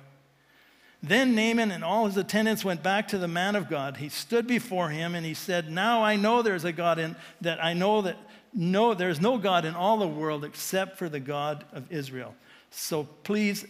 Then 1.02 1.36
Naaman 1.36 1.72
and 1.72 1.84
all 1.84 2.06
his 2.06 2.16
attendants 2.16 2.64
went 2.64 2.82
back 2.82 3.10
to 3.10 3.18
the 3.18 3.28
man 3.28 3.58
of 3.58 3.70
God. 3.70 3.98
He 3.98 4.08
stood 4.08 4.48
before 4.48 4.88
him 4.88 5.14
and 5.14 5.26
he 5.26 5.34
said, 5.34 5.70
Now 5.70 6.06
I 6.06 6.16
know 6.16 6.42
there's 6.42 6.64
a 6.64 6.72
God 6.72 7.00
in 7.00 7.18
that 7.42 7.62
I 7.62 7.74
know 7.74 8.04
that 8.04 8.16
no, 8.54 8.94
there's 8.94 9.20
no 9.20 9.38
God 9.38 9.66
in 9.66 9.76
all 9.76 9.98
the 9.98 10.08
world 10.08 10.46
except 10.46 10.98
for 10.98 11.10
the 11.10 11.20
God 11.20 11.66
of 11.74 11.92
Israel. 11.92 12.34
So 12.72 13.04
please 13.26 13.66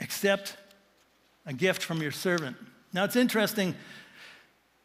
accept 0.00 0.56
a 1.46 1.52
gift 1.52 1.82
from 1.82 2.02
your 2.02 2.12
servant. 2.12 2.56
Now, 2.92 3.04
it's 3.04 3.16
interesting, 3.16 3.74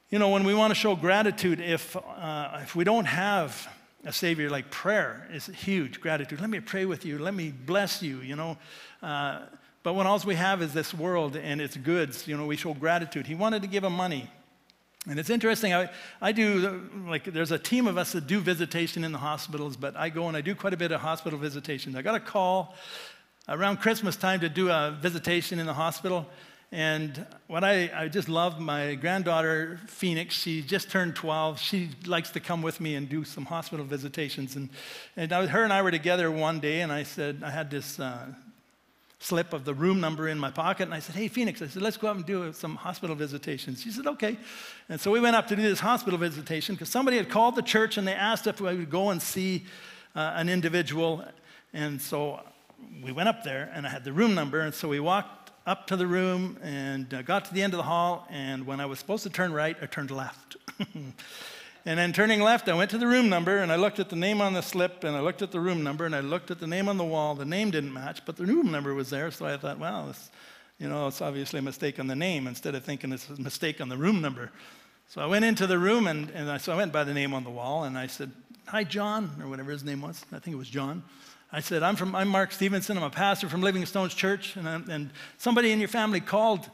you 0.10 0.20
know, 0.20 0.30
when 0.30 0.44
we 0.44 0.54
want 0.54 0.72
to 0.72 0.76
show 0.76 0.96
gratitude, 0.96 1.60
if, 1.60 1.96
uh, 1.96 2.60
if 2.62 2.76
we 2.76 2.84
don't 2.84 3.06
have 3.06 3.68
a 4.06 4.14
Savior 4.14 4.50
like 4.50 4.70
prayer, 4.72 5.28
is 5.32 5.48
huge 5.48 6.02
gratitude. 6.02 6.40
Let 6.40 6.50
me 6.50 6.60
pray 6.60 6.86
with 6.86 7.06
you. 7.06 7.20
Let 7.20 7.34
me 7.34 7.52
bless 7.52 8.02
you, 8.02 8.20
you 8.22 8.36
know. 8.36 8.58
Uh, 9.02 9.42
but 9.84 9.94
when 9.94 10.06
all 10.06 10.20
we 10.20 10.36
have 10.36 10.62
is 10.62 10.74
this 10.74 10.94
world 10.94 11.36
and 11.36 11.60
its 11.60 11.78
goods, 11.78 12.28
you 12.28 12.38
know, 12.38 12.46
we 12.46 12.58
show 12.58 12.74
gratitude. 12.74 13.26
He 13.28 13.36
wanted 13.36 13.62
to 13.64 13.68
give 13.68 13.84
him 13.84 13.94
money. 13.94 14.30
And 15.10 15.20
it's 15.20 15.32
interesting, 15.32 15.74
I, 15.74 15.90
I 16.22 16.32
do, 16.32 16.88
like, 17.08 17.24
there's 17.24 17.52
a 17.52 17.58
team 17.58 17.88
of 17.88 17.98
us 17.98 18.12
that 18.12 18.28
do 18.28 18.40
visitation 18.40 19.04
in 19.04 19.12
the 19.12 19.18
hospitals, 19.18 19.76
but 19.76 19.98
I 19.98 20.10
go 20.10 20.28
and 20.28 20.38
I 20.38 20.42
do 20.42 20.54
quite 20.54 20.74
a 20.74 20.78
bit 20.78 20.92
of 20.92 21.02
hospital 21.02 21.40
visitation. 21.40 21.96
I 21.96 22.04
got 22.04 22.14
a 22.14 22.20
call 22.20 22.76
around 23.50 23.78
Christmas 23.78 24.16
time 24.16 24.42
to 24.42 24.50
do 24.50 24.70
a 24.70 24.96
visitation 25.02 25.58
in 25.58 25.66
the 25.66 25.74
hospital. 25.74 26.28
And 26.74 27.26
what 27.48 27.66
I, 27.66 27.92
I 27.94 28.08
just 28.08 28.30
love 28.30 28.58
my 28.60 28.96
granddaughter, 28.96 29.82
Phoenix, 29.88 30.36
she 30.36 30.62
just 30.62 30.90
turned 30.90 31.16
12. 31.16 31.60
She 31.60 31.90
likes 32.06 32.30
to 32.32 32.40
come 32.40 32.62
with 32.62 32.80
me 32.80 32.96
and 32.96 33.10
do 33.10 33.26
some 33.26 33.44
hospital 33.44 33.86
visitations. 33.86 34.56
And, 34.56 34.70
and 35.18 35.34
I, 35.34 35.48
her 35.48 35.66
and 35.66 35.74
I 35.74 35.82
were 35.82 35.92
together 35.92 36.32
one 36.32 36.62
day, 36.62 36.80
and 36.80 36.90
I 36.90 37.04
said, 37.04 37.42
I 37.44 37.50
had 37.50 37.70
this 37.70 38.00
uh, 38.00 38.28
slip 39.20 39.52
of 39.52 39.66
the 39.66 39.74
room 39.74 40.00
number 40.00 40.30
in 40.30 40.40
my 40.40 40.50
pocket, 40.50 40.84
and 40.84 40.94
I 40.94 41.00
said, 41.00 41.16
Hey, 41.16 41.28
Phoenix, 41.28 41.62
I 41.62 41.68
said, 41.68 41.82
let's 41.82 41.98
go 41.98 42.08
out 42.08 42.16
and 42.16 42.26
do 42.26 42.54
some 42.54 42.78
hospital 42.78 43.18
visitations. 43.18 43.82
She 43.82 43.92
said, 43.92 44.08
Okay. 44.08 44.38
And 44.88 45.00
so 45.00 45.12
we 45.12 45.20
went 45.20 45.36
up 45.36 45.48
to 45.50 45.58
do 45.58 45.62
this 45.62 45.82
hospital 45.82 46.18
visitation 46.18 46.76
because 46.76 46.90
somebody 46.90 47.18
had 47.18 47.30
called 47.30 47.56
the 47.56 47.62
church 47.62 47.98
and 47.98 48.08
they 48.08 48.14
asked 48.14 48.48
if 48.48 48.62
we 48.62 48.78
would 48.78 48.90
go 48.90 49.10
and 49.10 49.22
see 49.22 49.66
uh, 50.16 50.34
an 50.36 50.48
individual. 50.48 51.26
And 51.74 52.02
so 52.02 52.40
we 53.04 53.12
went 53.12 53.28
up 53.28 53.44
there 53.44 53.70
and 53.74 53.86
I 53.86 53.90
had 53.90 54.06
the 54.06 54.14
room 54.14 54.36
number. 54.36 54.62
And 54.62 54.74
so 54.74 54.88
we 54.88 55.02
walked 55.02 55.41
up 55.66 55.88
to 55.88 55.96
the 55.96 56.08
room 56.08 56.58
and 56.62 57.14
uh, 57.14 57.22
got 57.22 57.46
to 57.46 57.54
the 57.54 57.62
end 57.62 57.74
of 57.74 57.78
the 57.78 57.84
hall. 57.84 58.28
And 58.30 58.66
when 58.66 58.80
I 58.80 58.86
was 58.86 59.00
supposed 59.00 59.24
to 59.24 59.30
turn 59.30 59.54
right, 59.54 59.78
I 59.82 59.86
turned 59.86 60.12
left. 60.12 60.58
and 60.80 61.14
then 61.86 62.14
turning 62.14 62.42
left, 62.42 62.68
I 62.68 62.74
went 62.74 62.90
to 62.92 62.98
the 62.98 63.08
room 63.08 63.30
number 63.30 63.58
and 63.58 63.72
I 63.72 63.76
looked 63.76 64.00
at 64.00 64.10
the 64.10 64.16
name 64.16 64.42
on 64.42 64.54
the 64.54 64.62
slip 64.62 65.04
and 65.04 65.16
I 65.16 65.20
looked 65.20 65.42
at 65.42 65.52
the 65.52 65.60
room 65.60 65.84
number 65.84 66.06
and 66.06 66.16
I 66.16 66.22
looked 66.22 66.52
at 66.52 66.60
the 66.60 66.68
name 66.68 66.88
on 66.88 66.98
the 66.98 67.04
wall. 67.04 67.36
The 67.36 67.46
name 67.46 67.72
didn't 67.72 67.94
match, 67.94 68.26
but 68.26 68.38
the 68.38 68.46
room 68.46 68.72
number 68.72 68.94
was 68.94 69.10
there. 69.10 69.30
So 69.30 69.46
I 69.46 69.58
thought, 69.58 69.78
well, 69.78 70.08
this, 70.08 70.32
you 70.80 70.90
know, 70.90 71.08
it's 71.08 71.22
obviously 71.22 71.60
a 71.60 71.64
mistake 71.64 72.00
on 72.00 72.08
the 72.08 72.16
name 72.16 72.48
instead 72.48 72.74
of 72.74 72.84
thinking 72.84 73.12
it's 73.12 73.30
a 73.30 73.40
mistake 73.40 73.80
on 73.80 73.90
the 73.90 73.98
room 73.98 74.20
number. 74.22 74.52
So 75.10 75.22
I 75.22 75.28
went 75.28 75.46
into 75.46 75.68
the 75.68 75.78
room 75.78 76.08
and, 76.08 76.30
and 76.32 76.50
I, 76.50 76.58
so 76.58 76.74
I 76.74 76.76
went 76.76 76.92
by 76.92 77.04
the 77.04 77.14
name 77.14 77.34
on 77.34 77.44
the 77.44 77.50
wall 77.50 77.84
and 77.84 77.98
I 77.98 78.08
said, 78.08 78.32
Hi, 78.68 78.84
John, 78.84 79.30
or 79.42 79.50
whatever 79.50 79.72
his 79.72 79.84
name 79.84 80.02
was. 80.02 80.24
I 80.32 80.40
think 80.40 80.54
it 80.54 80.58
was 80.58 80.70
John. 80.70 81.04
I 81.54 81.60
said, 81.60 81.84
I'm, 81.84 81.98
from, 81.98 82.16
I'm 82.16 82.30
Mark 82.30 82.54
Stevenson. 82.54 82.96
I'm 82.96 83.04
a 83.04 83.10
pastor 83.10 83.50
from 83.50 83.62
Living 83.62 83.86
Stones 83.86 84.14
Church. 84.14 84.56
And, 84.56 84.70
I'm, 84.70 84.90
and 84.90 85.10
somebody 85.38 85.72
in 85.72 85.80
your 85.80 85.90
family 85.90 86.22
called 86.22 86.70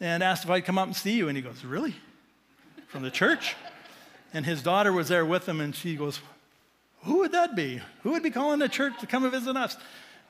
and 0.00 0.24
asked 0.24 0.42
if 0.44 0.50
I'd 0.50 0.64
come 0.64 0.76
up 0.76 0.86
and 0.86 0.96
see 0.96 1.12
you. 1.12 1.28
And 1.28 1.36
he 1.36 1.42
goes, 1.42 1.64
Really? 1.64 1.94
From 2.88 3.02
the 3.02 3.12
church? 3.12 3.54
And 4.34 4.44
his 4.44 4.60
daughter 4.62 4.92
was 4.92 5.06
there 5.08 5.24
with 5.24 5.48
him. 5.48 5.60
And 5.60 5.74
she 5.74 5.94
goes, 5.94 6.20
Who 7.04 7.18
would 7.18 7.30
that 7.30 7.54
be? 7.54 7.80
Who 8.02 8.10
would 8.10 8.24
be 8.24 8.30
calling 8.30 8.58
the 8.58 8.68
church 8.68 8.94
to 9.00 9.06
come 9.06 9.22
and 9.22 9.32
visit 9.32 9.56
us? 9.56 9.76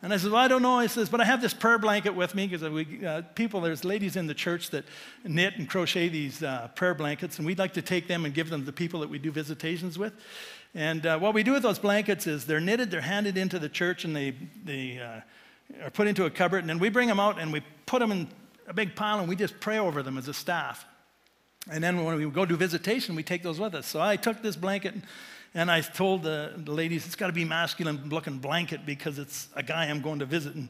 And 0.03 0.13
I 0.13 0.19
said, 0.19 0.33
Well, 0.33 0.43
I 0.43 0.49
don't 0.49 0.63
know. 0.63 0.81
He 0.81 0.89
says, 0.89 1.09
But 1.09 1.23
I 1.23 1.25
have 1.25 1.41
this 1.41 1.55
prayer 1.55 1.79
blanket 1.79 2.15
with 2.15 2.35
me 2.35 2.47
because 2.47 2.63
uh, 2.63 3.23
people, 3.35 3.63
there's 3.63 3.87
ladies 3.87 4.17
in 4.17 4.27
the 4.27 4.35
church 4.35 4.69
that 4.71 4.85
knit 5.25 5.55
and 5.57 5.67
crochet 5.67 6.09
these 6.09 6.43
uh, 6.43 6.69
prayer 6.75 6.93
blankets. 6.95 7.39
And 7.39 7.47
we'd 7.47 7.59
like 7.59 7.73
to 7.73 7.83
take 7.83 8.07
them 8.07 8.27
and 8.27 8.35
give 8.35 8.51
them 8.51 8.61
to 8.61 8.67
the 8.67 8.73
people 8.73 9.01
that 9.01 9.09
we 9.09 9.19
do 9.19 9.33
visitations 9.33 9.99
with. 9.99 10.13
And 10.75 11.07
uh, 11.07 11.19
what 11.19 11.35
we 11.35 11.43
do 11.43 11.53
with 11.53 11.63
those 11.63 11.79
blankets 11.79 12.27
is 12.27 12.45
they're 12.45 12.61
knitted, 12.61 12.91
they're 12.91 13.01
handed 13.01 13.37
into 13.37 13.59
the 13.59 13.69
church, 13.69 14.05
and 14.05 14.15
they, 14.15 14.35
they 14.65 14.99
uh, 14.99 15.85
are 15.85 15.91
put 15.91 16.07
into 16.07 16.25
a 16.27 16.31
cupboard. 16.31 16.59
And 16.59 16.69
then 16.69 16.79
we 16.79 16.89
bring 16.89 17.09
them 17.09 17.21
out 17.21 17.39
and 17.39 17.53
we 17.53 17.63
put 17.87 18.01
them 18.01 18.13
in 18.13 18.29
a 18.67 18.75
big 18.75 18.95
pile 18.95 19.19
and 19.19 19.29
we 19.29 19.37
just 19.37 19.59
pray 19.61 19.79
over 19.79 20.03
them 20.03 20.19
as 20.19 20.29
a 20.29 20.35
staff. 20.35 20.85
And 21.71 21.83
then 21.83 22.05
when 22.05 22.17
we 22.17 22.31
go 22.31 22.45
do 22.45 22.57
visitation, 22.57 23.15
we 23.15 23.23
take 23.23 23.43
those 23.43 23.59
with 23.59 23.75
us. 23.75 23.87
So 23.87 24.01
I 24.01 24.17
took 24.17 24.43
this 24.43 24.57
blanket 24.57 24.95
And 25.55 25.71
I 25.71 25.81
told 25.81 26.23
the, 26.23 26.53
the 26.57 26.73
ladies, 26.73 27.07
it's 27.07 27.17
got 27.17 27.29
to 27.29 27.33
be 27.33 27.45
masculine 27.45 28.09
looking 28.11 28.39
blanket 28.39 28.85
because 28.85 29.19
it's 29.19 29.49
a 29.57 29.63
guy 29.63 29.87
I'm 29.87 30.03
going 30.03 30.19
to 30.19 30.27
visit. 30.27 30.55
And, 30.55 30.69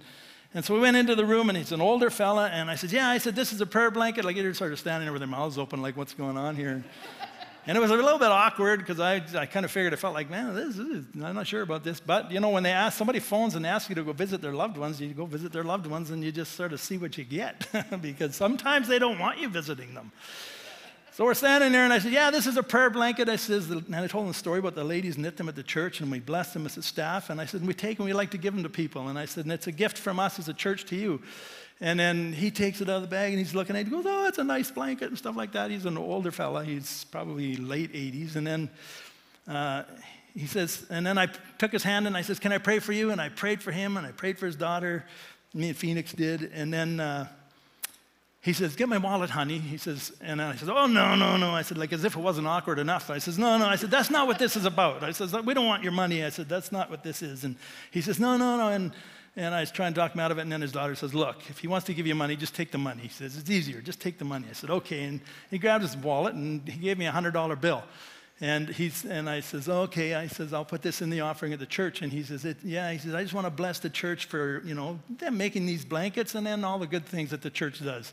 and 0.55 0.65
so 0.65 0.73
we 0.73 0.81
went 0.81 0.97
into 0.97 1.15
the 1.15 1.27
room, 1.27 1.49
and 1.51 1.59
he's 1.59 1.73
an 1.73 1.81
older 1.81 2.11
fella. 2.11 2.49
And 2.49 2.71
I 2.71 2.77
said, 2.77 2.93
Yeah, 2.93 3.09
I 3.09 3.19
said, 3.19 3.35
this 3.35 3.53
is 3.53 3.61
a 3.61 3.67
prayer 3.67 3.91
blanket. 3.91 4.25
Like, 4.25 4.37
they're 4.37 4.55
sort 4.55 4.73
of 4.73 4.79
standing 4.79 5.05
there 5.05 5.13
with 5.13 5.21
their 5.21 5.29
mouths 5.29 5.59
open, 5.59 5.83
like, 5.83 5.97
what's 5.97 6.15
going 6.15 6.37
on 6.37 6.57
here? 6.57 6.85
And 7.69 7.77
it 7.77 7.83
was 7.83 7.91
a 7.91 7.97
little 7.97 8.19
bit 8.19 8.29
awkward 8.29 8.81
because 8.81 8.99
I, 8.99 9.23
I 9.37 9.45
kind 9.45 9.67
of 9.67 9.71
figured, 9.71 9.93
I 9.93 9.97
felt 9.97 10.15
like, 10.15 10.31
man, 10.31 10.55
this 10.55 10.79
is, 10.79 11.05
I'm 11.23 11.35
not 11.35 11.47
sure 11.47 11.61
about 11.61 11.85
this. 11.85 12.01
But, 12.01 12.31
you 12.31 12.41
know, 12.41 12.49
when 12.49 12.63
they 12.63 12.73
ask, 12.73 12.97
somebody 12.97 13.21
phones 13.21 13.57
and 13.57 13.67
asks 13.67 13.91
you 13.91 13.95
to 13.97 14.03
go 14.03 14.15
visit 14.15 14.41
their 14.41 14.55
loved 14.55 14.79
ones, 14.79 14.99
you 14.99 15.13
go 15.13 15.27
visit 15.27 15.53
their 15.53 15.65
loved 15.65 15.87
ones 15.87 16.09
and 16.09 16.25
you 16.25 16.33
just 16.33 16.53
sort 16.53 16.73
of 16.73 16.81
see 16.81 16.97
what 16.97 17.19
you 17.19 17.25
get 17.25 17.69
because 18.01 18.35
sometimes 18.35 18.89
they 18.89 18.99
don't 18.99 19.19
want 19.19 19.39
you 19.39 19.51
visiting 19.51 19.93
them. 19.93 20.11
So 21.13 21.25
we're 21.25 21.35
standing 21.35 21.73
there, 21.73 21.83
and 21.85 21.93
I 21.93 21.99
said, 21.99 22.13
Yeah, 22.13 22.31
this 22.31 22.47
is 22.47 22.57
a 22.57 22.63
prayer 22.63 22.91
blanket. 22.91 23.29
I 23.29 23.35
says, 23.35 23.69
and 23.69 23.95
I 23.95 24.07
told 24.07 24.25
them 24.25 24.29
the 24.29 24.39
story 24.39 24.61
about 24.61 24.77
the 24.77 24.85
ladies 24.85 25.19
knit 25.19 25.37
them 25.37 25.49
at 25.49 25.57
the 25.57 25.65
church, 25.65 26.01
and 26.01 26.11
we 26.13 26.21
blessed 26.21 26.55
them 26.55 26.65
as 26.65 26.77
a 26.77 26.83
staff. 26.83 27.29
And 27.29 27.41
I 27.41 27.45
said, 27.45 27.67
We 27.67 27.75
take 27.75 27.97
them, 27.97 28.07
we 28.07 28.13
like 28.13 28.31
to 28.31 28.39
give 28.39 28.55
them 28.55 28.63
to 28.63 28.69
people. 28.71 29.09
And 29.09 29.19
I 29.19 29.25
said, 29.25 29.45
And 29.45 29.53
it's 29.53 29.67
a 29.67 29.73
gift 29.73 29.99
from 29.99 30.21
us 30.21 30.39
as 30.39 30.49
a 30.49 30.55
church 30.55 30.85
to 30.87 30.97
you. 30.97 31.21
And 31.81 31.99
then 31.99 32.33
he 32.33 32.51
takes 32.51 32.81
it 32.81 32.89
out 32.89 32.97
of 32.97 33.03
the 33.03 33.09
bag 33.09 33.31
and 33.31 33.39
he's 33.39 33.55
looking 33.55 33.77
at 33.77 33.81
it. 33.81 33.85
He 33.85 33.91
goes, 33.91 34.05
Oh, 34.07 34.27
it's 34.27 34.39
a 34.39 34.45
nice 34.45 34.71
blanket 34.71 35.09
and 35.09 35.19
stuff 35.19 35.37
like 35.37 35.53
that. 35.53 35.71
He's 35.71 35.87
an 35.87 35.97
older 35.97 36.33
fella. 36.33 36.65
He's 36.65 37.05
probably 37.05 37.57
late 37.57 37.93
80s. 37.93 38.37
And 38.37 38.47
then 38.47 38.71
uh, 39.47 39.85
he 40.35 40.47
says, 40.47 40.87
And 40.91 41.07
then 41.07 41.19
I 41.19 41.27
took 41.59 41.71
his 41.71 41.85
hand 41.85 42.07
and 42.07 42.17
I 42.17 42.23
says, 42.23 42.39
Can 42.41 42.53
I 42.53 42.59
pray 42.59 42.81
for 42.81 42.93
you? 42.93 43.11
And 43.11 43.21
I 43.21 43.29
prayed 43.29 43.63
for 43.63 43.71
him 43.71 43.97
and 43.97 44.07
I 44.07 44.13
prayed 44.13 44.39
for 44.39 44.47
his 44.47 44.57
daughter. 44.57 45.05
Me 45.55 45.69
and 45.69 45.77
Phoenix 45.77 46.13
did. 46.13 46.51
And 46.53 46.73
then 46.73 46.99
uh, 46.99 47.29
he 48.41 48.53
says, 48.53 48.77
Get 48.77 48.89
my 48.89 48.99
wallet, 48.99 49.31
honey. 49.31 49.59
He 49.59 49.77
says, 49.77 50.13
and 50.21 50.41
I 50.41 50.57
said, 50.57 50.69
Oh, 50.69 50.87
no, 50.87 51.15
no, 51.15 51.37
no. 51.37 51.51
I 51.51 51.63
said, 51.63 51.79
like 51.79 51.93
as 51.93 52.05
if 52.05 52.17
it 52.17 52.21
wasn't 52.21 52.47
awkward 52.47 52.79
enough. 52.79 53.11
I 53.11 53.19
says, 53.19 53.39
No, 53.39 53.57
no. 53.59 53.67
I 53.67 53.77
said, 53.77 53.91
That's 53.91 54.11
not 54.11 54.27
what 54.27 54.39
this 54.39 54.57
is 54.57 54.65
about. 54.65 55.03
I 55.03 55.13
says, 55.13 55.33
We 55.33 55.55
don't 55.55 55.67
want 55.67 55.83
your 55.83 55.93
money. 55.93 56.25
I 56.25 56.31
said, 56.31 56.49
That's 56.49 56.73
not 56.73 56.91
what 56.91 57.03
this 57.03 57.23
is. 57.23 57.45
And 57.45 57.57
he 57.91 58.01
says, 58.01 58.19
No, 58.19 58.37
no, 58.37 58.57
no. 58.57 58.69
And 58.69 58.93
and 59.39 59.55
I 59.55 59.61
was 59.61 59.71
trying 59.71 59.95
to 59.95 60.01
talk 60.01 60.15
him 60.15 60.21
out 60.21 60.33
of 60.33 60.39
it, 60.39 60.43
and 60.43 60.51
then 60.51 60.61
his 60.61 60.73
daughter 60.73 60.97
says, 60.97 61.15
Look, 61.15 61.49
if 61.49 61.59
he 61.59 61.69
wants 61.69 61.87
to 61.87 61.95
give 61.95 62.09
you 62.09 62.15
money, 62.17 62.35
just 62.35 62.57
take 62.57 62.73
the 62.73 62.79
money. 62.79 63.03
He 63.03 63.09
says, 63.09 63.37
It's 63.37 63.49
easier, 63.49 63.81
just 63.81 64.01
take 64.01 64.19
the 64.19 64.25
money. 64.25 64.47
I 64.51 64.53
said, 64.53 64.69
Okay. 64.69 65.05
And 65.05 65.21
he 65.49 65.59
grabbed 65.59 65.83
his 65.83 65.97
wallet 65.97 66.35
and 66.35 66.69
he 66.69 66.81
gave 66.81 66.99
me 66.99 67.07
a 67.07 67.13
$100 67.13 67.61
bill. 67.61 67.85
And, 68.41 68.69
he's, 68.69 69.05
and 69.05 69.29
I 69.29 69.41
says, 69.41 69.69
okay, 69.69 70.15
I 70.15 70.29
says, 70.29 70.53
I'll 70.53 70.65
put 70.65 70.81
this 70.81 71.03
in 71.03 71.11
the 71.11 71.23
offering 71.23 71.53
at 71.53 71.59
the 71.59 71.67
church. 71.67 72.03
And 72.03 72.13
he 72.13 72.23
says, 72.23 72.47
yeah, 72.63 72.93
he 72.93 72.99
says, 72.99 73.13
I 73.13 73.23
just 73.23 73.35
want 73.35 73.49
to 73.49 73.51
bless 73.51 73.81
the 73.81 73.91
church 73.91 74.27
for, 74.27 74.63
you 74.65 74.77
know, 74.77 75.01
them 75.11 75.37
making 75.37 75.67
these 75.67 75.85
blankets 75.85 76.37
and 76.37 76.47
then 76.47 76.63
all 76.63 76.79
the 76.79 76.87
good 76.87 77.05
things 77.05 77.31
that 77.31 77.43
the 77.43 77.51
church 77.51 77.83
does. 77.83 78.13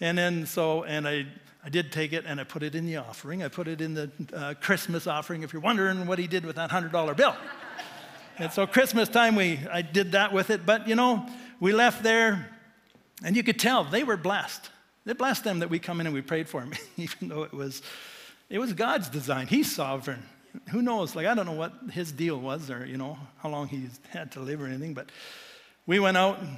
And 0.00 0.16
then 0.16 0.46
so, 0.46 0.84
and 0.84 1.06
I, 1.06 1.26
I 1.62 1.68
did 1.68 1.92
take 1.92 2.14
it 2.14 2.24
and 2.26 2.40
I 2.40 2.44
put 2.44 2.62
it 2.62 2.74
in 2.74 2.86
the 2.86 2.96
offering. 2.96 3.42
I 3.42 3.48
put 3.48 3.68
it 3.68 3.82
in 3.82 3.92
the 3.92 4.10
uh, 4.32 4.54
Christmas 4.62 5.06
offering, 5.06 5.42
if 5.42 5.52
you're 5.52 5.60
wondering 5.60 6.06
what 6.06 6.18
he 6.18 6.26
did 6.26 6.46
with 6.46 6.56
that 6.56 6.70
$100 6.70 7.14
bill. 7.14 7.36
And 8.40 8.50
so 8.50 8.66
Christmas 8.66 9.10
time, 9.10 9.36
we, 9.36 9.60
I 9.70 9.82
did 9.82 10.12
that 10.12 10.32
with 10.32 10.48
it. 10.48 10.64
But 10.64 10.88
you 10.88 10.94
know, 10.94 11.26
we 11.60 11.74
left 11.74 12.02
there, 12.02 12.48
and 13.22 13.36
you 13.36 13.42
could 13.42 13.58
tell 13.58 13.84
they 13.84 14.02
were 14.02 14.16
blessed. 14.16 14.70
They 15.04 15.12
blessed 15.12 15.44
them 15.44 15.58
that 15.58 15.68
we 15.68 15.78
come 15.78 16.00
in 16.00 16.06
and 16.06 16.14
we 16.14 16.22
prayed 16.22 16.48
for 16.48 16.60
them, 16.60 16.72
even 16.96 17.28
though 17.28 17.42
it 17.42 17.52
was, 17.52 17.82
it 18.48 18.58
was 18.58 18.72
God's 18.72 19.10
design. 19.10 19.46
He's 19.46 19.70
sovereign. 19.70 20.22
Who 20.70 20.80
knows? 20.80 21.14
Like, 21.14 21.26
I 21.26 21.34
don't 21.34 21.44
know 21.44 21.52
what 21.52 21.74
his 21.92 22.12
deal 22.12 22.40
was 22.40 22.70
or, 22.70 22.86
you 22.86 22.96
know, 22.96 23.18
how 23.38 23.50
long 23.50 23.68
he 23.68 23.88
had 24.08 24.32
to 24.32 24.40
live 24.40 24.62
or 24.62 24.66
anything. 24.66 24.94
But 24.94 25.10
we 25.86 26.00
went 26.00 26.16
out 26.16 26.40
and 26.40 26.56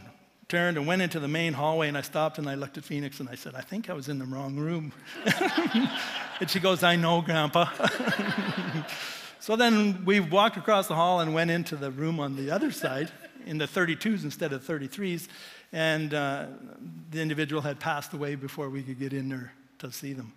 turned 0.48 0.76
and 0.76 0.86
went 0.86 1.02
into 1.02 1.18
the 1.18 1.28
main 1.28 1.52
hallway, 1.52 1.88
and 1.88 1.98
I 1.98 2.02
stopped 2.02 2.38
and 2.38 2.48
I 2.48 2.54
looked 2.54 2.78
at 2.78 2.84
Phoenix 2.84 3.18
and 3.18 3.28
I 3.28 3.34
said, 3.34 3.56
I 3.56 3.60
think 3.60 3.90
I 3.90 3.92
was 3.92 4.08
in 4.08 4.20
the 4.20 4.24
wrong 4.24 4.56
room. 4.56 4.92
and 6.40 6.48
she 6.48 6.60
goes, 6.60 6.84
I 6.84 6.94
know, 6.94 7.22
Grandpa. 7.22 7.66
So 9.42 9.56
then 9.56 10.04
we 10.04 10.20
walked 10.20 10.56
across 10.56 10.86
the 10.86 10.94
hall 10.94 11.18
and 11.18 11.34
went 11.34 11.50
into 11.50 11.74
the 11.74 11.90
room 11.90 12.20
on 12.20 12.36
the 12.36 12.52
other 12.52 12.70
side 12.70 13.10
in 13.44 13.58
the 13.58 13.66
32s 13.66 14.22
instead 14.22 14.52
of 14.52 14.64
33s. 14.64 15.26
And 15.72 16.14
uh, 16.14 16.46
the 17.10 17.20
individual 17.20 17.60
had 17.60 17.80
passed 17.80 18.12
away 18.12 18.36
before 18.36 18.70
we 18.70 18.84
could 18.84 19.00
get 19.00 19.12
in 19.12 19.28
there 19.28 19.52
to 19.80 19.90
see 19.90 20.12
them, 20.12 20.32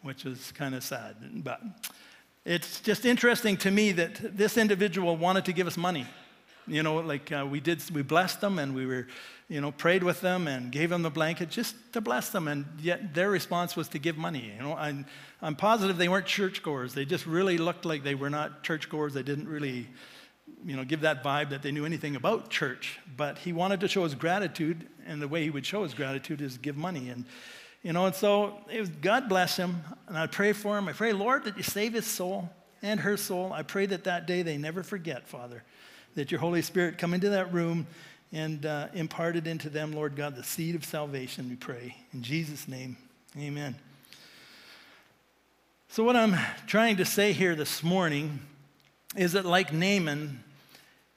which 0.00 0.24
is 0.24 0.52
kind 0.52 0.74
of 0.74 0.82
sad. 0.82 1.16
But 1.44 1.60
it's 2.46 2.80
just 2.80 3.04
interesting 3.04 3.58
to 3.58 3.70
me 3.70 3.92
that 3.92 4.34
this 4.34 4.56
individual 4.56 5.18
wanted 5.18 5.44
to 5.44 5.52
give 5.52 5.66
us 5.66 5.76
money. 5.76 6.06
You 6.68 6.82
know, 6.82 6.96
like 6.96 7.30
uh, 7.30 7.46
we 7.48 7.60
did, 7.60 7.82
we 7.90 8.02
blessed 8.02 8.40
them 8.40 8.58
and 8.58 8.74
we 8.74 8.86
were, 8.86 9.06
you 9.48 9.60
know, 9.60 9.70
prayed 9.70 10.02
with 10.02 10.20
them 10.20 10.48
and 10.48 10.72
gave 10.72 10.90
them 10.90 11.02
the 11.02 11.10
blanket 11.10 11.48
just 11.48 11.76
to 11.92 12.00
bless 12.00 12.30
them. 12.30 12.48
And 12.48 12.66
yet 12.80 13.14
their 13.14 13.30
response 13.30 13.76
was 13.76 13.88
to 13.88 13.98
give 13.98 14.16
money. 14.16 14.52
You 14.56 14.62
know, 14.62 14.74
I'm, 14.74 15.06
I'm 15.40 15.54
positive 15.54 15.96
they 15.96 16.08
weren't 16.08 16.26
churchgoers. 16.26 16.92
They 16.92 17.04
just 17.04 17.24
really 17.24 17.56
looked 17.56 17.84
like 17.84 18.02
they 18.02 18.16
were 18.16 18.30
not 18.30 18.64
churchgoers. 18.64 19.14
They 19.14 19.22
didn't 19.22 19.48
really, 19.48 19.86
you 20.64 20.76
know, 20.76 20.84
give 20.84 21.02
that 21.02 21.22
vibe 21.22 21.50
that 21.50 21.62
they 21.62 21.70
knew 21.70 21.84
anything 21.84 22.16
about 22.16 22.50
church. 22.50 22.98
But 23.16 23.38
he 23.38 23.52
wanted 23.52 23.78
to 23.80 23.88
show 23.88 24.02
his 24.02 24.16
gratitude, 24.16 24.88
and 25.06 25.22
the 25.22 25.28
way 25.28 25.44
he 25.44 25.50
would 25.50 25.64
show 25.64 25.84
his 25.84 25.94
gratitude 25.94 26.40
is 26.40 26.58
give 26.58 26.76
money. 26.76 27.10
And, 27.10 27.24
you 27.84 27.92
know, 27.92 28.06
and 28.06 28.14
so 28.14 28.54
was, 28.76 28.88
God 28.88 29.28
bless 29.28 29.56
him. 29.56 29.84
And 30.08 30.18
I 30.18 30.26
pray 30.26 30.52
for 30.52 30.76
him. 30.76 30.88
I 30.88 30.92
pray, 30.94 31.12
Lord, 31.12 31.44
that 31.44 31.56
you 31.56 31.62
save 31.62 31.92
his 31.92 32.06
soul 32.06 32.50
and 32.82 32.98
her 32.98 33.16
soul. 33.16 33.52
I 33.52 33.62
pray 33.62 33.86
that 33.86 34.02
that 34.04 34.26
day 34.26 34.42
they 34.42 34.58
never 34.58 34.82
forget, 34.82 35.28
Father 35.28 35.62
that 36.16 36.32
your 36.32 36.40
Holy 36.40 36.62
Spirit 36.62 36.98
come 36.98 37.14
into 37.14 37.28
that 37.28 37.52
room 37.52 37.86
and 38.32 38.66
uh, 38.66 38.88
imparted 38.94 39.46
into 39.46 39.70
them, 39.70 39.92
Lord 39.92 40.16
God, 40.16 40.34
the 40.34 40.42
seed 40.42 40.74
of 40.74 40.84
salvation, 40.84 41.48
we 41.48 41.56
pray. 41.56 41.96
In 42.12 42.22
Jesus' 42.22 42.66
name, 42.66 42.96
amen. 43.38 43.76
So, 45.88 46.02
what 46.02 46.16
I'm 46.16 46.36
trying 46.66 46.96
to 46.96 47.04
say 47.04 47.32
here 47.32 47.54
this 47.54 47.82
morning 47.82 48.40
is 49.14 49.32
that, 49.32 49.44
like 49.44 49.72
Naaman, 49.72 50.42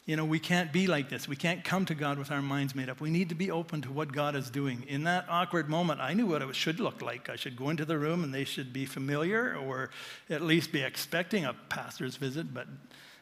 you 0.06 0.16
know, 0.16 0.26
we 0.26 0.40
can't 0.40 0.72
be 0.72 0.88
like 0.88 1.10
this. 1.10 1.28
We 1.28 1.36
can't 1.36 1.64
come 1.64 1.86
to 1.86 1.96
God 1.96 2.18
with 2.18 2.32
our 2.32 2.42
minds 2.42 2.76
made 2.76 2.90
up. 2.90 3.00
We 3.00 3.10
need 3.10 3.30
to 3.30 3.36
be 3.36 3.52
open 3.52 3.82
to 3.84 3.92
what 3.92 4.12
God 4.12 4.36
is 4.36 4.50
doing. 4.50 4.84
In 4.88 5.04
that 5.04 5.26
awkward 5.30 5.70
moment, 5.70 6.02
I 6.02 6.14
knew 6.14 6.28
what 6.28 6.42
it 6.42 6.56
should 6.56 6.80
look 6.80 7.02
like. 7.02 7.30
I 7.30 7.36
should 7.36 7.56
go 7.56 7.70
into 7.70 7.86
the 7.86 7.98
room 7.98 8.24
and 8.24 8.34
they 8.34 8.44
should 8.44 8.74
be 8.74 8.86
familiar 8.86 9.56
or 9.56 9.92
at 10.30 10.42
least 10.42 10.72
be 10.72 10.82
expecting 10.82 11.46
a 11.46 11.54
pastor's 11.70 12.16
visit, 12.16 12.54
but 12.54 12.68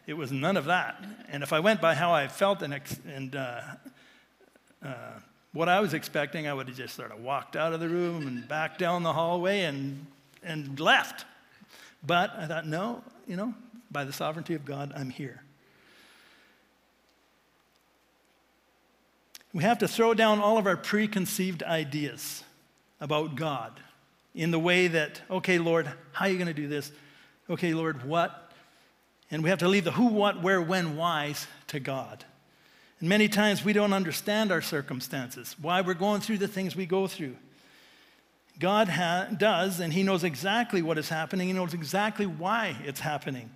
it 0.07 0.15
was 0.15 0.31
none 0.31 0.55
of 0.55 0.65
that. 0.65 1.03
And 1.29 1.43
if 1.43 1.51
I 1.51 1.59
went 1.59 1.81
by 1.81 1.93
how 1.93 2.13
I 2.13 2.29
felt 2.29 2.61
and, 2.61 2.81
and 3.13 3.35
uh, 3.35 3.61
uh, 4.83 4.89
what 5.51 5.67
I 5.67 5.81
was 5.81 5.93
expecting, 5.93 6.47
I 6.47 6.53
would 6.53 6.69
have 6.69 6.77
just 6.77 6.95
sort 6.95 7.11
of 7.11 7.21
walked 7.21 7.57
out 7.57 7.73
of 7.73 7.81
the 7.81 7.89
room 7.89 8.25
and 8.25 8.47
back 8.47 8.77
down 8.77 9.03
the 9.03 9.11
hallway 9.11 9.61
and, 9.61 10.05
and 10.41 10.79
left. 10.79 11.25
But 12.05 12.31
I 12.37 12.47
thought, 12.47 12.65
no, 12.65 13.03
you 13.27 13.35
know, 13.35 13.53
by 13.91 14.05
the 14.05 14.13
sovereignty 14.13 14.53
of 14.53 14.63
God, 14.63 14.93
I'm 14.95 15.09
here. 15.09 15.43
We 19.53 19.63
have 19.63 19.79
to 19.79 19.87
throw 19.87 20.13
down 20.13 20.39
all 20.39 20.57
of 20.57 20.67
our 20.67 20.77
preconceived 20.77 21.63
ideas 21.63 22.43
about 23.01 23.35
God 23.35 23.79
in 24.33 24.51
the 24.51 24.59
way 24.59 24.87
that, 24.87 25.21
okay, 25.29 25.57
Lord, 25.57 25.91
how 26.13 26.25
are 26.25 26.29
you 26.29 26.37
going 26.37 26.47
to 26.47 26.53
do 26.53 26.67
this? 26.67 26.91
Okay, 27.49 27.73
Lord, 27.73 28.05
what? 28.05 28.46
And 29.29 29.43
we 29.43 29.49
have 29.49 29.59
to 29.59 29.67
leave 29.67 29.83
the 29.83 29.91
who, 29.91 30.07
what, 30.07 30.41
where, 30.41 30.61
when, 30.61 30.95
whys 30.95 31.47
to 31.67 31.79
God. 31.79 32.23
And 32.99 33.09
many 33.09 33.27
times 33.27 33.63
we 33.63 33.73
don't 33.73 33.93
understand 33.93 34.51
our 34.51 34.61
circumstances, 34.61 35.55
why 35.61 35.81
we're 35.81 35.93
going 35.93 36.21
through 36.21 36.39
the 36.39 36.47
things 36.47 36.75
we 36.75 36.85
go 36.85 37.07
through. 37.07 37.35
God 38.59 38.87
ha- 38.87 39.27
does, 39.37 39.79
and 39.79 39.93
He 39.93 40.01
knows 40.01 40.23
exactly 40.23 40.81
what 40.81 40.97
is 40.97 41.09
happening. 41.09 41.47
He 41.47 41.53
knows 41.53 41.73
exactly 41.73 42.25
why 42.25 42.75
it's 42.83 42.99
happening. 42.99 43.51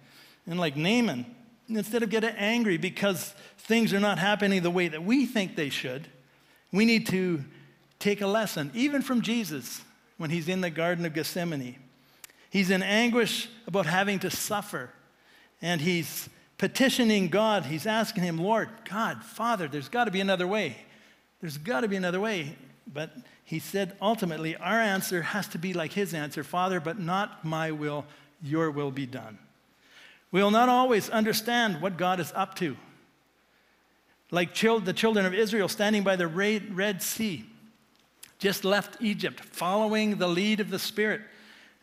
And 0.45 0.59
like 0.59 0.75
Naaman, 0.75 1.25
instead 1.67 2.03
of 2.03 2.09
getting 2.09 2.35
angry 2.35 2.77
because 2.77 3.33
things 3.57 3.93
are 3.93 3.99
not 3.99 4.19
happening 4.19 4.61
the 4.61 4.69
way 4.69 4.89
that 4.89 5.03
we 5.03 5.25
think 5.25 5.55
they 5.55 5.69
should, 5.69 6.07
we 6.71 6.85
need 6.85 7.07
to 7.07 7.43
take 7.97 8.21
a 8.21 8.27
lesson, 8.27 8.71
even 8.73 9.01
from 9.01 9.21
Jesus 9.21 9.81
when 10.17 10.29
He's 10.29 10.49
in 10.49 10.61
the 10.61 10.69
Garden 10.69 11.05
of 11.05 11.13
Gethsemane. 11.13 11.77
He's 12.51 12.69
in 12.69 12.83
anguish 12.83 13.49
about 13.65 13.85
having 13.85 14.19
to 14.19 14.29
suffer 14.29 14.91
and 15.61 15.81
he's 15.81 16.29
petitioning 16.57 17.27
God. 17.27 17.65
He's 17.65 17.85
asking 17.85 18.23
him, 18.23 18.37
Lord, 18.37 18.69
God, 18.89 19.23
Father, 19.23 19.67
there's 19.67 19.89
got 19.89 20.05
to 20.05 20.11
be 20.11 20.21
another 20.21 20.47
way. 20.47 20.77
There's 21.39 21.57
got 21.57 21.81
to 21.81 21.87
be 21.87 21.95
another 21.95 22.19
way. 22.19 22.55
But 22.91 23.11
he 23.43 23.59
said, 23.59 23.95
ultimately, 24.01 24.55
our 24.55 24.79
answer 24.79 25.21
has 25.21 25.47
to 25.49 25.57
be 25.57 25.73
like 25.73 25.93
his 25.93 26.13
answer 26.13 26.43
Father, 26.43 26.79
but 26.79 26.99
not 26.99 27.43
my 27.45 27.71
will, 27.71 28.05
your 28.41 28.71
will 28.71 28.91
be 28.91 29.05
done. 29.05 29.37
We 30.31 30.41
will 30.41 30.51
not 30.51 30.69
always 30.69 31.09
understand 31.09 31.81
what 31.81 31.97
God 31.97 32.19
is 32.19 32.31
up 32.35 32.55
to. 32.55 32.77
Like 34.29 34.53
the 34.53 34.93
children 34.95 35.25
of 35.25 35.33
Israel 35.33 35.67
standing 35.67 36.03
by 36.03 36.15
the 36.15 36.27
Red 36.27 37.01
Sea, 37.01 37.45
just 38.39 38.63
left 38.63 39.01
Egypt, 39.01 39.41
following 39.41 40.17
the 40.17 40.27
lead 40.27 40.61
of 40.61 40.69
the 40.69 40.79
Spirit, 40.79 41.21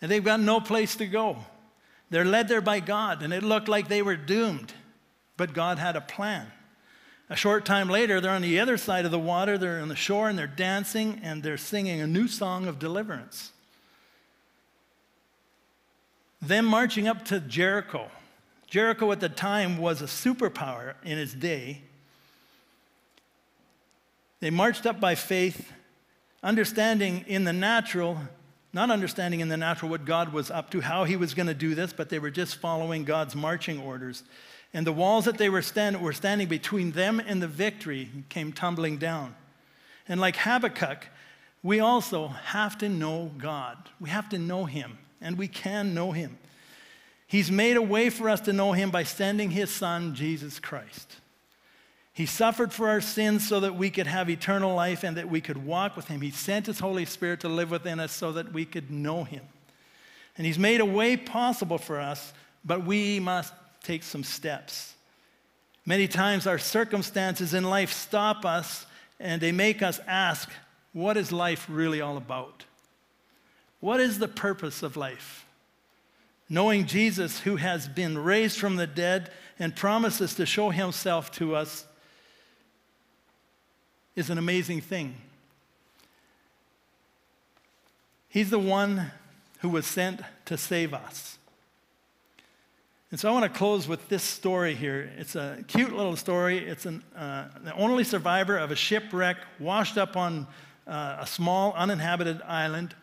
and 0.00 0.10
they've 0.10 0.24
got 0.24 0.40
no 0.40 0.58
place 0.58 0.96
to 0.96 1.06
go. 1.06 1.36
They're 2.10 2.24
led 2.24 2.48
there 2.48 2.60
by 2.60 2.80
God, 2.80 3.22
and 3.22 3.32
it 3.32 3.42
looked 3.42 3.68
like 3.68 3.88
they 3.88 4.02
were 4.02 4.16
doomed, 4.16 4.72
but 5.36 5.52
God 5.52 5.78
had 5.78 5.96
a 5.96 6.00
plan. 6.00 6.50
A 7.30 7.36
short 7.36 7.66
time 7.66 7.90
later, 7.90 8.20
they're 8.20 8.30
on 8.30 8.42
the 8.42 8.58
other 8.58 8.78
side 8.78 9.04
of 9.04 9.10
the 9.10 9.18
water, 9.18 9.58
they're 9.58 9.80
on 9.80 9.88
the 9.88 9.96
shore, 9.96 10.28
and 10.28 10.38
they're 10.38 10.46
dancing 10.46 11.20
and 11.22 11.42
they're 11.42 11.58
singing 11.58 12.00
a 12.00 12.06
new 12.06 12.26
song 12.26 12.66
of 12.66 12.78
deliverance. 12.78 13.52
Them 16.40 16.64
marching 16.64 17.06
up 17.06 17.24
to 17.26 17.40
Jericho, 17.40 18.10
Jericho 18.68 19.10
at 19.12 19.20
the 19.20 19.28
time 19.28 19.78
was 19.78 20.00
a 20.00 20.06
superpower 20.06 20.94
in 21.02 21.18
its 21.18 21.32
day. 21.32 21.82
They 24.40 24.50
marched 24.50 24.86
up 24.86 25.00
by 25.00 25.14
faith, 25.14 25.72
understanding 26.42 27.24
in 27.26 27.44
the 27.44 27.52
natural, 27.52 28.18
not 28.72 28.90
understanding 28.90 29.40
in 29.40 29.48
the 29.48 29.56
natural 29.56 29.90
what 29.90 30.04
God 30.04 30.32
was 30.32 30.50
up 30.50 30.70
to, 30.70 30.80
how 30.80 31.04
he 31.04 31.16
was 31.16 31.34
going 31.34 31.46
to 31.46 31.54
do 31.54 31.74
this, 31.74 31.92
but 31.92 32.08
they 32.08 32.18
were 32.18 32.30
just 32.30 32.56
following 32.56 33.04
God's 33.04 33.34
marching 33.34 33.80
orders. 33.80 34.22
And 34.74 34.86
the 34.86 34.92
walls 34.92 35.24
that 35.24 35.38
they 35.38 35.48
were, 35.48 35.62
stand, 35.62 36.00
were 36.00 36.12
standing 36.12 36.48
between 36.48 36.92
them 36.92 37.20
and 37.20 37.42
the 37.42 37.48
victory 37.48 38.10
came 38.28 38.52
tumbling 38.52 38.98
down. 38.98 39.34
And 40.06 40.20
like 40.20 40.36
Habakkuk, 40.36 41.06
we 41.62 41.80
also 41.80 42.28
have 42.28 42.78
to 42.78 42.88
know 42.88 43.30
God. 43.38 43.76
We 44.00 44.10
have 44.10 44.28
to 44.30 44.38
know 44.38 44.66
him, 44.66 44.98
and 45.20 45.38
we 45.38 45.48
can 45.48 45.94
know 45.94 46.12
him. 46.12 46.38
He's 47.26 47.50
made 47.50 47.76
a 47.76 47.82
way 47.82 48.10
for 48.10 48.30
us 48.30 48.40
to 48.42 48.52
know 48.52 48.72
him 48.72 48.90
by 48.90 49.02
sending 49.02 49.50
his 49.50 49.70
son, 49.70 50.14
Jesus 50.14 50.60
Christ. 50.60 51.16
He 52.18 52.26
suffered 52.26 52.72
for 52.72 52.88
our 52.88 53.00
sins 53.00 53.46
so 53.46 53.60
that 53.60 53.76
we 53.76 53.90
could 53.90 54.08
have 54.08 54.28
eternal 54.28 54.74
life 54.74 55.04
and 55.04 55.16
that 55.16 55.30
we 55.30 55.40
could 55.40 55.64
walk 55.64 55.94
with 55.94 56.08
Him. 56.08 56.20
He 56.20 56.32
sent 56.32 56.66
His 56.66 56.80
Holy 56.80 57.04
Spirit 57.04 57.38
to 57.42 57.48
live 57.48 57.70
within 57.70 58.00
us 58.00 58.10
so 58.10 58.32
that 58.32 58.52
we 58.52 58.64
could 58.64 58.90
know 58.90 59.22
Him. 59.22 59.44
And 60.36 60.44
He's 60.44 60.58
made 60.58 60.80
a 60.80 60.84
way 60.84 61.16
possible 61.16 61.78
for 61.78 62.00
us, 62.00 62.32
but 62.64 62.84
we 62.84 63.20
must 63.20 63.54
take 63.84 64.02
some 64.02 64.24
steps. 64.24 64.96
Many 65.86 66.08
times 66.08 66.48
our 66.48 66.58
circumstances 66.58 67.54
in 67.54 67.62
life 67.62 67.92
stop 67.92 68.44
us 68.44 68.84
and 69.20 69.40
they 69.40 69.52
make 69.52 69.80
us 69.80 70.00
ask, 70.08 70.50
what 70.92 71.16
is 71.16 71.30
life 71.30 71.66
really 71.70 72.00
all 72.00 72.16
about? 72.16 72.64
What 73.78 74.00
is 74.00 74.18
the 74.18 74.26
purpose 74.26 74.82
of 74.82 74.96
life? 74.96 75.46
Knowing 76.48 76.84
Jesus, 76.84 77.38
who 77.38 77.54
has 77.54 77.86
been 77.86 78.18
raised 78.18 78.58
from 78.58 78.74
the 78.74 78.88
dead 78.88 79.30
and 79.56 79.76
promises 79.76 80.34
to 80.34 80.44
show 80.44 80.70
himself 80.70 81.30
to 81.30 81.54
us, 81.54 81.84
is 84.18 84.30
an 84.30 84.38
amazing 84.38 84.80
thing. 84.80 85.14
He's 88.28 88.50
the 88.50 88.58
one 88.58 89.12
who 89.60 89.68
was 89.68 89.86
sent 89.86 90.20
to 90.46 90.58
save 90.58 90.92
us. 90.92 91.38
And 93.12 93.20
so 93.20 93.28
I 93.28 93.32
want 93.32 93.44
to 93.44 93.58
close 93.58 93.86
with 93.86 94.08
this 94.08 94.24
story 94.24 94.74
here. 94.74 95.10
It's 95.16 95.36
a 95.36 95.62
cute 95.68 95.94
little 95.94 96.16
story. 96.16 96.58
It's 96.58 96.84
an, 96.84 97.04
uh, 97.16 97.46
the 97.62 97.72
only 97.74 98.02
survivor 98.02 98.58
of 98.58 98.72
a 98.72 98.76
shipwreck 98.76 99.36
washed 99.60 99.96
up 99.96 100.16
on 100.16 100.48
uh, 100.88 101.18
a 101.20 101.26
small 101.26 101.72
uninhabited 101.74 102.42
island. 102.42 102.96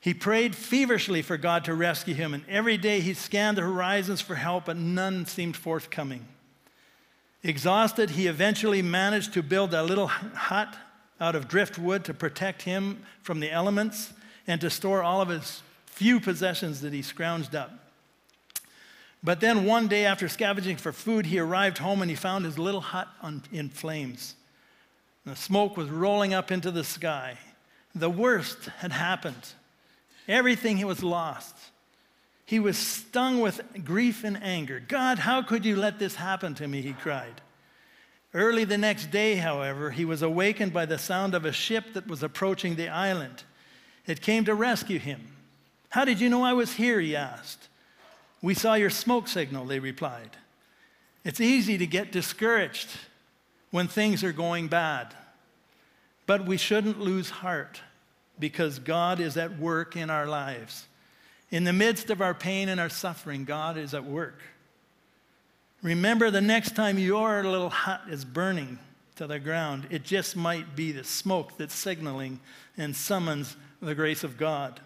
He 0.00 0.14
prayed 0.14 0.56
feverishly 0.56 1.20
for 1.20 1.36
God 1.36 1.66
to 1.66 1.74
rescue 1.74 2.14
him, 2.14 2.32
and 2.32 2.44
every 2.48 2.78
day 2.78 3.00
he 3.00 3.12
scanned 3.12 3.58
the 3.58 3.62
horizons 3.62 4.22
for 4.22 4.36
help, 4.36 4.64
but 4.64 4.78
none 4.78 5.26
seemed 5.26 5.54
forthcoming. 5.54 6.26
Exhausted, 7.42 8.10
he 8.10 8.26
eventually 8.26 8.82
managed 8.82 9.32
to 9.34 9.42
build 9.42 9.72
a 9.72 9.82
little 9.82 10.08
hut 10.08 10.76
out 11.20 11.34
of 11.34 11.48
driftwood 11.48 12.04
to 12.04 12.14
protect 12.14 12.62
him 12.62 13.02
from 13.22 13.40
the 13.40 13.50
elements 13.50 14.12
and 14.46 14.60
to 14.60 14.70
store 14.70 15.02
all 15.02 15.20
of 15.20 15.28
his 15.28 15.62
few 15.86 16.20
possessions 16.20 16.80
that 16.80 16.92
he 16.92 17.00
scrounged 17.00 17.54
up. 17.54 17.72
But 19.22 19.40
then 19.40 19.66
one 19.66 19.86
day, 19.86 20.06
after 20.06 20.28
scavenging 20.28 20.76
for 20.76 20.92
food, 20.92 21.26
he 21.26 21.38
arrived 21.38 21.78
home 21.78 22.00
and 22.00 22.10
he 22.10 22.16
found 22.16 22.44
his 22.44 22.58
little 22.58 22.80
hut 22.80 23.08
on, 23.22 23.42
in 23.52 23.68
flames. 23.68 24.34
The 25.26 25.36
smoke 25.36 25.76
was 25.76 25.90
rolling 25.90 26.32
up 26.32 26.50
into 26.50 26.70
the 26.70 26.84
sky. 26.84 27.38
The 27.94 28.08
worst 28.08 28.66
had 28.78 28.92
happened. 28.92 29.54
Everything 30.26 30.84
was 30.86 31.02
lost. 31.02 31.54
He 32.50 32.58
was 32.58 32.76
stung 32.76 33.40
with 33.40 33.60
grief 33.84 34.24
and 34.24 34.36
anger. 34.42 34.82
God, 34.88 35.20
how 35.20 35.40
could 35.40 35.64
you 35.64 35.76
let 35.76 36.00
this 36.00 36.16
happen 36.16 36.56
to 36.56 36.66
me? 36.66 36.82
He 36.82 36.94
cried. 36.94 37.40
Early 38.34 38.64
the 38.64 38.76
next 38.76 39.12
day, 39.12 39.36
however, 39.36 39.92
he 39.92 40.04
was 40.04 40.20
awakened 40.20 40.72
by 40.72 40.84
the 40.84 40.98
sound 40.98 41.36
of 41.36 41.44
a 41.44 41.52
ship 41.52 41.92
that 41.92 42.08
was 42.08 42.24
approaching 42.24 42.74
the 42.74 42.88
island. 42.88 43.44
It 44.04 44.20
came 44.20 44.44
to 44.46 44.54
rescue 44.56 44.98
him. 44.98 45.28
How 45.90 46.04
did 46.04 46.20
you 46.20 46.28
know 46.28 46.42
I 46.42 46.54
was 46.54 46.72
here? 46.72 46.98
He 46.98 47.14
asked. 47.14 47.68
We 48.42 48.54
saw 48.54 48.74
your 48.74 48.90
smoke 48.90 49.28
signal, 49.28 49.66
they 49.66 49.78
replied. 49.78 50.36
It's 51.22 51.40
easy 51.40 51.78
to 51.78 51.86
get 51.86 52.10
discouraged 52.10 52.88
when 53.70 53.86
things 53.86 54.24
are 54.24 54.32
going 54.32 54.66
bad, 54.66 55.14
but 56.26 56.46
we 56.46 56.56
shouldn't 56.56 56.98
lose 56.98 57.30
heart 57.30 57.80
because 58.40 58.80
God 58.80 59.20
is 59.20 59.36
at 59.36 59.56
work 59.56 59.94
in 59.94 60.10
our 60.10 60.26
lives. 60.26 60.88
In 61.50 61.64
the 61.64 61.72
midst 61.72 62.10
of 62.10 62.20
our 62.20 62.34
pain 62.34 62.68
and 62.68 62.80
our 62.80 62.88
suffering, 62.88 63.44
God 63.44 63.76
is 63.76 63.94
at 63.94 64.04
work. 64.04 64.40
Remember 65.82 66.30
the 66.30 66.40
next 66.40 66.76
time 66.76 66.98
your 66.98 67.42
little 67.42 67.70
hut 67.70 68.02
is 68.08 68.24
burning 68.24 68.78
to 69.16 69.26
the 69.26 69.38
ground, 69.38 69.86
it 69.90 70.02
just 70.02 70.34
might 70.34 70.74
be 70.74 70.92
the 70.92 71.04
smoke 71.04 71.58
that's 71.58 71.74
signaling 71.74 72.40
and 72.78 72.96
summons 72.96 73.54
the 73.82 73.94
grace 73.94 74.24
of 74.24 74.38
God. 74.38 74.80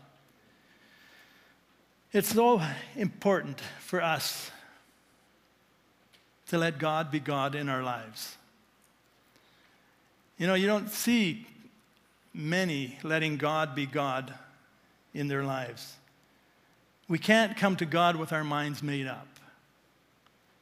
It's 2.13 2.35
so 2.35 2.61
important 2.97 3.61
for 3.81 4.03
us 4.03 4.51
to 6.49 6.59
let 6.59 6.79
God 6.79 7.11
be 7.11 7.21
God 7.21 7.55
in 7.55 7.69
our 7.69 7.83
lives. 7.83 8.37
You 10.39 10.49
know, 10.49 10.55
you 10.55 10.67
don't 10.67 10.91
see 10.91 11.47
many 12.33 12.99
letting 13.05 13.37
God 13.37 13.75
be 13.75 13.87
God 13.87 14.35
in 15.13 15.29
their 15.29 15.45
lives. 15.45 15.95
We 17.09 17.19
can't 17.19 17.57
come 17.57 17.77
to 17.77 17.87
God 17.87 18.17
with 18.17 18.33
our 18.33 18.45
minds 18.45 18.83
made 18.83 19.07
up. 19.07 19.29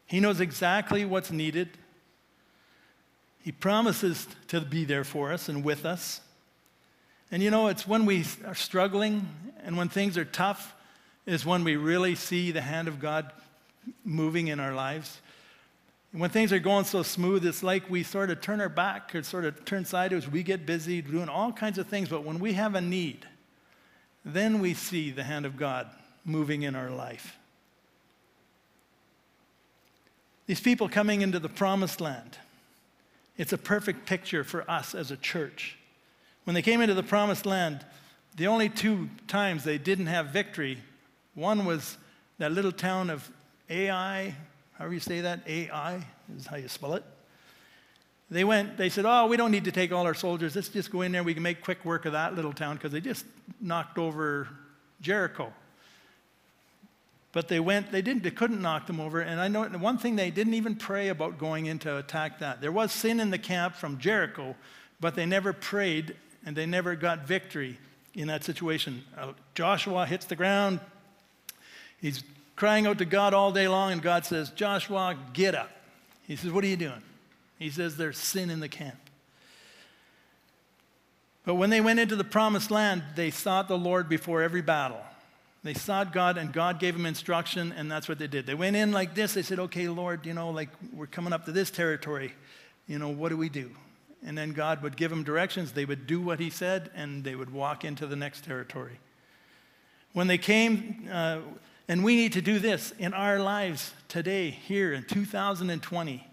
He 0.06 0.20
knows 0.20 0.40
exactly 0.40 1.04
what's 1.04 1.30
needed. 1.30 1.70
He 3.42 3.52
promises 3.52 4.26
to 4.48 4.60
be 4.60 4.84
there 4.84 5.04
for 5.04 5.32
us 5.32 5.48
and 5.48 5.64
with 5.64 5.84
us. 5.84 6.20
And 7.30 7.42
you 7.42 7.50
know, 7.50 7.68
it's 7.68 7.86
when 7.86 8.04
we 8.04 8.24
are 8.44 8.54
struggling 8.54 9.28
and 9.64 9.76
when 9.76 9.88
things 9.88 10.18
are 10.18 10.24
tough, 10.24 10.74
is 11.24 11.46
when 11.46 11.62
we 11.62 11.76
really 11.76 12.14
see 12.16 12.50
the 12.50 12.60
hand 12.60 12.88
of 12.88 12.98
God 12.98 13.30
moving 14.04 14.48
in 14.48 14.60
our 14.60 14.74
lives. 14.74 15.20
when 16.10 16.28
things 16.28 16.52
are 16.52 16.58
going 16.58 16.84
so 16.84 17.02
smooth, 17.02 17.46
it's 17.46 17.62
like 17.62 17.88
we 17.88 18.02
sort 18.02 18.28
of 18.28 18.40
turn 18.42 18.60
our 18.60 18.68
back 18.68 19.14
or 19.14 19.22
sort 19.22 19.46
of 19.46 19.64
turn 19.64 19.84
sideways. 19.84 20.28
We 20.28 20.42
get 20.42 20.66
busy 20.66 21.00
doing 21.00 21.30
all 21.30 21.52
kinds 21.52 21.78
of 21.78 21.86
things. 21.86 22.10
But 22.10 22.22
when 22.22 22.38
we 22.38 22.52
have 22.52 22.74
a 22.74 22.82
need, 22.82 23.24
then 24.22 24.60
we 24.60 24.74
see 24.74 25.10
the 25.10 25.22
hand 25.22 25.46
of 25.46 25.56
God 25.56 25.88
moving 26.24 26.62
in 26.62 26.74
our 26.74 26.90
life. 26.90 27.36
These 30.46 30.60
people 30.60 30.88
coming 30.88 31.22
into 31.22 31.38
the 31.38 31.48
promised 31.48 32.00
land, 32.00 32.36
it's 33.36 33.52
a 33.52 33.58
perfect 33.58 34.06
picture 34.06 34.44
for 34.44 34.68
us 34.70 34.94
as 34.94 35.10
a 35.10 35.16
church. 35.16 35.78
When 36.44 36.54
they 36.54 36.62
came 36.62 36.80
into 36.80 36.94
the 36.94 37.02
promised 37.02 37.46
land, 37.46 37.84
the 38.36 38.46
only 38.46 38.68
two 38.68 39.08
times 39.28 39.64
they 39.64 39.78
didn't 39.78 40.06
have 40.06 40.28
victory, 40.28 40.78
one 41.34 41.64
was 41.64 41.96
that 42.38 42.52
little 42.52 42.72
town 42.72 43.10
of 43.10 43.30
Ai, 43.70 44.34
however 44.74 44.94
you 44.94 45.00
say 45.00 45.20
that, 45.20 45.40
Ai 45.46 46.04
is 46.36 46.46
how 46.46 46.56
you 46.56 46.68
spell 46.68 46.94
it. 46.94 47.04
They 48.30 48.44
went, 48.44 48.78
they 48.78 48.88
said, 48.88 49.04
Oh, 49.06 49.26
we 49.26 49.36
don't 49.36 49.50
need 49.50 49.64
to 49.64 49.72
take 49.72 49.92
all 49.92 50.06
our 50.06 50.14
soldiers. 50.14 50.56
Let's 50.56 50.70
just 50.70 50.90
go 50.90 51.02
in 51.02 51.12
there. 51.12 51.22
We 51.22 51.34
can 51.34 51.42
make 51.42 51.62
quick 51.62 51.84
work 51.84 52.06
of 52.06 52.12
that 52.12 52.34
little 52.34 52.52
town 52.52 52.76
because 52.76 52.90
they 52.90 53.00
just 53.00 53.26
knocked 53.60 53.98
over 53.98 54.48
Jericho. 55.02 55.52
But 57.32 57.48
they 57.48 57.60
went, 57.60 57.90
they 57.90 58.02
didn't, 58.02 58.22
they 58.22 58.30
couldn't 58.30 58.60
knock 58.60 58.86
them 58.86 59.00
over. 59.00 59.20
And 59.20 59.40
I 59.40 59.48
know 59.48 59.64
one 59.64 59.96
thing 59.96 60.16
they 60.16 60.30
didn't 60.30 60.54
even 60.54 60.76
pray 60.76 61.08
about 61.08 61.38
going 61.38 61.66
in 61.66 61.78
to 61.80 61.96
attack 61.96 62.40
that. 62.40 62.60
There 62.60 62.72
was 62.72 62.92
sin 62.92 63.20
in 63.20 63.30
the 63.30 63.38
camp 63.38 63.74
from 63.74 63.98
Jericho, 63.98 64.54
but 65.00 65.14
they 65.14 65.24
never 65.24 65.52
prayed 65.54 66.14
and 66.44 66.54
they 66.54 66.66
never 66.66 66.94
got 66.94 67.26
victory 67.26 67.78
in 68.14 68.28
that 68.28 68.44
situation. 68.44 69.02
Uh, 69.16 69.32
Joshua 69.54 70.04
hits 70.04 70.26
the 70.26 70.36
ground. 70.36 70.80
He's 72.00 72.22
crying 72.56 72.86
out 72.86 72.98
to 72.98 73.04
God 73.04 73.32
all 73.32 73.52
day 73.52 73.68
long, 73.68 73.92
and 73.92 74.02
God 74.02 74.26
says, 74.26 74.50
Joshua, 74.50 75.16
get 75.32 75.54
up. 75.54 75.70
He 76.26 76.36
says, 76.36 76.50
What 76.50 76.64
are 76.64 76.68
you 76.68 76.76
doing? 76.76 77.02
He 77.58 77.70
says, 77.70 77.96
There's 77.96 78.18
sin 78.18 78.50
in 78.50 78.60
the 78.60 78.68
camp. 78.68 78.96
But 81.44 81.54
when 81.54 81.70
they 81.70 81.80
went 81.80 81.98
into 81.98 82.14
the 82.14 82.24
promised 82.24 82.70
land, 82.70 83.02
they 83.16 83.30
sought 83.30 83.68
the 83.68 83.78
Lord 83.78 84.08
before 84.08 84.42
every 84.42 84.62
battle. 84.62 85.00
They 85.64 85.74
sought 85.74 86.12
God, 86.12 86.38
and 86.38 86.52
God 86.52 86.80
gave 86.80 86.94
them 86.94 87.06
instruction, 87.06 87.72
and 87.76 87.90
that's 87.90 88.08
what 88.08 88.18
they 88.18 88.26
did. 88.26 88.46
They 88.46 88.54
went 88.54 88.74
in 88.74 88.90
like 88.90 89.14
this. 89.14 89.34
They 89.34 89.42
said, 89.42 89.60
Okay, 89.60 89.88
Lord, 89.88 90.26
you 90.26 90.34
know, 90.34 90.50
like 90.50 90.70
we're 90.92 91.06
coming 91.06 91.32
up 91.32 91.44
to 91.44 91.52
this 91.52 91.70
territory. 91.70 92.34
You 92.88 92.98
know, 92.98 93.08
what 93.08 93.28
do 93.28 93.36
we 93.36 93.48
do? 93.48 93.70
And 94.24 94.36
then 94.36 94.52
God 94.52 94.82
would 94.82 94.96
give 94.96 95.10
them 95.10 95.22
directions. 95.22 95.72
They 95.72 95.84
would 95.84 96.06
do 96.06 96.20
what 96.20 96.40
He 96.40 96.50
said, 96.50 96.90
and 96.94 97.22
they 97.22 97.36
would 97.36 97.52
walk 97.52 97.84
into 97.84 98.06
the 98.06 98.16
next 98.16 98.44
territory. 98.44 98.98
When 100.14 100.26
they 100.26 100.38
came, 100.38 101.08
uh, 101.10 101.38
and 101.88 102.02
we 102.02 102.16
need 102.16 102.32
to 102.32 102.42
do 102.42 102.58
this 102.58 102.92
in 102.98 103.14
our 103.14 103.38
lives 103.38 103.92
today, 104.08 104.50
here 104.50 104.92
in 104.92 105.04
2020. 105.04 106.26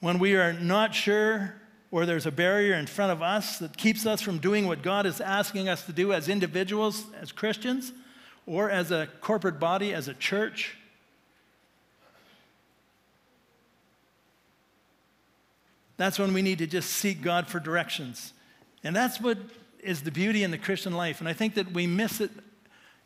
When 0.00 0.18
we 0.18 0.34
are 0.34 0.52
not 0.52 0.94
sure 0.94 1.54
or 1.90 2.04
there's 2.04 2.26
a 2.26 2.32
barrier 2.32 2.74
in 2.74 2.86
front 2.86 3.12
of 3.12 3.22
us 3.22 3.58
that 3.58 3.76
keeps 3.76 4.04
us 4.04 4.20
from 4.20 4.38
doing 4.38 4.66
what 4.66 4.82
God 4.82 5.06
is 5.06 5.20
asking 5.20 5.68
us 5.68 5.86
to 5.86 5.92
do 5.92 6.12
as 6.12 6.28
individuals, 6.28 7.06
as 7.20 7.32
Christians, 7.32 7.92
or 8.46 8.70
as 8.70 8.92
a 8.92 9.08
corporate 9.20 9.58
body, 9.58 9.92
as 9.92 10.08
a 10.08 10.14
church. 10.14 10.76
That's 15.96 16.18
when 16.18 16.32
we 16.32 16.42
need 16.42 16.58
to 16.58 16.66
just 16.66 16.90
seek 16.90 17.22
God 17.22 17.48
for 17.48 17.58
directions. 17.58 18.32
And 18.84 18.94
that's 18.94 19.20
what 19.20 19.38
is 19.80 20.02
the 20.02 20.10
beauty 20.10 20.44
in 20.44 20.50
the 20.50 20.58
Christian 20.58 20.94
life. 20.94 21.20
And 21.20 21.28
I 21.28 21.32
think 21.32 21.54
that 21.54 21.72
we 21.72 21.86
miss 21.86 22.20
it, 22.20 22.30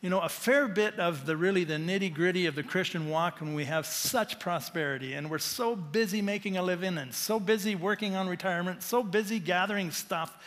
you 0.01 0.09
know, 0.09 0.19
a 0.19 0.29
fair 0.29 0.67
bit 0.67 0.99
of 0.99 1.25
the 1.25 1.37
really 1.37 1.63
the 1.63 1.75
nitty 1.75 2.13
gritty 2.13 2.45
of 2.45 2.55
the 2.55 2.63
Christian 2.63 3.09
walk 3.09 3.39
when 3.39 3.53
we 3.53 3.65
have 3.65 3.85
such 3.85 4.39
prosperity 4.39 5.13
and 5.13 5.29
we're 5.29 5.39
so 5.39 5.75
busy 5.75 6.21
making 6.21 6.57
a 6.57 6.63
living 6.63 6.97
and 6.97 7.13
so 7.13 7.39
busy 7.39 7.75
working 7.75 8.15
on 8.15 8.27
retirement, 8.27 8.83
so 8.83 9.03
busy 9.03 9.39
gathering 9.39 9.91
stuff 9.91 10.37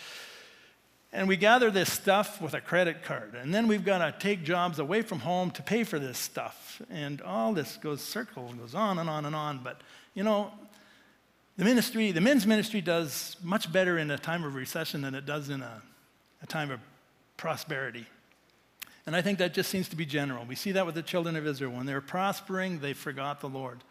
and 1.14 1.28
we 1.28 1.36
gather 1.36 1.70
this 1.70 1.92
stuff 1.92 2.40
with 2.40 2.54
a 2.54 2.60
credit 2.60 3.04
card. 3.04 3.36
And 3.40 3.54
then 3.54 3.68
we've 3.68 3.84
got 3.84 3.98
to 3.98 4.12
take 4.18 4.42
jobs 4.42 4.80
away 4.80 5.00
from 5.02 5.20
home 5.20 5.52
to 5.52 5.62
pay 5.62 5.84
for 5.84 6.00
this 6.00 6.18
stuff. 6.18 6.82
And 6.90 7.22
all 7.22 7.52
this 7.52 7.76
goes 7.76 8.02
circle, 8.02 8.48
and 8.48 8.58
goes 8.58 8.74
on 8.74 8.98
and 8.98 9.08
on 9.08 9.24
and 9.24 9.34
on. 9.34 9.60
But, 9.62 9.80
you 10.14 10.24
know, 10.24 10.50
the 11.56 11.64
ministry, 11.64 12.10
the 12.10 12.20
men's 12.20 12.48
ministry 12.48 12.80
does 12.80 13.36
much 13.44 13.70
better 13.70 13.96
in 13.96 14.10
a 14.10 14.18
time 14.18 14.42
of 14.42 14.56
recession 14.56 15.02
than 15.02 15.14
it 15.14 15.24
does 15.24 15.50
in 15.50 15.62
a, 15.62 15.82
a 16.42 16.46
time 16.46 16.72
of 16.72 16.80
prosperity. 17.36 18.06
And 19.06 19.14
I 19.14 19.22
think 19.22 19.38
that 19.38 19.54
just 19.54 19.70
seems 19.70 19.88
to 19.90 19.96
be 19.96 20.04
general. 20.04 20.44
We 20.44 20.56
see 20.56 20.72
that 20.72 20.84
with 20.84 20.96
the 20.96 21.02
children 21.02 21.36
of 21.36 21.46
Israel. 21.46 21.70
When 21.70 21.86
they 21.86 21.94
were 21.94 22.00
prospering, 22.00 22.80
they 22.80 22.92
forgot 22.92 23.40
the 23.40 23.48
Lord. 23.48 23.84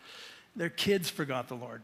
Their 0.57 0.69
kids 0.69 1.09
forgot 1.09 1.47
the 1.47 1.55
Lord. 1.55 1.83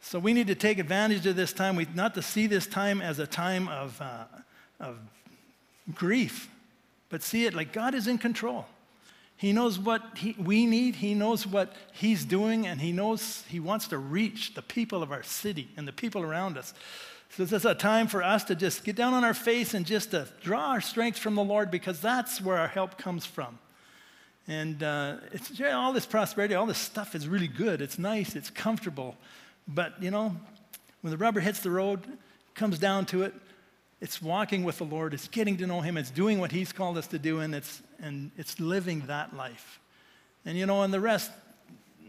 So 0.00 0.20
we 0.20 0.32
need 0.32 0.46
to 0.46 0.54
take 0.54 0.78
advantage 0.78 1.26
of 1.26 1.34
this 1.34 1.52
time, 1.52 1.74
we, 1.74 1.88
not 1.92 2.14
to 2.14 2.22
see 2.22 2.46
this 2.46 2.68
time 2.68 3.02
as 3.02 3.18
a 3.18 3.26
time 3.26 3.66
of, 3.66 4.00
uh, 4.00 4.24
of 4.80 4.96
grief, 5.94 6.48
but 7.08 7.22
see 7.22 7.46
it 7.46 7.54
like 7.54 7.72
God 7.72 7.94
is 7.94 8.06
in 8.06 8.18
control. 8.18 8.66
He 9.36 9.52
knows 9.52 9.78
what 9.78 10.02
he, 10.18 10.36
we 10.38 10.66
need, 10.66 10.96
He 10.96 11.14
knows 11.14 11.46
what 11.46 11.72
He's 11.92 12.24
doing, 12.24 12.66
and 12.66 12.80
He 12.80 12.92
knows 12.92 13.42
He 13.48 13.58
wants 13.58 13.88
to 13.88 13.98
reach 13.98 14.54
the 14.54 14.62
people 14.62 15.02
of 15.02 15.12
our 15.12 15.22
city 15.22 15.68
and 15.76 15.88
the 15.88 15.92
people 15.92 16.22
around 16.22 16.58
us. 16.58 16.74
So 17.30 17.44
this 17.44 17.52
is 17.52 17.64
a 17.64 17.74
time 17.74 18.08
for 18.08 18.22
us 18.22 18.44
to 18.44 18.54
just 18.54 18.84
get 18.84 18.96
down 18.96 19.14
on 19.14 19.24
our 19.24 19.34
face 19.34 19.72
and 19.72 19.86
just 19.86 20.10
to 20.10 20.28
draw 20.42 20.72
our 20.72 20.80
strength 20.80 21.18
from 21.18 21.36
the 21.36 21.44
Lord 21.44 21.70
because 21.70 22.00
that's 22.00 22.40
where 22.40 22.58
our 22.58 22.68
help 22.68 22.98
comes 22.98 23.24
from. 23.24 23.58
And 24.48 24.82
uh, 24.82 25.16
it's 25.32 25.58
yeah, 25.58 25.72
all 25.72 25.92
this 25.92 26.06
prosperity, 26.06 26.54
all 26.54 26.66
this 26.66 26.78
stuff 26.78 27.14
is 27.14 27.28
really 27.28 27.46
good. 27.46 27.80
It's 27.80 27.98
nice, 27.98 28.34
it's 28.34 28.50
comfortable. 28.50 29.16
But, 29.68 30.02
you 30.02 30.10
know, 30.10 30.34
when 31.02 31.12
the 31.12 31.16
rubber 31.16 31.38
hits 31.38 31.60
the 31.60 31.70
road, 31.70 32.00
comes 32.54 32.78
down 32.78 33.06
to 33.06 33.22
it, 33.22 33.32
it's 34.00 34.22
walking 34.22 34.64
with 34.64 34.78
the 34.78 34.84
Lord, 34.84 35.12
it's 35.12 35.28
getting 35.28 35.56
to 35.58 35.66
know 35.66 35.80
Him, 35.82 35.96
it's 35.96 36.10
doing 36.10 36.38
what 36.40 36.52
He's 36.52 36.72
called 36.72 36.96
us 36.96 37.06
to 37.08 37.18
do, 37.18 37.40
and 37.40 37.54
it's, 37.54 37.82
and 38.00 38.30
it's 38.38 38.58
living 38.58 39.00
that 39.06 39.36
life. 39.36 39.78
And 40.46 40.56
you 40.56 40.64
know, 40.66 40.82
and 40.82 40.92
the 40.92 41.00
rest, 41.00 41.30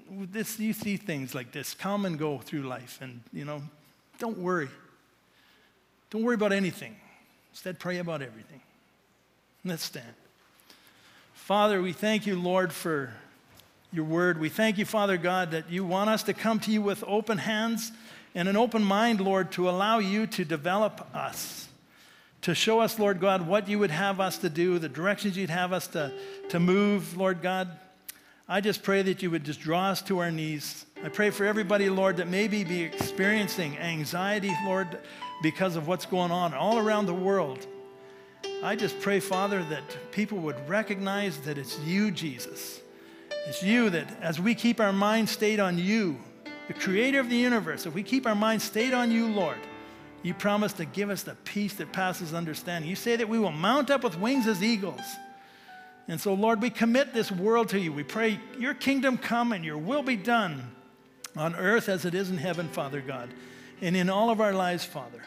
this, 0.09 0.57
you 0.59 0.73
see 0.73 0.95
things 0.95 1.35
like 1.35 1.51
this 1.51 1.73
come 1.73 2.05
and 2.05 2.17
go 2.17 2.37
through 2.37 2.61
life, 2.61 2.99
and 3.01 3.21
you 3.33 3.43
know, 3.43 3.61
don't 4.19 4.37
worry. 4.37 4.69
Don't 6.09 6.23
worry 6.23 6.35
about 6.35 6.53
anything. 6.53 6.95
Instead, 7.51 7.79
pray 7.79 7.97
about 7.97 8.21
everything. 8.21 8.61
Let's 9.65 9.83
stand. 9.83 10.13
Father, 11.33 11.81
we 11.81 11.91
thank 11.91 12.25
you, 12.25 12.39
Lord, 12.39 12.71
for 12.71 13.13
your 13.91 14.05
word. 14.05 14.39
We 14.39 14.47
thank 14.47 14.77
you, 14.77 14.85
Father 14.85 15.17
God, 15.17 15.51
that 15.51 15.69
you 15.69 15.83
want 15.83 16.09
us 16.09 16.23
to 16.23 16.33
come 16.33 16.59
to 16.61 16.71
you 16.71 16.81
with 16.81 17.03
open 17.05 17.37
hands 17.37 17.91
and 18.33 18.47
an 18.47 18.55
open 18.55 18.81
mind, 18.81 19.19
Lord, 19.19 19.51
to 19.53 19.69
allow 19.69 19.99
you 19.99 20.25
to 20.27 20.45
develop 20.45 21.05
us 21.13 21.67
to 22.41 22.55
show 22.55 22.79
us, 22.79 22.97
Lord 22.97 23.19
God, 23.19 23.45
what 23.47 23.67
you 23.67 23.77
would 23.79 23.91
have 23.91 24.19
us 24.19 24.39
to 24.39 24.49
do, 24.49 24.79
the 24.79 24.89
directions 24.89 25.37
you'd 25.37 25.49
have 25.49 25.73
us 25.73 25.87
to, 25.87 26.11
to 26.49 26.59
move, 26.59 27.15
Lord 27.15 27.41
God. 27.41 27.69
I 28.49 28.61
just 28.61 28.83
pray 28.83 29.01
that 29.03 29.21
you 29.21 29.31
would 29.31 29.43
just 29.43 29.61
draw 29.61 29.89
us 29.89 30.01
to 30.03 30.19
our 30.19 30.31
knees. 30.31 30.85
I 31.03 31.09
pray 31.09 31.29
for 31.29 31.45
everybody, 31.45 31.89
Lord, 31.89 32.17
that 32.17 32.27
maybe 32.27 32.63
be 32.63 32.81
experiencing 32.81 33.77
anxiety, 33.77 34.53
Lord, 34.65 34.99
because 35.41 35.75
of 35.75 35.87
what's 35.87 36.05
going 36.05 36.31
on 36.31 36.53
all 36.53 36.77
around 36.77 37.05
the 37.05 37.13
world. 37.13 37.65
I 38.63 38.75
just 38.75 38.99
pray, 38.99 39.19
Father, 39.19 39.63
that 39.65 39.83
people 40.11 40.39
would 40.39 40.67
recognize 40.67 41.37
that 41.41 41.57
it's 41.57 41.79
you, 41.79 42.11
Jesus. 42.11 42.81
It's 43.47 43.63
you 43.63 43.89
that 43.91 44.21
as 44.21 44.39
we 44.39 44.53
keep 44.53 44.79
our 44.79 44.93
mind 44.93 45.29
stayed 45.29 45.59
on 45.59 45.77
you, 45.77 46.19
the 46.67 46.73
creator 46.73 47.19
of 47.19 47.29
the 47.29 47.37
universe, 47.37 47.85
if 47.85 47.93
we 47.93 48.03
keep 48.03 48.27
our 48.27 48.35
mind 48.35 48.61
stayed 48.61 48.93
on 48.93 49.11
you, 49.11 49.27
Lord, 49.27 49.57
you 50.23 50.33
promise 50.33 50.73
to 50.73 50.85
give 50.85 51.09
us 51.09 51.23
the 51.23 51.35
peace 51.45 51.73
that 51.75 51.91
passes 51.91 52.33
understanding. 52.33 52.89
You 52.89 52.95
say 52.95 53.15
that 53.15 53.27
we 53.27 53.39
will 53.39 53.51
mount 53.51 53.89
up 53.89 54.03
with 54.03 54.19
wings 54.19 54.47
as 54.47 54.61
eagles. 54.61 55.01
And 56.07 56.19
so, 56.19 56.33
Lord, 56.33 56.61
we 56.61 56.69
commit 56.69 57.13
this 57.13 57.31
world 57.31 57.69
to 57.69 57.79
you. 57.79 57.91
We 57.91 58.03
pray 58.03 58.39
your 58.59 58.73
kingdom 58.73 59.17
come 59.17 59.51
and 59.51 59.63
your 59.63 59.77
will 59.77 60.03
be 60.03 60.15
done 60.15 60.75
on 61.35 61.55
earth 61.55 61.89
as 61.89 62.05
it 62.05 62.13
is 62.13 62.29
in 62.29 62.37
heaven, 62.37 62.67
Father 62.67 63.01
God, 63.01 63.29
and 63.81 63.95
in 63.95 64.09
all 64.09 64.29
of 64.29 64.41
our 64.41 64.53
lives, 64.53 64.85
Father. 64.85 65.23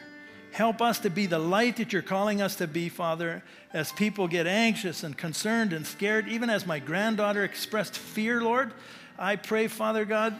Help 0.52 0.80
us 0.80 1.00
to 1.00 1.10
be 1.10 1.26
the 1.26 1.38
light 1.38 1.78
that 1.78 1.92
you're 1.92 2.02
calling 2.02 2.40
us 2.40 2.54
to 2.56 2.68
be, 2.68 2.88
Father, 2.88 3.42
as 3.72 3.90
people 3.90 4.28
get 4.28 4.46
anxious 4.46 5.02
and 5.02 5.16
concerned 5.16 5.72
and 5.72 5.84
scared, 5.84 6.28
even 6.28 6.48
as 6.48 6.64
my 6.64 6.78
granddaughter 6.78 7.42
expressed 7.42 7.96
fear, 7.96 8.40
Lord. 8.40 8.72
I 9.18 9.34
pray, 9.34 9.66
Father 9.66 10.04
God, 10.04 10.36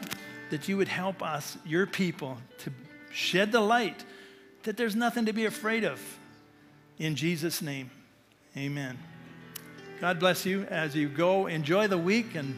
that 0.51 0.69
you 0.69 0.77
would 0.77 0.87
help 0.87 1.21
us, 1.21 1.57
your 1.65 1.85
people, 1.85 2.37
to 2.59 2.71
shed 3.11 3.51
the 3.51 3.59
light 3.59 4.05
that 4.65 4.77
there's 4.77 4.95
nothing 4.95 5.25
to 5.25 5.33
be 5.33 5.45
afraid 5.45 5.83
of. 5.83 6.01
In 6.99 7.15
Jesus' 7.15 7.61
name, 7.61 7.89
amen. 8.55 8.97
God 9.99 10.19
bless 10.19 10.45
you 10.45 10.63
as 10.65 10.95
you 10.95 11.09
go. 11.09 11.47
Enjoy 11.47 11.87
the 11.87 11.97
week 11.97 12.35
and 12.35 12.55